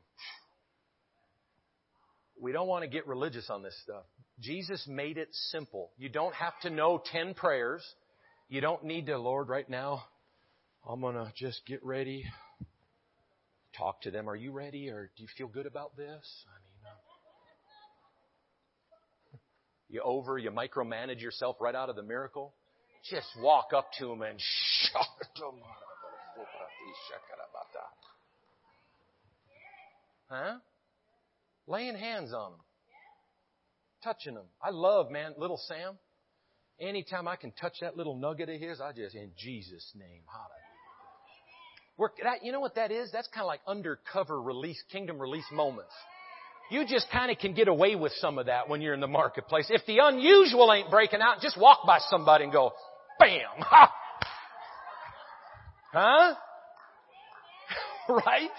We 2.40 2.52
don't 2.52 2.68
want 2.68 2.82
to 2.84 2.88
get 2.88 3.06
religious 3.06 3.48
on 3.50 3.62
this 3.62 3.76
stuff. 3.82 4.04
Jesus 4.40 4.86
made 4.86 5.16
it 5.16 5.28
simple. 5.50 5.90
You 5.96 6.08
don't 6.08 6.34
have 6.34 6.52
to 6.62 6.70
know 6.70 7.02
10 7.12 7.34
prayers. 7.34 7.82
You 8.48 8.60
don't 8.60 8.84
need 8.84 9.06
to, 9.06 9.18
Lord, 9.18 9.48
right 9.48 9.68
now, 9.68 10.04
I'm 10.88 11.00
going 11.00 11.14
to 11.14 11.32
just 11.34 11.62
get 11.66 11.84
ready. 11.84 12.24
Talk 13.76 14.02
to 14.02 14.10
them. 14.10 14.28
Are 14.28 14.36
you 14.36 14.52
ready 14.52 14.90
or 14.90 15.10
do 15.16 15.22
you 15.22 15.28
feel 15.36 15.48
good 15.48 15.66
about 15.66 15.96
this? 15.96 16.44
I 16.46 16.56
mean, 16.62 16.92
uh, 19.34 19.38
you 19.88 20.02
over, 20.02 20.38
you 20.38 20.50
micromanage 20.50 21.20
yourself 21.20 21.56
right 21.60 21.74
out 21.74 21.88
of 21.88 21.96
the 21.96 22.02
miracle. 22.02 22.52
Just 23.10 23.28
walk 23.40 23.68
up 23.74 23.88
to 23.98 24.08
them 24.08 24.22
and 24.22 24.38
shout 24.92 25.06
them. 25.38 25.54
Huh? 30.28 30.56
Laying 31.66 31.96
hands 31.96 32.32
on 32.32 32.52
them. 32.52 32.60
Touching 34.04 34.34
them. 34.34 34.46
I 34.62 34.70
love, 34.70 35.10
man, 35.10 35.34
little 35.36 35.60
Sam. 35.66 35.98
Anytime 36.80 37.26
I 37.26 37.36
can 37.36 37.52
touch 37.52 37.74
that 37.80 37.96
little 37.96 38.16
nugget 38.16 38.48
of 38.48 38.60
his, 38.60 38.80
I 38.80 38.92
just, 38.92 39.14
in 39.14 39.30
Jesus' 39.36 39.90
name, 39.94 40.22
hallelujah. 40.26 40.66
That, 42.22 42.44
you 42.44 42.52
know 42.52 42.60
what 42.60 42.74
that 42.74 42.92
is? 42.92 43.10
That's 43.10 43.28
kind 43.28 43.42
of 43.42 43.48
like 43.48 43.60
undercover 43.66 44.40
release, 44.40 44.82
kingdom 44.92 45.18
release 45.18 45.46
moments. 45.50 45.92
You 46.70 46.84
just 46.86 47.06
kind 47.10 47.30
of 47.30 47.38
can 47.38 47.54
get 47.54 47.68
away 47.68 47.94
with 47.94 48.12
some 48.20 48.38
of 48.38 48.46
that 48.46 48.68
when 48.68 48.82
you're 48.82 48.92
in 48.92 49.00
the 49.00 49.06
marketplace. 49.06 49.66
If 49.70 49.86
the 49.86 49.98
unusual 50.02 50.72
ain't 50.72 50.90
breaking 50.90 51.20
out, 51.20 51.40
just 51.40 51.58
walk 51.58 51.86
by 51.86 51.98
somebody 52.10 52.44
and 52.44 52.52
go, 52.52 52.72
bam! 53.18 53.40
Ha! 53.60 53.92
Huh? 55.92 56.34
right? 58.26 58.50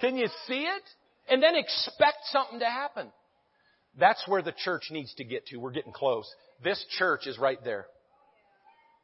Can 0.00 0.16
you 0.16 0.26
see 0.46 0.64
it? 0.64 0.82
And 1.28 1.42
then 1.42 1.54
expect 1.56 2.18
something 2.30 2.58
to 2.58 2.66
happen. 2.66 3.08
That's 3.98 4.22
where 4.26 4.42
the 4.42 4.52
church 4.52 4.88
needs 4.90 5.14
to 5.14 5.24
get 5.24 5.46
to. 5.46 5.58
We're 5.58 5.70
getting 5.70 5.92
close. 5.92 6.30
This 6.64 6.84
church 6.98 7.26
is 7.26 7.38
right 7.38 7.62
there. 7.64 7.86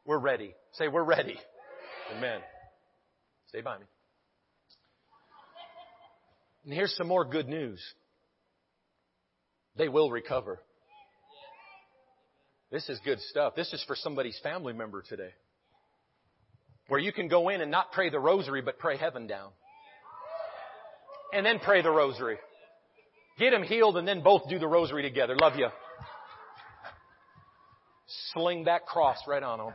We're 0.05 0.19
ready. 0.19 0.55
Say, 0.73 0.89
we're 0.89 1.05
ready. 1.05 1.39
Amen. 2.16 2.41
Stay 3.49 3.61
by 3.61 3.79
me. 3.79 3.85
And 6.64 6.73
here's 6.73 6.95
some 6.97 7.07
more 7.09 7.25
good 7.25 7.49
news. 7.49 7.83
They 9.77 9.89
will 9.89 10.11
recover. 10.11 10.61
This 12.71 12.89
is 12.89 12.99
good 13.05 13.21
stuff. 13.21 13.55
This 13.55 13.73
is 13.73 13.83
for 13.87 13.97
somebody's 13.97 14.39
family 14.43 14.73
member 14.73 15.03
today. 15.07 15.31
Where 16.89 17.01
you 17.01 17.12
can 17.12 17.29
go 17.29 17.49
in 17.49 17.61
and 17.61 17.71
not 17.71 17.93
pray 17.93 18.11
the 18.11 18.19
rosary, 18.19 18.62
but 18.62 18.79
pray 18.79 18.97
heaven 18.97 19.27
down 19.27 19.51
and 21.33 21.45
then 21.45 21.59
pray 21.59 21.83
the 21.83 21.91
rosary. 21.91 22.39
Get 23.39 23.51
them 23.51 23.62
healed 23.62 23.97
and 23.97 24.07
then 24.07 24.22
both 24.22 24.49
do 24.49 24.59
the 24.59 24.66
rosary 24.66 25.03
together. 25.03 25.37
Love 25.37 25.57
you. 25.57 25.68
Sling 28.33 28.64
that 28.64 28.87
cross 28.87 29.18
right 29.26 29.43
on 29.43 29.59
them. 29.59 29.72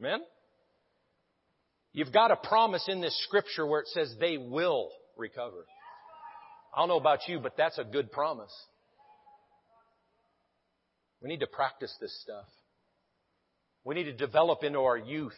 Amen? 0.00 0.20
You've 1.92 2.12
got 2.12 2.30
a 2.30 2.36
promise 2.36 2.88
in 2.88 3.00
this 3.00 3.20
scripture 3.24 3.66
where 3.66 3.80
it 3.80 3.88
says 3.88 4.14
they 4.18 4.38
will 4.38 4.90
recover. 5.16 5.66
I 6.74 6.80
don't 6.80 6.88
know 6.88 6.98
about 6.98 7.28
you, 7.28 7.38
but 7.38 7.56
that's 7.56 7.78
a 7.78 7.84
good 7.84 8.10
promise. 8.10 8.52
We 11.20 11.28
need 11.28 11.40
to 11.40 11.46
practice 11.46 11.94
this 12.00 12.18
stuff. 12.22 12.46
We 13.84 13.94
need 13.94 14.04
to 14.04 14.12
develop 14.12 14.64
into 14.64 14.78
our 14.80 14.96
youth 14.96 15.36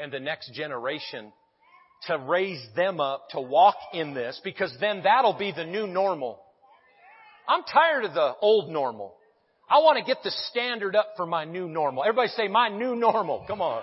and 0.00 0.12
the 0.12 0.20
next 0.20 0.52
generation 0.54 1.32
to 2.06 2.18
raise 2.18 2.64
them 2.76 3.00
up 3.00 3.28
to 3.30 3.40
walk 3.40 3.76
in 3.92 4.14
this 4.14 4.40
because 4.44 4.74
then 4.80 5.02
that'll 5.04 5.38
be 5.38 5.52
the 5.52 5.64
new 5.64 5.86
normal. 5.86 6.40
I'm 7.48 7.62
tired 7.62 8.04
of 8.04 8.14
the 8.14 8.34
old 8.40 8.70
normal. 8.70 9.14
I 9.68 9.78
want 9.78 9.98
to 9.98 10.04
get 10.04 10.22
the 10.22 10.30
standard 10.50 10.94
up 10.94 11.14
for 11.16 11.26
my 11.26 11.44
new 11.44 11.68
normal. 11.68 12.04
Everybody 12.04 12.28
say 12.28 12.48
my 12.48 12.68
new 12.68 12.94
normal. 12.94 13.44
Come 13.46 13.60
on. 13.60 13.82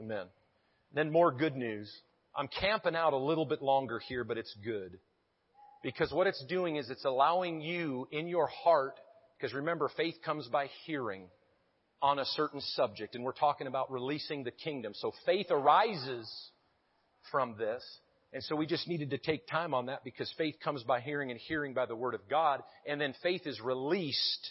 Amen. 0.00 0.26
Then 0.92 1.10
more 1.10 1.32
good 1.32 1.56
news. 1.56 1.90
I'm 2.34 2.48
camping 2.48 2.94
out 2.94 3.12
a 3.12 3.18
little 3.18 3.46
bit 3.46 3.62
longer 3.62 3.98
here, 3.98 4.24
but 4.24 4.36
it's 4.36 4.54
good. 4.62 4.98
Because 5.82 6.12
what 6.12 6.26
it's 6.26 6.44
doing 6.48 6.76
is 6.76 6.90
it's 6.90 7.04
allowing 7.04 7.60
you 7.60 8.08
in 8.10 8.28
your 8.28 8.48
heart, 8.48 8.94
because 9.38 9.54
remember, 9.54 9.90
faith 9.96 10.16
comes 10.24 10.48
by 10.48 10.68
hearing 10.84 11.28
on 12.02 12.18
a 12.18 12.24
certain 12.24 12.60
subject, 12.60 13.14
and 13.14 13.24
we're 13.24 13.32
talking 13.32 13.66
about 13.66 13.90
releasing 13.90 14.44
the 14.44 14.50
kingdom. 14.50 14.92
So 14.94 15.12
faith 15.24 15.46
arises 15.50 16.30
from 17.30 17.56
this. 17.58 17.82
And 18.32 18.42
so 18.42 18.56
we 18.56 18.66
just 18.66 18.88
needed 18.88 19.10
to 19.10 19.18
take 19.18 19.46
time 19.46 19.72
on 19.72 19.86
that 19.86 20.04
because 20.04 20.32
faith 20.36 20.56
comes 20.62 20.82
by 20.82 21.00
hearing 21.00 21.30
and 21.30 21.40
hearing 21.40 21.74
by 21.74 21.86
the 21.86 21.96
Word 21.96 22.14
of 22.14 22.28
God. 22.28 22.62
And 22.86 23.00
then 23.00 23.14
faith 23.22 23.46
is 23.46 23.60
released 23.60 24.50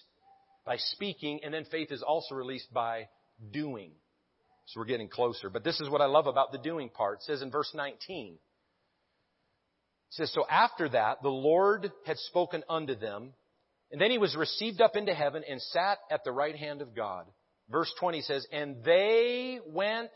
by 0.65 0.77
speaking 0.77 1.41
and 1.43 1.53
then 1.53 1.65
faith 1.65 1.91
is 1.91 2.01
also 2.01 2.35
released 2.35 2.73
by 2.73 3.09
doing. 3.51 3.91
So 4.67 4.79
we're 4.79 4.87
getting 4.87 5.09
closer. 5.09 5.49
But 5.49 5.63
this 5.63 5.79
is 5.79 5.89
what 5.89 6.01
I 6.01 6.05
love 6.05 6.25
about 6.27 6.51
the 6.51 6.57
doing 6.57 6.89
part. 6.89 7.19
It 7.19 7.23
says 7.25 7.41
in 7.41 7.51
verse 7.51 7.71
19. 7.75 8.33
It 8.33 8.39
says, 10.09 10.31
So 10.33 10.45
after 10.49 10.89
that, 10.89 11.21
the 11.21 11.29
Lord 11.29 11.91
had 12.05 12.17
spoken 12.17 12.63
unto 12.67 12.95
them, 12.95 13.33
and 13.91 14.01
then 14.01 14.09
he 14.09 14.17
was 14.17 14.35
received 14.35 14.81
up 14.81 14.95
into 14.95 15.13
heaven 15.13 15.43
and 15.47 15.61
sat 15.61 15.99
at 16.09 16.23
the 16.23 16.31
right 16.31 16.55
hand 16.55 16.81
of 16.81 16.95
God. 16.95 17.25
Verse 17.69 17.91
20 17.99 18.21
says, 18.21 18.47
And 18.51 18.83
they 18.83 19.59
went 19.67 20.11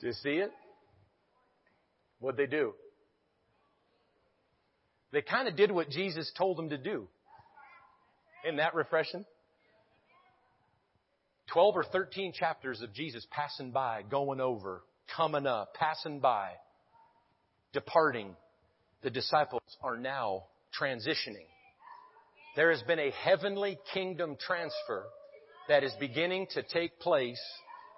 do 0.00 0.06
you 0.06 0.12
see 0.12 0.30
it? 0.30 0.50
What'd 2.18 2.38
they 2.38 2.46
do? 2.46 2.74
They 5.12 5.22
kind 5.22 5.48
of 5.48 5.56
did 5.56 5.70
what 5.70 5.90
Jesus 5.90 6.30
told 6.36 6.56
them 6.56 6.70
to 6.70 6.78
do. 6.78 7.08
Isn't 8.44 8.56
that 8.56 8.74
refreshing? 8.74 9.24
12 11.52 11.76
or 11.76 11.84
13 11.84 12.32
chapters 12.32 12.80
of 12.80 12.92
Jesus 12.94 13.26
passing 13.30 13.72
by, 13.72 14.02
going 14.08 14.40
over, 14.40 14.82
coming 15.16 15.46
up, 15.46 15.74
passing 15.74 16.20
by, 16.20 16.50
departing. 17.72 18.36
The 19.02 19.10
disciples 19.10 19.62
are 19.82 19.96
now 19.96 20.44
transitioning. 20.78 21.48
There 22.54 22.70
has 22.70 22.82
been 22.82 22.98
a 22.98 23.10
heavenly 23.10 23.78
kingdom 23.92 24.36
transfer 24.38 25.06
that 25.70 25.84
is 25.84 25.92
beginning 26.00 26.48
to 26.52 26.64
take 26.64 26.98
place 26.98 27.40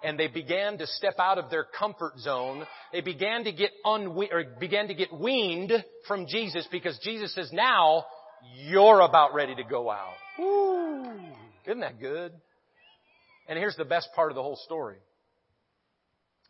and 0.03 0.19
they 0.19 0.27
began 0.27 0.77
to 0.77 0.85
step 0.85 1.15
out 1.17 1.39
of 1.39 1.49
their 1.49 1.63
comfort 1.63 2.19
zone. 2.19 2.65
They 2.91 3.01
began 3.01 3.45
to 3.45 3.51
get 3.51 3.71
unwe- 3.83 4.31
or 4.31 4.43
began 4.59 4.89
to 4.89 4.93
get 4.93 5.11
weaned 5.11 5.71
from 6.07 6.27
Jesus 6.27 6.67
because 6.71 6.99
Jesus 7.03 7.33
says, 7.33 7.49
now 7.51 8.05
you're 8.67 9.01
about 9.01 9.33
ready 9.33 9.55
to 9.55 9.63
go 9.63 9.89
out. 9.89 10.13
Woo. 10.37 11.03
Isn't 11.65 11.79
that 11.79 11.99
good? 11.99 12.31
And 13.47 13.57
here's 13.57 13.75
the 13.75 13.85
best 13.85 14.09
part 14.15 14.31
of 14.31 14.35
the 14.35 14.43
whole 14.43 14.59
story. 14.65 14.97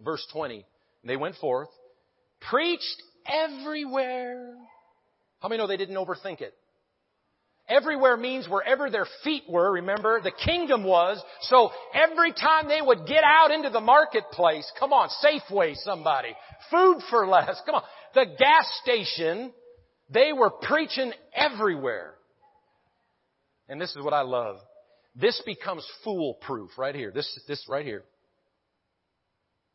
Verse 0.03 0.25
20. 0.33 0.65
They 1.05 1.15
went 1.15 1.35
forth, 1.35 1.69
preached 2.49 3.01
everywhere. 3.25 4.55
How 5.39 5.47
many 5.47 5.59
know 5.59 5.67
they 5.67 5.77
didn't 5.77 5.95
overthink 5.95 6.41
it? 6.41 6.53
Everywhere 7.69 8.17
means 8.17 8.47
wherever 8.49 8.89
their 8.89 9.07
feet 9.23 9.43
were, 9.47 9.71
remember, 9.71 10.19
the 10.21 10.33
kingdom 10.45 10.83
was. 10.83 11.21
So 11.43 11.71
every 11.93 12.33
time 12.33 12.67
they 12.67 12.81
would 12.81 13.07
get 13.07 13.23
out 13.23 13.51
into 13.51 13.69
the 13.69 13.79
marketplace, 13.79 14.69
come 14.77 14.91
on, 14.91 15.09
Safeway 15.23 15.75
somebody, 15.77 16.35
food 16.69 16.97
for 17.09 17.25
less, 17.25 17.61
come 17.65 17.75
on, 17.75 17.83
the 18.13 18.25
gas 18.37 18.81
station, 18.83 19.53
they 20.09 20.33
were 20.33 20.49
preaching 20.49 21.13
everywhere. 21.33 22.15
And 23.69 23.79
this 23.79 23.95
is 23.95 24.03
what 24.03 24.13
I 24.13 24.21
love. 24.21 24.57
This 25.15 25.41
becomes 25.45 25.87
foolproof 26.03 26.71
right 26.77 26.93
here. 26.93 27.11
This, 27.11 27.39
this 27.47 27.65
right 27.69 27.85
here. 27.85 28.03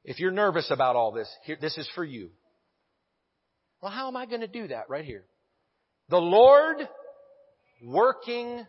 If 0.05 0.19
you're 0.21 0.31
nervous 0.31 0.71
about 0.71 0.95
all 0.95 1.13
this, 1.13 1.29
here, 1.45 1.57
this 1.61 1.79
is 1.79 1.89
for 1.95 2.05
you. 2.05 2.31
Well, 3.81 3.93
how 3.93 4.09
am 4.09 4.17
I 4.17 4.27
going 4.27 4.41
to 4.43 4.47
do 4.47 4.69
that 4.69 4.91
right 4.91 5.05
here? 5.05 5.25
The 6.09 6.19
Lord 6.19 6.77
working 7.83 8.67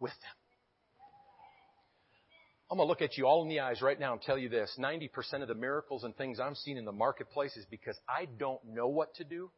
with 0.00 0.12
them. 0.12 0.36
I'm 2.70 2.76
going 2.76 2.86
to 2.86 2.88
look 2.88 3.02
at 3.02 3.18
you 3.18 3.26
all 3.26 3.42
in 3.42 3.48
the 3.48 3.60
eyes 3.60 3.82
right 3.82 3.98
now 3.98 4.12
and 4.12 4.22
tell 4.22 4.38
you 4.38 4.48
this. 4.48 4.78
90% 4.78 5.42
of 5.42 5.48
the 5.48 5.54
miracles 5.54 6.04
and 6.04 6.16
things 6.16 6.38
I'm 6.38 6.54
seeing 6.54 6.76
in 6.76 6.84
the 6.84 6.92
marketplace 6.92 7.56
is 7.56 7.66
because 7.68 7.98
I 8.08 8.26
don't 8.38 8.60
know 8.64 8.86
what 8.86 9.12
to 9.16 9.24
do, 9.24 9.50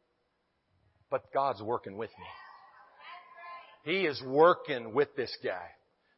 but 1.11 1.31
God's 1.31 1.61
working 1.61 1.95
with 1.95 2.09
me. 2.17 3.93
He 3.93 4.07
is 4.07 4.19
working 4.25 4.95
with 4.95 5.15
this 5.15 5.35
guy. 5.43 5.67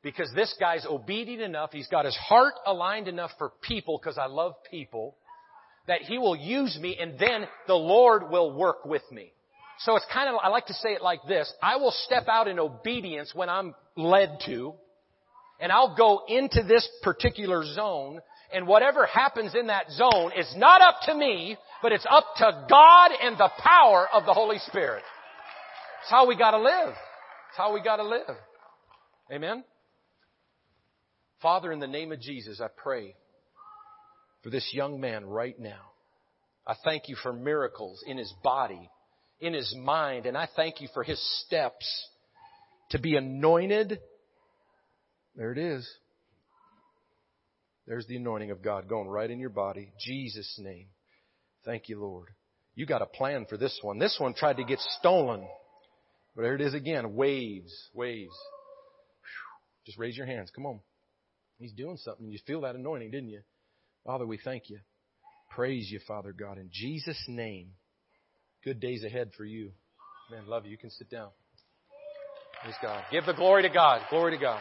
Because 0.03 0.31
this 0.35 0.55
guy's 0.59 0.85
obedient 0.85 1.41
enough, 1.41 1.71
he's 1.73 1.87
got 1.87 2.05
his 2.05 2.15
heart 2.15 2.53
aligned 2.65 3.07
enough 3.09 3.31
for 3.37 3.51
people, 3.61 3.99
because 4.01 4.17
I 4.17 4.27
love 4.27 4.53
people, 4.69 5.17
that 5.87 6.01
he 6.01 6.17
will 6.17 6.35
use 6.35 6.77
me 6.79 6.95
and 6.97 7.19
then 7.19 7.45
the 7.67 7.75
Lord 7.75 8.29
will 8.29 8.53
work 8.53 8.85
with 8.85 9.03
me. 9.11 9.33
So 9.79 9.95
it's 9.95 10.05
kind 10.11 10.29
of, 10.29 10.35
I 10.41 10.47
like 10.47 10.67
to 10.67 10.73
say 10.73 10.89
it 10.93 11.01
like 11.01 11.19
this. 11.27 11.51
I 11.61 11.75
will 11.77 11.91
step 11.91 12.27
out 12.27 12.47
in 12.47 12.59
obedience 12.59 13.33
when 13.35 13.49
I'm 13.49 13.75
led 13.97 14.39
to, 14.45 14.73
and 15.59 15.71
I'll 15.71 15.95
go 15.95 16.21
into 16.27 16.63
this 16.63 16.87
particular 17.01 17.63
zone, 17.65 18.19
and 18.53 18.67
whatever 18.67 19.05
happens 19.05 19.53
in 19.53 19.67
that 19.67 19.89
zone 19.91 20.31
is 20.37 20.51
not 20.55 20.81
up 20.81 20.95
to 21.07 21.15
me, 21.15 21.57
but 21.81 21.91
it's 21.91 22.05
up 22.09 22.25
to 22.37 22.65
God 22.69 23.11
and 23.21 23.37
the 23.37 23.49
power 23.59 24.07
of 24.13 24.25
the 24.25 24.33
Holy 24.33 24.59
Spirit. 24.59 25.03
It's 26.01 26.11
how 26.11 26.27
we 26.27 26.37
gotta 26.37 26.59
live. 26.59 26.89
It's 26.89 27.57
how 27.57 27.73
we 27.73 27.81
gotta 27.81 28.03
live. 28.03 28.35
Amen? 29.31 29.63
Father, 31.41 31.71
in 31.71 31.79
the 31.79 31.87
name 31.87 32.11
of 32.11 32.21
Jesus, 32.21 32.61
I 32.61 32.67
pray 32.67 33.15
for 34.41 34.49
this 34.49 34.71
young 34.73 34.99
man 34.99 35.25
right 35.25 35.59
now. 35.59 35.91
I 36.67 36.75
thank 36.83 37.09
you 37.09 37.15
for 37.15 37.33
miracles 37.33 38.03
in 38.07 38.17
his 38.17 38.33
body, 38.43 38.89
in 39.39 39.53
his 39.53 39.75
mind, 39.77 40.25
and 40.25 40.37
I 40.37 40.47
thank 40.55 40.81
you 40.81 40.87
for 40.93 41.03
his 41.03 41.19
steps 41.45 41.85
to 42.91 42.99
be 42.99 43.15
anointed. 43.15 43.99
There 45.35 45.51
it 45.51 45.57
is. 45.57 45.87
There's 47.87 48.07
the 48.07 48.15
anointing 48.15 48.51
of 48.51 48.63
God 48.63 48.87
going 48.87 49.07
right 49.07 49.29
in 49.29 49.39
your 49.39 49.49
body. 49.49 49.91
Jesus' 49.99 50.59
name. 50.59 50.87
Thank 51.65 51.89
you, 51.89 51.99
Lord. 51.99 52.29
You 52.73 52.85
got 52.85 53.01
a 53.01 53.07
plan 53.07 53.45
for 53.47 53.57
this 53.57 53.77
one. 53.81 53.99
This 53.99 54.17
one 54.19 54.33
tried 54.33 54.57
to 54.57 54.63
get 54.63 54.79
stolen. 54.99 55.47
But 56.35 56.41
there 56.41 56.55
it 56.55 56.61
is 56.61 56.73
again. 56.73 57.15
Waves, 57.15 57.73
waves. 57.93 58.35
Just 59.85 59.97
raise 59.97 60.17
your 60.17 60.25
hands. 60.25 60.51
Come 60.53 60.65
on. 60.65 60.79
He's 61.57 61.71
doing 61.71 61.97
something. 61.97 62.29
You 62.29 62.39
feel 62.45 62.61
that 62.61 62.75
anointing, 62.75 63.11
didn't 63.11 63.29
you? 63.29 63.41
Father, 64.05 64.25
we 64.25 64.37
thank 64.43 64.69
you. 64.69 64.79
Praise 65.51 65.89
you, 65.89 65.99
Father 66.07 66.33
God. 66.33 66.57
In 66.57 66.69
Jesus' 66.71 67.23
name. 67.27 67.69
Good 68.65 68.79
days 68.79 69.03
ahead 69.03 69.29
for 69.37 69.45
you. 69.45 69.69
Man, 70.31 70.47
love 70.47 70.65
you. 70.65 70.71
You 70.71 70.77
can 70.79 70.89
sit 70.89 71.07
down. 71.07 71.29
Praise 72.63 72.73
God. 72.81 73.03
Give 73.11 73.23
the 73.23 73.33
glory 73.33 73.61
to 73.61 73.69
God. 73.69 74.01
Glory 74.09 74.35
to 74.35 74.41
God. 74.41 74.59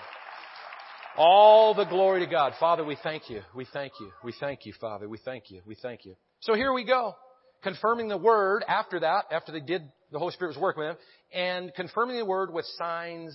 All 1.16 1.72
the 1.72 1.86
glory 1.86 2.20
to 2.20 2.30
God. 2.30 2.52
Father, 2.60 2.84
we 2.84 2.98
thank 3.02 3.30
you. 3.30 3.40
We 3.54 3.64
thank 3.72 3.94
you. 3.98 4.10
We 4.22 4.34
thank 4.38 4.66
you, 4.66 4.74
Father. 4.78 5.08
We 5.08 5.16
thank 5.16 5.44
you. 5.50 5.62
We 5.64 5.74
thank 5.74 6.04
you. 6.04 6.16
So 6.40 6.52
here 6.52 6.70
we 6.74 6.84
go. 6.84 7.14
Confirming 7.62 8.08
the 8.08 8.18
word 8.18 8.62
after 8.68 9.00
that, 9.00 9.24
after 9.32 9.52
they 9.52 9.60
did, 9.60 9.90
the 10.12 10.18
Holy 10.18 10.32
Spirit 10.34 10.50
was 10.50 10.60
working 10.60 10.82
with 10.82 10.90
them, 10.90 10.98
and 11.32 11.74
confirming 11.74 12.18
the 12.18 12.26
word 12.26 12.52
with 12.52 12.66
signs 12.76 13.34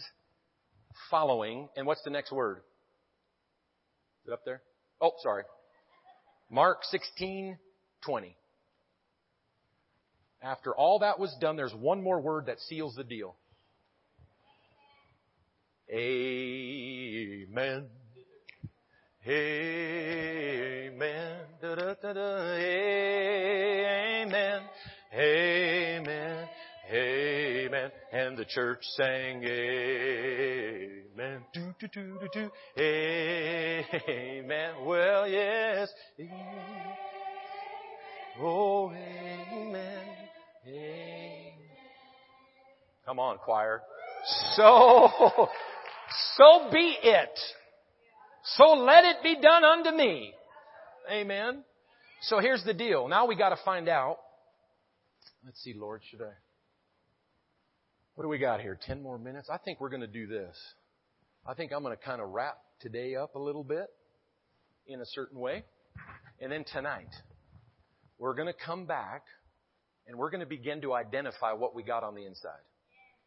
following. 1.10 1.68
And 1.76 1.88
what's 1.88 2.04
the 2.04 2.12
next 2.12 2.32
word? 2.32 2.58
Is 4.24 4.28
it 4.28 4.34
up 4.34 4.42
there? 4.46 4.62
Oh, 5.02 5.14
sorry. 5.24 5.46
Mark 6.52 6.84
16, 6.84 7.58
20. 8.06 8.36
After 10.42 10.74
all 10.74 11.00
that 11.00 11.20
was 11.20 11.36
done, 11.42 11.58
there's 11.58 11.74
one 11.74 12.02
more 12.02 12.20
word 12.22 12.46
that 12.46 12.60
seals 12.62 12.96
the 12.96 13.04
deal. 13.04 13.36
Amen. 15.92 17.88
Amen. 19.28 20.20
Da-da-da-da. 21.62 22.54
Amen. 24.22 24.62
Amen. 25.14 26.48
Amen. 26.92 27.92
And 28.14 28.38
the 28.38 28.46
church 28.46 28.84
sang 28.96 29.44
Amen. 31.20 31.44
Do, 31.54 31.74
do, 31.80 31.88
do, 31.88 32.18
do, 32.20 32.30
do. 32.34 32.50
Amen. 34.08 34.86
Well, 34.86 35.28
yes. 35.28 35.90
Oh, 38.40 38.92
amen. 38.92 40.19
Amen. 40.70 41.54
Come 43.06 43.20
on, 43.20 43.38
choir. 43.38 43.82
So, 44.56 45.10
so 46.36 46.70
be 46.72 46.96
it. 47.02 47.40
So 48.44 48.74
let 48.74 49.04
it 49.06 49.18
be 49.24 49.36
done 49.42 49.64
unto 49.64 49.92
me. 49.92 50.34
Amen. 51.12 51.64
So 52.22 52.40
here's 52.40 52.64
the 52.64 52.74
deal. 52.74 53.08
Now 53.08 53.26
we 53.26 53.36
got 53.36 53.50
to 53.50 53.58
find 53.66 53.90
out. 53.90 54.18
Let's 55.46 55.62
see, 55.64 55.74
Lord, 55.76 56.02
should 56.10 56.22
I? 56.22 56.34
What 58.16 58.26
do 58.26 58.28
we 58.28 58.38
got 58.38 58.60
here? 58.60 58.78
Ten 58.86 59.02
more 59.02 59.18
minutes? 59.18 59.50
I 59.52 59.58
think 59.58 59.80
we're 59.80 59.90
going 59.90 60.02
to 60.02 60.08
do 60.08 60.28
this. 60.28 60.56
I 61.48 61.54
think 61.54 61.72
I'm 61.72 61.82
going 61.82 61.96
to 61.98 62.04
kind 62.04 62.22
of 62.22 62.30
wrap 62.30 62.58
today 62.82 63.16
up 63.16 63.36
a 63.36 63.40
little 63.40 63.64
bit 63.64 63.88
in 64.86 65.00
a 65.00 65.06
certain 65.06 65.40
way. 65.40 65.64
And 66.42 66.52
then 66.52 66.66
tonight, 66.72 67.10
we're 68.18 68.36
going 68.36 68.48
to 68.48 68.66
come 68.66 68.86
back 68.86 69.24
and 70.10 70.18
we're 70.18 70.32
going 70.32 70.40
to 70.40 70.48
begin 70.48 70.82
to 70.82 70.94
identify 70.94 71.54
what 71.54 71.76
we 71.76 71.84
got 71.84 72.04
on 72.04 72.16
the 72.16 72.26
inside. 72.26 72.60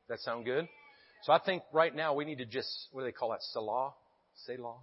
That 0.09 0.19
sound 0.19 0.45
good? 0.45 0.69
So 1.23 1.33
I 1.33 1.39
think 1.39 1.63
right 1.73 1.95
now 1.95 2.15
we 2.15 2.25
need 2.25 2.39
to 2.39 2.45
just, 2.45 2.69
what 2.91 3.03
do 3.03 3.07
they 3.07 3.13
call 3.13 3.31
that? 3.31 3.41
Salah? 3.53 3.95
Selah? 4.47 4.79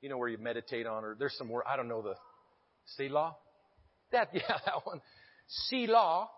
You 0.00 0.08
know 0.08 0.16
where 0.16 0.30
you 0.30 0.38
meditate 0.38 0.86
on, 0.86 1.04
or 1.04 1.14
there's 1.16 1.36
some 1.36 1.50
word, 1.50 1.64
I 1.70 1.76
don't 1.76 1.88
know 1.88 2.00
the, 2.00 2.14
Selah? 2.96 3.36
That, 4.12 4.30
yeah, 4.32 4.40
that 4.48 4.84
one. 4.84 5.02
Selah, 5.46 6.28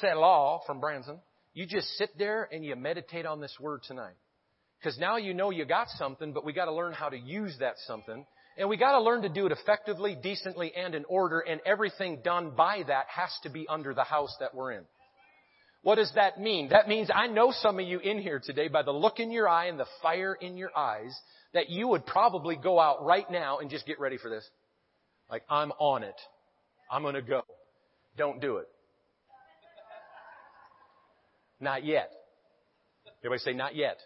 Selah 0.00 0.60
from 0.64 0.78
Branson. 0.78 1.18
You 1.52 1.66
just 1.66 1.88
sit 1.98 2.16
there 2.16 2.48
and 2.50 2.64
you 2.64 2.76
meditate 2.76 3.26
on 3.26 3.40
this 3.40 3.56
word 3.60 3.82
tonight. 3.82 4.14
Because 4.78 4.96
now 4.96 5.16
you 5.16 5.34
know 5.34 5.50
you 5.50 5.64
got 5.64 5.88
something, 5.98 6.32
but 6.32 6.44
we 6.44 6.52
got 6.52 6.66
to 6.66 6.72
learn 6.72 6.92
how 6.92 7.08
to 7.08 7.18
use 7.18 7.56
that 7.58 7.74
something. 7.86 8.24
And 8.56 8.68
we 8.68 8.76
got 8.76 8.92
to 8.92 9.00
learn 9.00 9.22
to 9.22 9.28
do 9.28 9.46
it 9.46 9.52
effectively, 9.52 10.16
decently, 10.20 10.72
and 10.74 10.94
in 10.94 11.04
order, 11.08 11.40
and 11.40 11.60
everything 11.66 12.20
done 12.22 12.52
by 12.56 12.84
that 12.86 13.06
has 13.08 13.30
to 13.42 13.50
be 13.50 13.66
under 13.68 13.94
the 13.94 14.04
house 14.04 14.34
that 14.38 14.54
we're 14.54 14.72
in. 14.72 14.84
What 15.82 15.96
does 15.96 16.12
that 16.14 16.40
mean? 16.40 16.70
That 16.70 16.88
means 16.88 17.10
I 17.14 17.26
know 17.26 17.52
some 17.52 17.78
of 17.78 17.86
you 17.86 17.98
in 17.98 18.18
here 18.18 18.40
today 18.42 18.68
by 18.68 18.82
the 18.82 18.92
look 18.92 19.18
in 19.18 19.30
your 19.30 19.48
eye 19.48 19.66
and 19.66 19.78
the 19.78 19.86
fire 20.00 20.34
in 20.34 20.56
your 20.56 20.70
eyes 20.76 21.14
that 21.52 21.68
you 21.68 21.88
would 21.88 22.06
probably 22.06 22.56
go 22.56 22.80
out 22.80 23.04
right 23.04 23.30
now 23.30 23.58
and 23.58 23.68
just 23.68 23.86
get 23.86 24.00
ready 24.00 24.16
for 24.16 24.30
this. 24.30 24.48
Like, 25.30 25.42
I'm 25.50 25.72
on 25.72 26.02
it. 26.02 26.14
I'm 26.90 27.02
gonna 27.02 27.22
go. 27.22 27.42
Don't 28.16 28.40
do 28.40 28.58
it. 28.58 28.68
Not 31.60 31.84
yet. 31.84 32.10
Everybody 33.20 33.40
say 33.40 33.52
not 33.52 33.74
yet. 33.74 33.98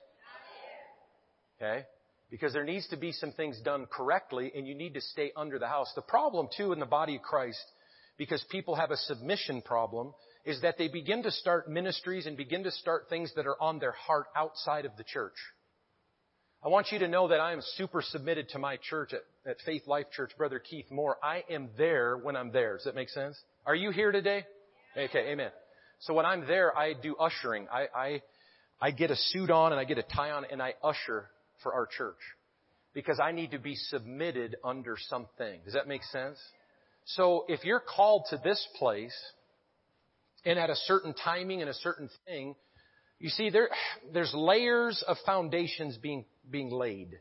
Okay? 1.61 1.84
Because 2.31 2.53
there 2.53 2.64
needs 2.64 2.87
to 2.89 2.97
be 2.97 3.12
some 3.12 3.33
things 3.33 3.59
done 3.64 3.87
correctly 3.91 4.53
and 4.55 4.66
you 4.66 4.74
need 4.74 4.95
to 4.95 5.01
stay 5.01 5.33
under 5.37 5.59
the 5.59 5.66
house. 5.66 5.91
The 5.95 6.03
problem 6.03 6.49
too 6.55 6.72
in 6.72 6.79
the 6.79 6.87
body 6.87 7.16
of 7.16 7.22
Christ, 7.22 7.64
because 8.18 8.45
people 8.51 8.74
have 8.74 8.91
a 8.91 8.97
submission 8.97 9.62
problem, 9.62 10.12
is 10.45 10.61
that 10.62 10.76
they 10.79 10.89
begin 10.89 11.22
to 11.22 11.31
start 11.31 11.70
ministries 11.70 12.26
and 12.26 12.37
begin 12.37 12.64
to 12.64 12.70
start 12.70 13.07
things 13.09 13.33
that 13.37 13.47
are 13.47 13.61
on 13.62 13.79
their 13.79 13.93
heart 13.93 14.26
outside 14.37 14.85
of 14.85 14.97
the 14.97 15.05
church. 15.05 15.35
I 16.64 16.68
want 16.68 16.89
you 16.91 16.99
to 16.99 17.09
know 17.09 17.29
that 17.29 17.41
I 17.41 17.53
am 17.53 17.61
super 17.76 18.03
submitted 18.03 18.49
to 18.51 18.59
my 18.59 18.79
church 18.79 19.12
at, 19.12 19.20
at 19.49 19.59
Faith 19.64 19.87
Life 19.87 20.07
Church, 20.11 20.33
Brother 20.37 20.59
Keith 20.59 20.91
Moore. 20.91 21.16
I 21.22 21.45
am 21.49 21.68
there 21.79 22.16
when 22.16 22.35
I'm 22.35 22.51
there. 22.51 22.76
Does 22.76 22.85
that 22.85 22.97
make 22.97 23.11
sense? 23.11 23.39
Are 23.64 23.76
you 23.76 23.91
here 23.91 24.11
today? 24.11 24.45
Okay, 24.97 25.31
amen. 25.31 25.51
So 26.01 26.14
when 26.14 26.26
I'm 26.26 26.47
there, 26.47 26.76
I 26.76 26.95
do 26.95 27.14
ushering. 27.16 27.68
I, 27.72 27.87
I, 27.95 28.22
I 28.81 28.91
get 28.91 29.11
a 29.11 29.16
suit 29.16 29.51
on 29.51 29.72
and 29.72 29.81
I 29.81 29.85
get 29.85 29.99
a 29.99 30.03
tie 30.03 30.31
on 30.31 30.47
and 30.51 30.61
I 30.61 30.74
usher 30.83 31.26
for 31.62 31.72
our 31.72 31.86
church. 31.86 32.18
Because 32.94 33.20
I 33.20 33.32
need 33.32 33.52
to 33.52 33.59
be 33.59 33.74
submitted 33.74 34.56
under 34.64 34.96
something. 35.09 35.61
Does 35.64 35.74
that 35.74 35.86
make 35.86 36.02
sense? 36.04 36.38
So 37.04 37.44
if 37.48 37.64
you're 37.64 37.80
called 37.80 38.26
to 38.30 38.40
this 38.42 38.66
place, 38.78 39.14
and 40.44 40.59
at 40.59 40.70
a 40.70 40.76
certain 40.76 41.14
timing 41.14 41.61
and 41.61 41.70
a 41.70 41.74
certain 41.74 42.09
thing, 42.26 42.54
you 43.18 43.30
see, 43.30 43.50
there, 43.50 43.68
there's 44.12 44.32
layers 44.34 45.02
of 45.06 45.16
foundations 45.26 45.96
being, 45.96 46.24
being 46.48 46.70
laid. 46.70 47.18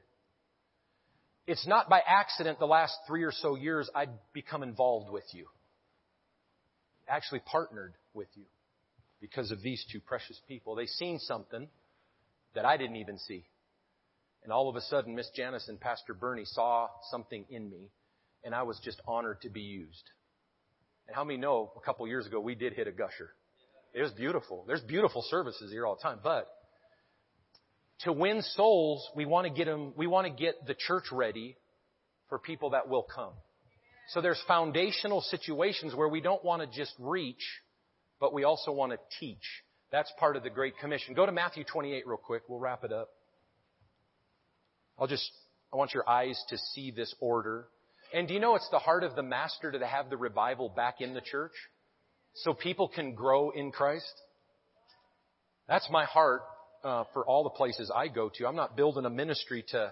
It's 1.48 1.66
not 1.66 1.90
by 1.90 2.02
accident 2.06 2.60
the 2.60 2.68
last 2.68 2.94
three 3.08 3.24
or 3.24 3.32
so 3.32 3.56
years 3.56 3.90
I'd 3.96 4.12
become 4.34 4.64
involved 4.64 5.12
with 5.12 5.24
you. 5.32 5.48
Actually 7.08 7.40
partnered 7.46 7.94
with 8.14 8.28
you 8.36 8.44
because 9.22 9.50
of 9.52 9.62
these 9.62 9.84
two 9.92 10.00
precious 10.00 10.40
people. 10.48 10.76
They 10.76 10.86
seen 10.86 11.20
something 11.20 11.68
that 12.54 12.66
I 12.66 12.78
didn't 12.78 12.98
even 12.98 13.18
see. 13.18 13.46
And 14.48 14.54
all 14.54 14.70
of 14.70 14.78
a 14.78 14.82
sudden, 14.82 15.14
Miss 15.14 15.30
Janice 15.36 15.68
and 15.68 15.78
Pastor 15.78 16.14
Bernie 16.14 16.46
saw 16.46 16.88
something 17.12 17.44
in 17.50 17.70
me, 17.70 17.90
and 18.46 18.56
I 18.56 18.64
was 18.64 18.80
just 18.82 19.02
honored 19.06 19.42
to 19.42 19.50
be 19.50 19.60
used. 19.60 20.10
And 21.06 21.14
how 21.14 21.26
many 21.26 21.38
know 21.38 21.74
a 21.76 21.82
couple 21.82 22.08
years 22.08 22.26
ago 22.26 22.40
we 22.40 22.56
did 22.56 22.72
hit 22.72 22.88
a 22.88 22.94
gusher? 22.94 23.32
It 23.94 24.02
was 24.02 24.12
beautiful. 24.14 24.64
There's 24.66 24.80
beautiful 24.80 25.22
services 25.30 25.70
here 25.70 25.86
all 25.86 25.98
the 25.98 26.02
time, 26.02 26.20
but 26.24 26.48
to 28.04 28.14
win 28.14 28.42
souls, 28.42 29.06
we 29.18 29.26
want 29.26 29.48
to 29.48 29.54
get 29.54 29.66
them, 29.66 29.92
we 29.98 30.08
want 30.08 30.28
to 30.28 30.32
get 30.32 30.66
the 30.66 30.76
church 30.76 31.12
ready 31.12 31.58
for 32.30 32.40
people 32.40 32.70
that 32.70 32.88
will 32.88 33.04
come. 33.04 33.34
So 34.12 34.22
there's 34.22 34.42
foundational 34.48 35.20
situations 35.20 35.94
where 35.94 36.08
we 36.08 36.22
don't 36.22 36.46
want 36.46 36.62
to 36.62 36.70
just 36.74 36.94
reach, 37.00 37.46
but 38.22 38.34
we 38.34 38.46
also 38.46 38.72
want 38.72 38.94
to 38.94 39.00
teach. 39.20 39.44
That's 39.92 40.10
part 40.18 40.38
of 40.38 40.44
the 40.44 40.50
Great 40.50 40.78
Commission. 40.78 41.16
Go 41.16 41.26
to 41.26 41.34
Matthew 41.34 41.66
28 41.66 42.08
real 42.08 42.16
quick. 42.16 42.44
We'll 42.48 42.60
wrap 42.60 42.86
it 42.86 42.94
up. 42.94 43.10
I'll 45.00 45.08
just, 45.08 45.30
I 45.72 45.78
want 45.78 45.94
your 45.94 46.08
eyes 46.10 46.42
to 46.50 46.58
see 46.58 46.92
this 46.92 47.14
order. 47.20 47.68
And 48.14 48.28
do 48.28 48.34
you 48.34 48.40
know 48.40 48.56
it's 48.56 48.70
the 48.70 48.80
heart 48.80 49.04
of 49.04 49.16
the 49.16 49.24
master 49.24 49.72
to 49.72 49.86
have 49.86 50.10
the 50.10 50.18
revival 50.18 50.70
back 50.70 51.02
in 51.02 51.14
the 51.14 51.22
church? 51.22 51.54
So 52.36 52.54
people 52.54 52.88
can 52.88 53.16
grow 53.16 53.50
in 53.50 53.72
Christ? 53.72 54.14
That's 55.68 55.88
my 55.90 56.06
heart 56.06 56.42
uh, 56.84 57.04
for 57.14 57.26
all 57.26 57.44
the 57.44 57.50
places 57.50 57.92
I 57.94 58.08
go 58.08 58.30
to. 58.36 58.48
I'm 58.48 58.56
not 58.56 58.78
building 58.78 59.06
a 59.06 59.10
ministry 59.10 59.66
to, 59.70 59.92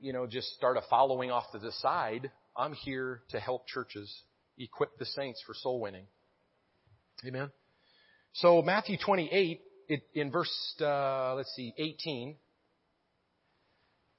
you 0.00 0.12
know, 0.12 0.26
just 0.26 0.48
start 0.54 0.76
a 0.76 0.82
following 0.88 1.30
off 1.30 1.44
to 1.52 1.58
the 1.58 1.72
side. 1.72 2.30
I'm 2.56 2.72
here 2.72 3.20
to 3.30 3.40
help 3.40 3.66
churches 3.66 4.22
equip 4.58 4.96
the 4.98 5.04
saints 5.04 5.42
for 5.46 5.54
soul 5.54 5.80
winning. 5.80 6.06
Amen. 7.26 7.50
So 8.34 8.62
Matthew 8.62 8.96
28, 9.04 9.60
it, 9.88 10.02
in 10.14 10.30
verse, 10.30 10.74
uh, 10.80 11.34
let's 11.34 11.52
see, 11.54 11.72
18, 11.76 12.36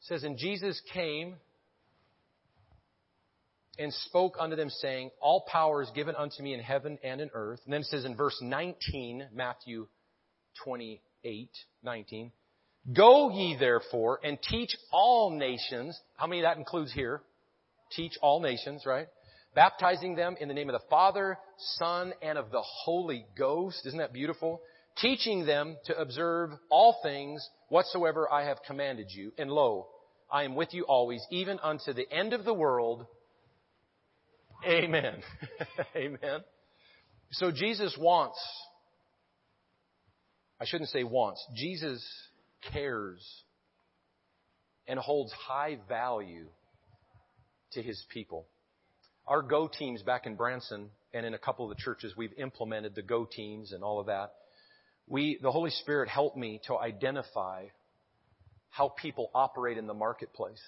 says, 0.07 0.23
And 0.23 0.37
Jesus 0.37 0.81
came 0.93 1.35
and 3.77 3.93
spoke 3.93 4.35
unto 4.39 4.55
them, 4.55 4.69
saying, 4.69 5.11
All 5.21 5.45
power 5.51 5.81
is 5.81 5.89
given 5.93 6.15
unto 6.15 6.41
me 6.41 6.53
in 6.53 6.59
heaven 6.59 6.97
and 7.03 7.21
in 7.21 7.29
earth. 7.33 7.59
And 7.65 7.73
then 7.73 7.81
it 7.81 7.87
says 7.87 8.05
in 8.05 8.15
verse 8.15 8.37
19, 8.41 9.29
Matthew 9.33 9.87
28, 10.63 11.49
19, 11.83 12.31
Go 12.95 13.31
ye 13.31 13.57
therefore 13.59 14.19
and 14.23 14.37
teach 14.41 14.75
all 14.91 15.31
nations. 15.31 15.99
How 16.17 16.27
many 16.27 16.41
that 16.41 16.57
includes 16.57 16.93
here? 16.93 17.21
Teach 17.91 18.13
all 18.21 18.39
nations, 18.41 18.83
right? 18.85 19.07
Baptizing 19.55 20.15
them 20.15 20.35
in 20.39 20.47
the 20.47 20.53
name 20.53 20.69
of 20.69 20.73
the 20.73 20.87
Father, 20.89 21.37
Son, 21.77 22.13
and 22.21 22.37
of 22.37 22.51
the 22.51 22.61
Holy 22.61 23.25
Ghost. 23.37 23.85
Isn't 23.85 23.99
that 23.99 24.13
beautiful? 24.13 24.61
Teaching 24.97 25.45
them 25.45 25.77
to 25.85 25.97
observe 25.97 26.51
all 26.69 26.97
things 27.01 27.47
whatsoever 27.69 28.31
I 28.31 28.45
have 28.45 28.57
commanded 28.67 29.07
you. 29.09 29.31
And 29.37 29.49
lo, 29.49 29.87
I 30.31 30.43
am 30.43 30.55
with 30.55 30.73
you 30.73 30.83
always, 30.83 31.25
even 31.29 31.59
unto 31.61 31.93
the 31.93 32.11
end 32.11 32.33
of 32.33 32.45
the 32.45 32.53
world. 32.53 33.05
Amen. 34.65 35.21
Amen. 35.95 36.41
So 37.31 37.51
Jesus 37.51 37.95
wants, 37.99 38.39
I 40.59 40.65
shouldn't 40.65 40.89
say 40.89 41.03
wants, 41.03 41.45
Jesus 41.55 42.03
cares 42.71 43.43
and 44.87 44.99
holds 44.99 45.31
high 45.33 45.77
value 45.87 46.47
to 47.73 47.81
his 47.81 48.03
people. 48.09 48.47
Our 49.27 49.41
go 49.41 49.67
teams 49.67 50.01
back 50.01 50.25
in 50.25 50.35
Branson 50.35 50.89
and 51.13 51.25
in 51.25 51.33
a 51.33 51.39
couple 51.39 51.69
of 51.69 51.75
the 51.75 51.81
churches, 51.81 52.13
we've 52.15 52.33
implemented 52.37 52.95
the 52.95 53.01
go 53.01 53.25
teams 53.25 53.71
and 53.71 53.83
all 53.83 53.99
of 53.99 54.07
that. 54.07 54.33
We, 55.07 55.39
the 55.41 55.51
Holy 55.51 55.71
Spirit 55.71 56.09
helped 56.09 56.37
me 56.37 56.61
to 56.67 56.77
identify 56.77 57.65
how 58.75 58.89
people 58.89 59.31
operate 59.33 59.77
in 59.77 59.87
the 59.87 59.93
marketplace. 59.93 60.61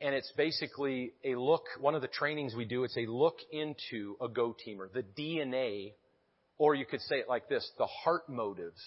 And 0.00 0.16
it's 0.16 0.32
basically 0.36 1.12
a 1.24 1.36
look, 1.36 1.62
one 1.80 1.94
of 1.94 2.02
the 2.02 2.08
trainings 2.08 2.56
we 2.56 2.64
do, 2.64 2.82
it's 2.82 2.96
a 2.96 3.06
look 3.06 3.36
into 3.52 4.16
a 4.20 4.28
go 4.28 4.56
teamer, 4.66 4.92
the 4.92 5.04
DNA, 5.16 5.92
or 6.56 6.74
you 6.74 6.84
could 6.84 7.00
say 7.02 7.16
it 7.16 7.28
like 7.28 7.48
this, 7.48 7.68
the 7.78 7.86
heart 7.86 8.28
motives 8.28 8.80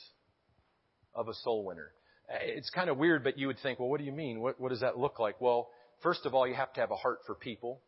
of 1.15 1.29
a 1.29 1.33
soul 1.35 1.63
winner. 1.63 1.93
Eh, 2.29 2.57
it's 2.57 2.69
kind 2.69 2.89
of 2.89 2.97
weird, 2.97 3.23
but 3.23 3.37
you 3.37 3.47
would 3.47 3.59
think, 3.63 3.79
well, 3.79 3.87
what 3.87 3.99
do 3.99 4.05
you 4.05 4.11
mean? 4.11 4.41
What, 4.41 4.59
what 4.59 4.71
does 4.71 4.81
that 4.81 4.97
look 4.97 5.17
like? 5.17 5.39
Well, 5.39 5.69
first 6.03 6.25
of 6.25 6.33
all, 6.33 6.45
you 6.45 6.55
have 6.55 6.73
to 6.73 6.81
have 6.81 6.91
a 6.91 6.97
heart 6.97 7.19
for 7.25 7.33
people. 7.33 7.81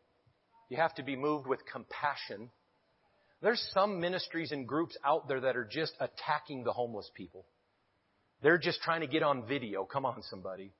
You 0.69 0.77
have 0.77 0.95
to 0.95 1.03
be 1.03 1.17
moved 1.17 1.47
with 1.47 1.59
compassion. 1.69 2.49
There's 3.41 3.61
some 3.73 3.99
ministries 3.99 4.53
and 4.53 4.65
groups 4.65 4.97
out 5.05 5.27
there 5.27 5.41
that 5.41 5.57
are 5.57 5.67
just 5.69 5.93
attacking 5.99 6.63
the 6.63 6.71
homeless 6.71 7.11
people. 7.13 7.45
They're 8.43 8.57
just 8.57 8.81
trying 8.81 9.01
to 9.01 9.07
get 9.07 9.23
on 9.23 9.47
video. 9.47 9.85
Come 9.85 10.05
on, 10.05 10.21
somebody 10.29 10.71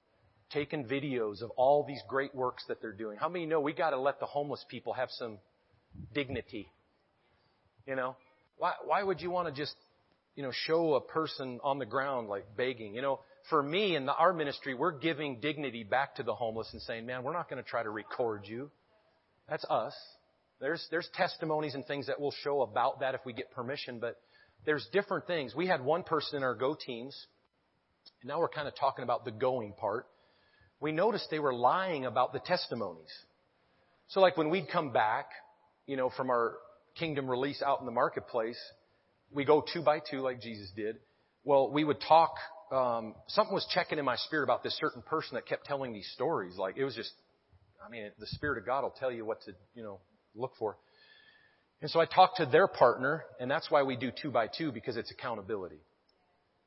Taking 0.52 0.86
videos 0.86 1.42
of 1.42 1.50
all 1.52 1.84
these 1.84 2.02
great 2.08 2.36
works 2.36 2.64
that 2.68 2.80
they're 2.80 2.92
doing. 2.92 3.18
How 3.18 3.28
many 3.28 3.48
know 3.48 3.60
we 3.60 3.74
got 3.74 3.90
to 3.90 4.00
let 4.00 4.20
the 4.20 4.28
homeless 4.28 4.64
people 4.70 4.94
have 4.94 5.10
some 5.10 5.40
dignity? 6.14 6.68
You 7.88 7.96
know, 7.96 8.16
why 8.58 8.74
why 8.86 9.02
would 9.02 9.20
you 9.20 9.32
want 9.32 9.48
to 9.48 9.54
just 9.54 9.74
you 10.36 10.44
know 10.44 10.52
show 10.52 10.94
a 10.94 11.02
person 11.02 11.60
on 11.64 11.80
the 11.80 11.88
ground 11.88 12.28
like 12.28 12.46
begging? 12.56 12.94
You 12.94 13.02
know, 13.02 13.20
for 13.50 13.64
me 13.64 13.96
in 13.96 14.06
the, 14.06 14.14
our 14.14 14.32
ministry, 14.32 14.76
we're 14.76 14.92
giving 14.92 15.40
dignity 15.40 15.84
back 15.84 16.18
to 16.18 16.24
the 16.24 16.36
homeless 16.36 16.70
and 16.74 16.82
saying, 16.84 17.08
man, 17.08 17.24
we're 17.24 17.34
not 17.34 17.50
going 17.50 17.64
to 17.64 17.68
try 17.68 17.82
to 17.82 17.90
record 17.90 18.44
you. 18.46 18.70
That's 19.50 19.66
us. 19.66 19.96
There's 20.60 20.86
there's 20.92 21.10
testimonies 21.16 21.74
and 21.74 21.84
things 21.86 22.06
that 22.08 22.22
we'll 22.22 22.36
show 22.44 22.62
about 22.62 23.00
that 23.00 23.16
if 23.16 23.22
we 23.26 23.34
get 23.34 23.50
permission, 23.52 23.98
but 24.00 24.20
there's 24.66 24.88
different 24.94 25.26
things. 25.26 25.56
We 25.56 25.66
had 25.66 25.84
one 25.84 26.04
person 26.04 26.38
in 26.38 26.44
our 26.44 26.54
go 26.54 26.76
teams, 26.76 27.18
and 28.22 28.30
now 28.30 28.40
we're 28.40 28.50
kind 28.50 28.68
of 28.68 28.76
talking 28.76 29.04
about 29.04 29.26
the 29.26 29.32
going 29.32 29.74
part 29.74 30.08
we 30.84 30.92
noticed 30.92 31.30
they 31.32 31.40
were 31.40 31.54
lying 31.54 32.06
about 32.06 32.34
the 32.34 32.40
testimonies. 32.40 33.12
So 34.10 34.20
like 34.20 34.36
when 34.36 34.50
we'd 34.50 34.68
come 34.70 34.92
back, 34.92 35.28
you 35.88 35.96
know, 35.96 36.10
from 36.10 36.30
our 36.30 36.56
kingdom 37.00 37.30
release 37.30 37.62
out 37.66 37.80
in 37.80 37.86
the 37.86 37.92
marketplace, 37.92 38.60
we 39.32 39.46
go 39.46 39.64
two 39.74 39.82
by 39.82 40.00
two 40.00 40.20
like 40.20 40.42
Jesus 40.42 40.70
did. 40.76 40.98
Well, 41.46 41.72
we 41.72 41.86
would 41.86 42.02
talk, 42.02 42.34
um, 42.70 43.16
something 43.28 43.54
was 43.54 43.66
checking 43.74 43.98
in 43.98 44.04
my 44.04 44.18
spirit 44.18 44.44
about 44.44 44.62
this 44.62 44.78
certain 44.78 45.02
person 45.02 45.36
that 45.36 45.46
kept 45.46 45.66
telling 45.66 45.94
these 45.94 46.10
stories. 46.14 46.58
Like 46.58 46.76
it 46.76 46.84
was 46.84 46.96
just, 46.96 47.14
I 47.86 47.90
mean, 47.90 48.12
the 48.20 48.28
Spirit 48.28 48.58
of 48.58 48.66
God 48.66 48.84
will 48.84 48.96
tell 49.00 49.12
you 49.12 49.24
what 49.24 49.42
to, 49.44 49.54
you 49.76 49.84
know, 49.84 50.00
look 50.36 50.52
for. 50.60 50.76
And 51.82 51.90
so 51.90 52.02
I 52.02 52.06
talked 52.06 52.38
to 52.38 52.46
their 52.46 52.68
partner, 52.68 53.24
and 53.40 53.50
that's 53.50 53.72
why 53.72 53.84
we 53.84 53.96
do 53.96 54.12
two 54.22 54.32
by 54.32 54.48
two, 54.48 54.74
because 54.74 54.98
it's 54.98 55.12
accountability. 55.12 55.80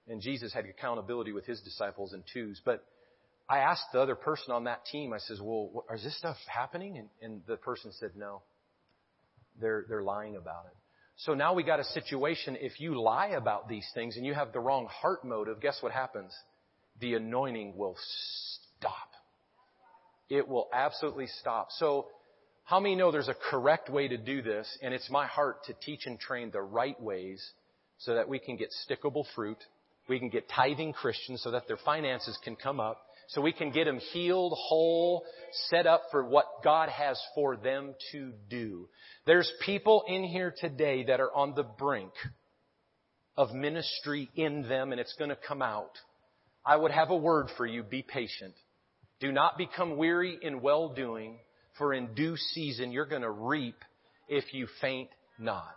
And 0.09 0.21
Jesus 0.21 0.53
had 0.53 0.65
accountability 0.67 1.33
with 1.33 1.47
his 1.47 1.61
disciples 1.61 2.13
in 2.13 2.23
twos. 2.33 2.61
But 2.65 2.85
I 3.49 3.59
asked 3.59 3.85
the 3.93 4.01
other 4.01 4.15
person 4.15 4.53
on 4.53 4.65
that 4.65 4.85
team, 4.87 5.13
I 5.13 5.19
says, 5.19 5.41
well, 5.41 5.71
what, 5.73 5.85
is 5.95 6.03
this 6.03 6.17
stuff 6.17 6.37
happening? 6.47 6.99
And, 6.99 7.09
and 7.21 7.43
the 7.47 7.57
person 7.57 7.93
said, 7.99 8.13
no. 8.17 8.43
They're, 9.61 9.85
they're 9.89 10.03
lying 10.03 10.37
about 10.37 10.67
it. 10.67 10.77
So 11.19 11.33
now 11.33 11.55
we 11.55 11.63
got 11.63 11.81
a 11.81 11.85
situation, 11.85 12.59
if 12.61 12.79
you 12.79 13.01
lie 13.01 13.29
about 13.29 13.69
these 13.69 13.87
things 13.95 14.17
and 14.17 14.27
you 14.27 14.35
have 14.35 14.53
the 14.53 14.61
wrong 14.61 14.87
heart 14.91 15.25
motive, 15.25 15.61
guess 15.61 15.79
what 15.81 15.93
happens? 15.93 16.33
The 17.01 17.15
anointing 17.15 17.75
will 17.77 17.97
stop. 18.79 19.09
It 20.29 20.47
will 20.47 20.69
absolutely 20.75 21.29
stop. 21.41 21.69
So, 21.71 22.09
how 22.65 22.81
many 22.81 22.97
know 22.97 23.13
there's 23.13 23.29
a 23.29 23.37
correct 23.51 23.89
way 23.89 24.09
to 24.09 24.17
do 24.17 24.43
this? 24.43 24.67
And 24.83 24.93
it's 24.93 25.09
my 25.09 25.27
heart 25.27 25.65
to 25.67 25.73
teach 25.73 26.07
and 26.07 26.19
train 26.19 26.51
the 26.51 26.61
right 26.61 27.01
ways 27.01 27.43
so 27.99 28.17
that 28.17 28.29
we 28.29 28.41
can 28.41 28.57
get 28.57 28.71
stickable 28.89 29.25
fruit. 29.37 29.59
We 30.09 30.19
can 30.19 30.29
get 30.29 30.49
tithing 30.49 30.93
Christians 30.93 31.43
so 31.43 31.51
that 31.51 31.67
their 31.67 31.79
finances 31.79 32.39
can 32.45 32.57
come 32.57 32.81
up 32.81 33.01
so 33.29 33.41
we 33.41 33.53
can 33.53 33.71
get 33.71 33.85
them 33.85 33.99
healed, 33.99 34.53
whole, 34.57 35.25
set 35.69 35.87
up 35.87 36.03
for 36.11 36.25
what 36.25 36.47
God 36.63 36.89
has 36.89 37.21
for 37.35 37.57
them 37.57 37.95
to 38.13 38.33
do. 38.49 38.89
There's 39.27 39.51
people 39.65 40.05
in 40.07 40.25
here 40.25 40.55
today 40.57 41.05
that 41.05 41.21
are 41.21 41.35
on 41.35 41.55
the 41.55 41.65
brink 41.65 42.13
of 43.37 43.53
ministry 43.53 44.31
in 44.37 44.69
them 44.69 44.93
and 44.93 45.01
it's 45.01 45.15
going 45.15 45.31
to 45.31 45.37
come 45.37 45.61
out. 45.61 45.91
I 46.65 46.77
would 46.77 46.93
have 46.93 47.11
a 47.11 47.17
word 47.17 47.49
for 47.57 47.67
you. 47.67 47.83
Be 47.83 48.03
patient. 48.03 48.55
Do 49.21 49.33
not 49.33 49.59
become 49.59 49.97
weary 49.97 50.39
in 50.41 50.61
well 50.61 50.91
doing, 50.91 51.39
for 51.79 51.95
in 51.95 52.15
due 52.15 52.37
season 52.37 52.93
you're 52.93 53.07
going 53.07 53.23
to 53.23 53.31
reap 53.31 53.77
if 54.29 54.53
you 54.53 54.69
faint 54.81 55.09
not. 55.39 55.75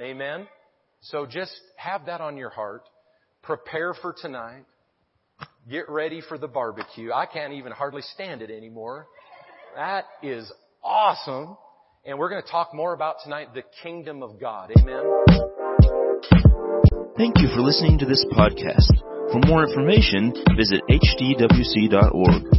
Amen? 0.00 0.46
So 1.02 1.26
just 1.26 1.52
have 1.76 2.06
that 2.06 2.20
on 2.20 2.36
your 2.36 2.50
heart. 2.50 2.82
Prepare 3.42 3.94
for 3.94 4.14
tonight. 4.20 4.64
Get 5.70 5.88
ready 5.88 6.20
for 6.20 6.38
the 6.38 6.48
barbecue. 6.48 7.12
I 7.12 7.26
can't 7.26 7.52
even 7.52 7.72
hardly 7.72 8.02
stand 8.02 8.42
it 8.42 8.50
anymore. 8.50 9.06
That 9.76 10.04
is 10.22 10.50
awesome. 10.82 11.56
And 12.04 12.18
we're 12.18 12.30
going 12.30 12.42
to 12.42 12.50
talk 12.50 12.74
more 12.74 12.94
about 12.94 13.16
tonight 13.22 13.54
the 13.54 13.62
kingdom 13.82 14.22
of 14.22 14.40
God. 14.40 14.70
Amen. 14.78 15.04
Thank 17.18 17.38
you 17.38 17.48
for 17.54 17.60
listening 17.60 17.98
to 17.98 18.06
this 18.06 18.24
podcast. 18.32 18.88
For 19.32 19.40
more 19.46 19.66
information, 19.66 20.32
visit 20.56 20.80
hdwc.org. 20.88 22.57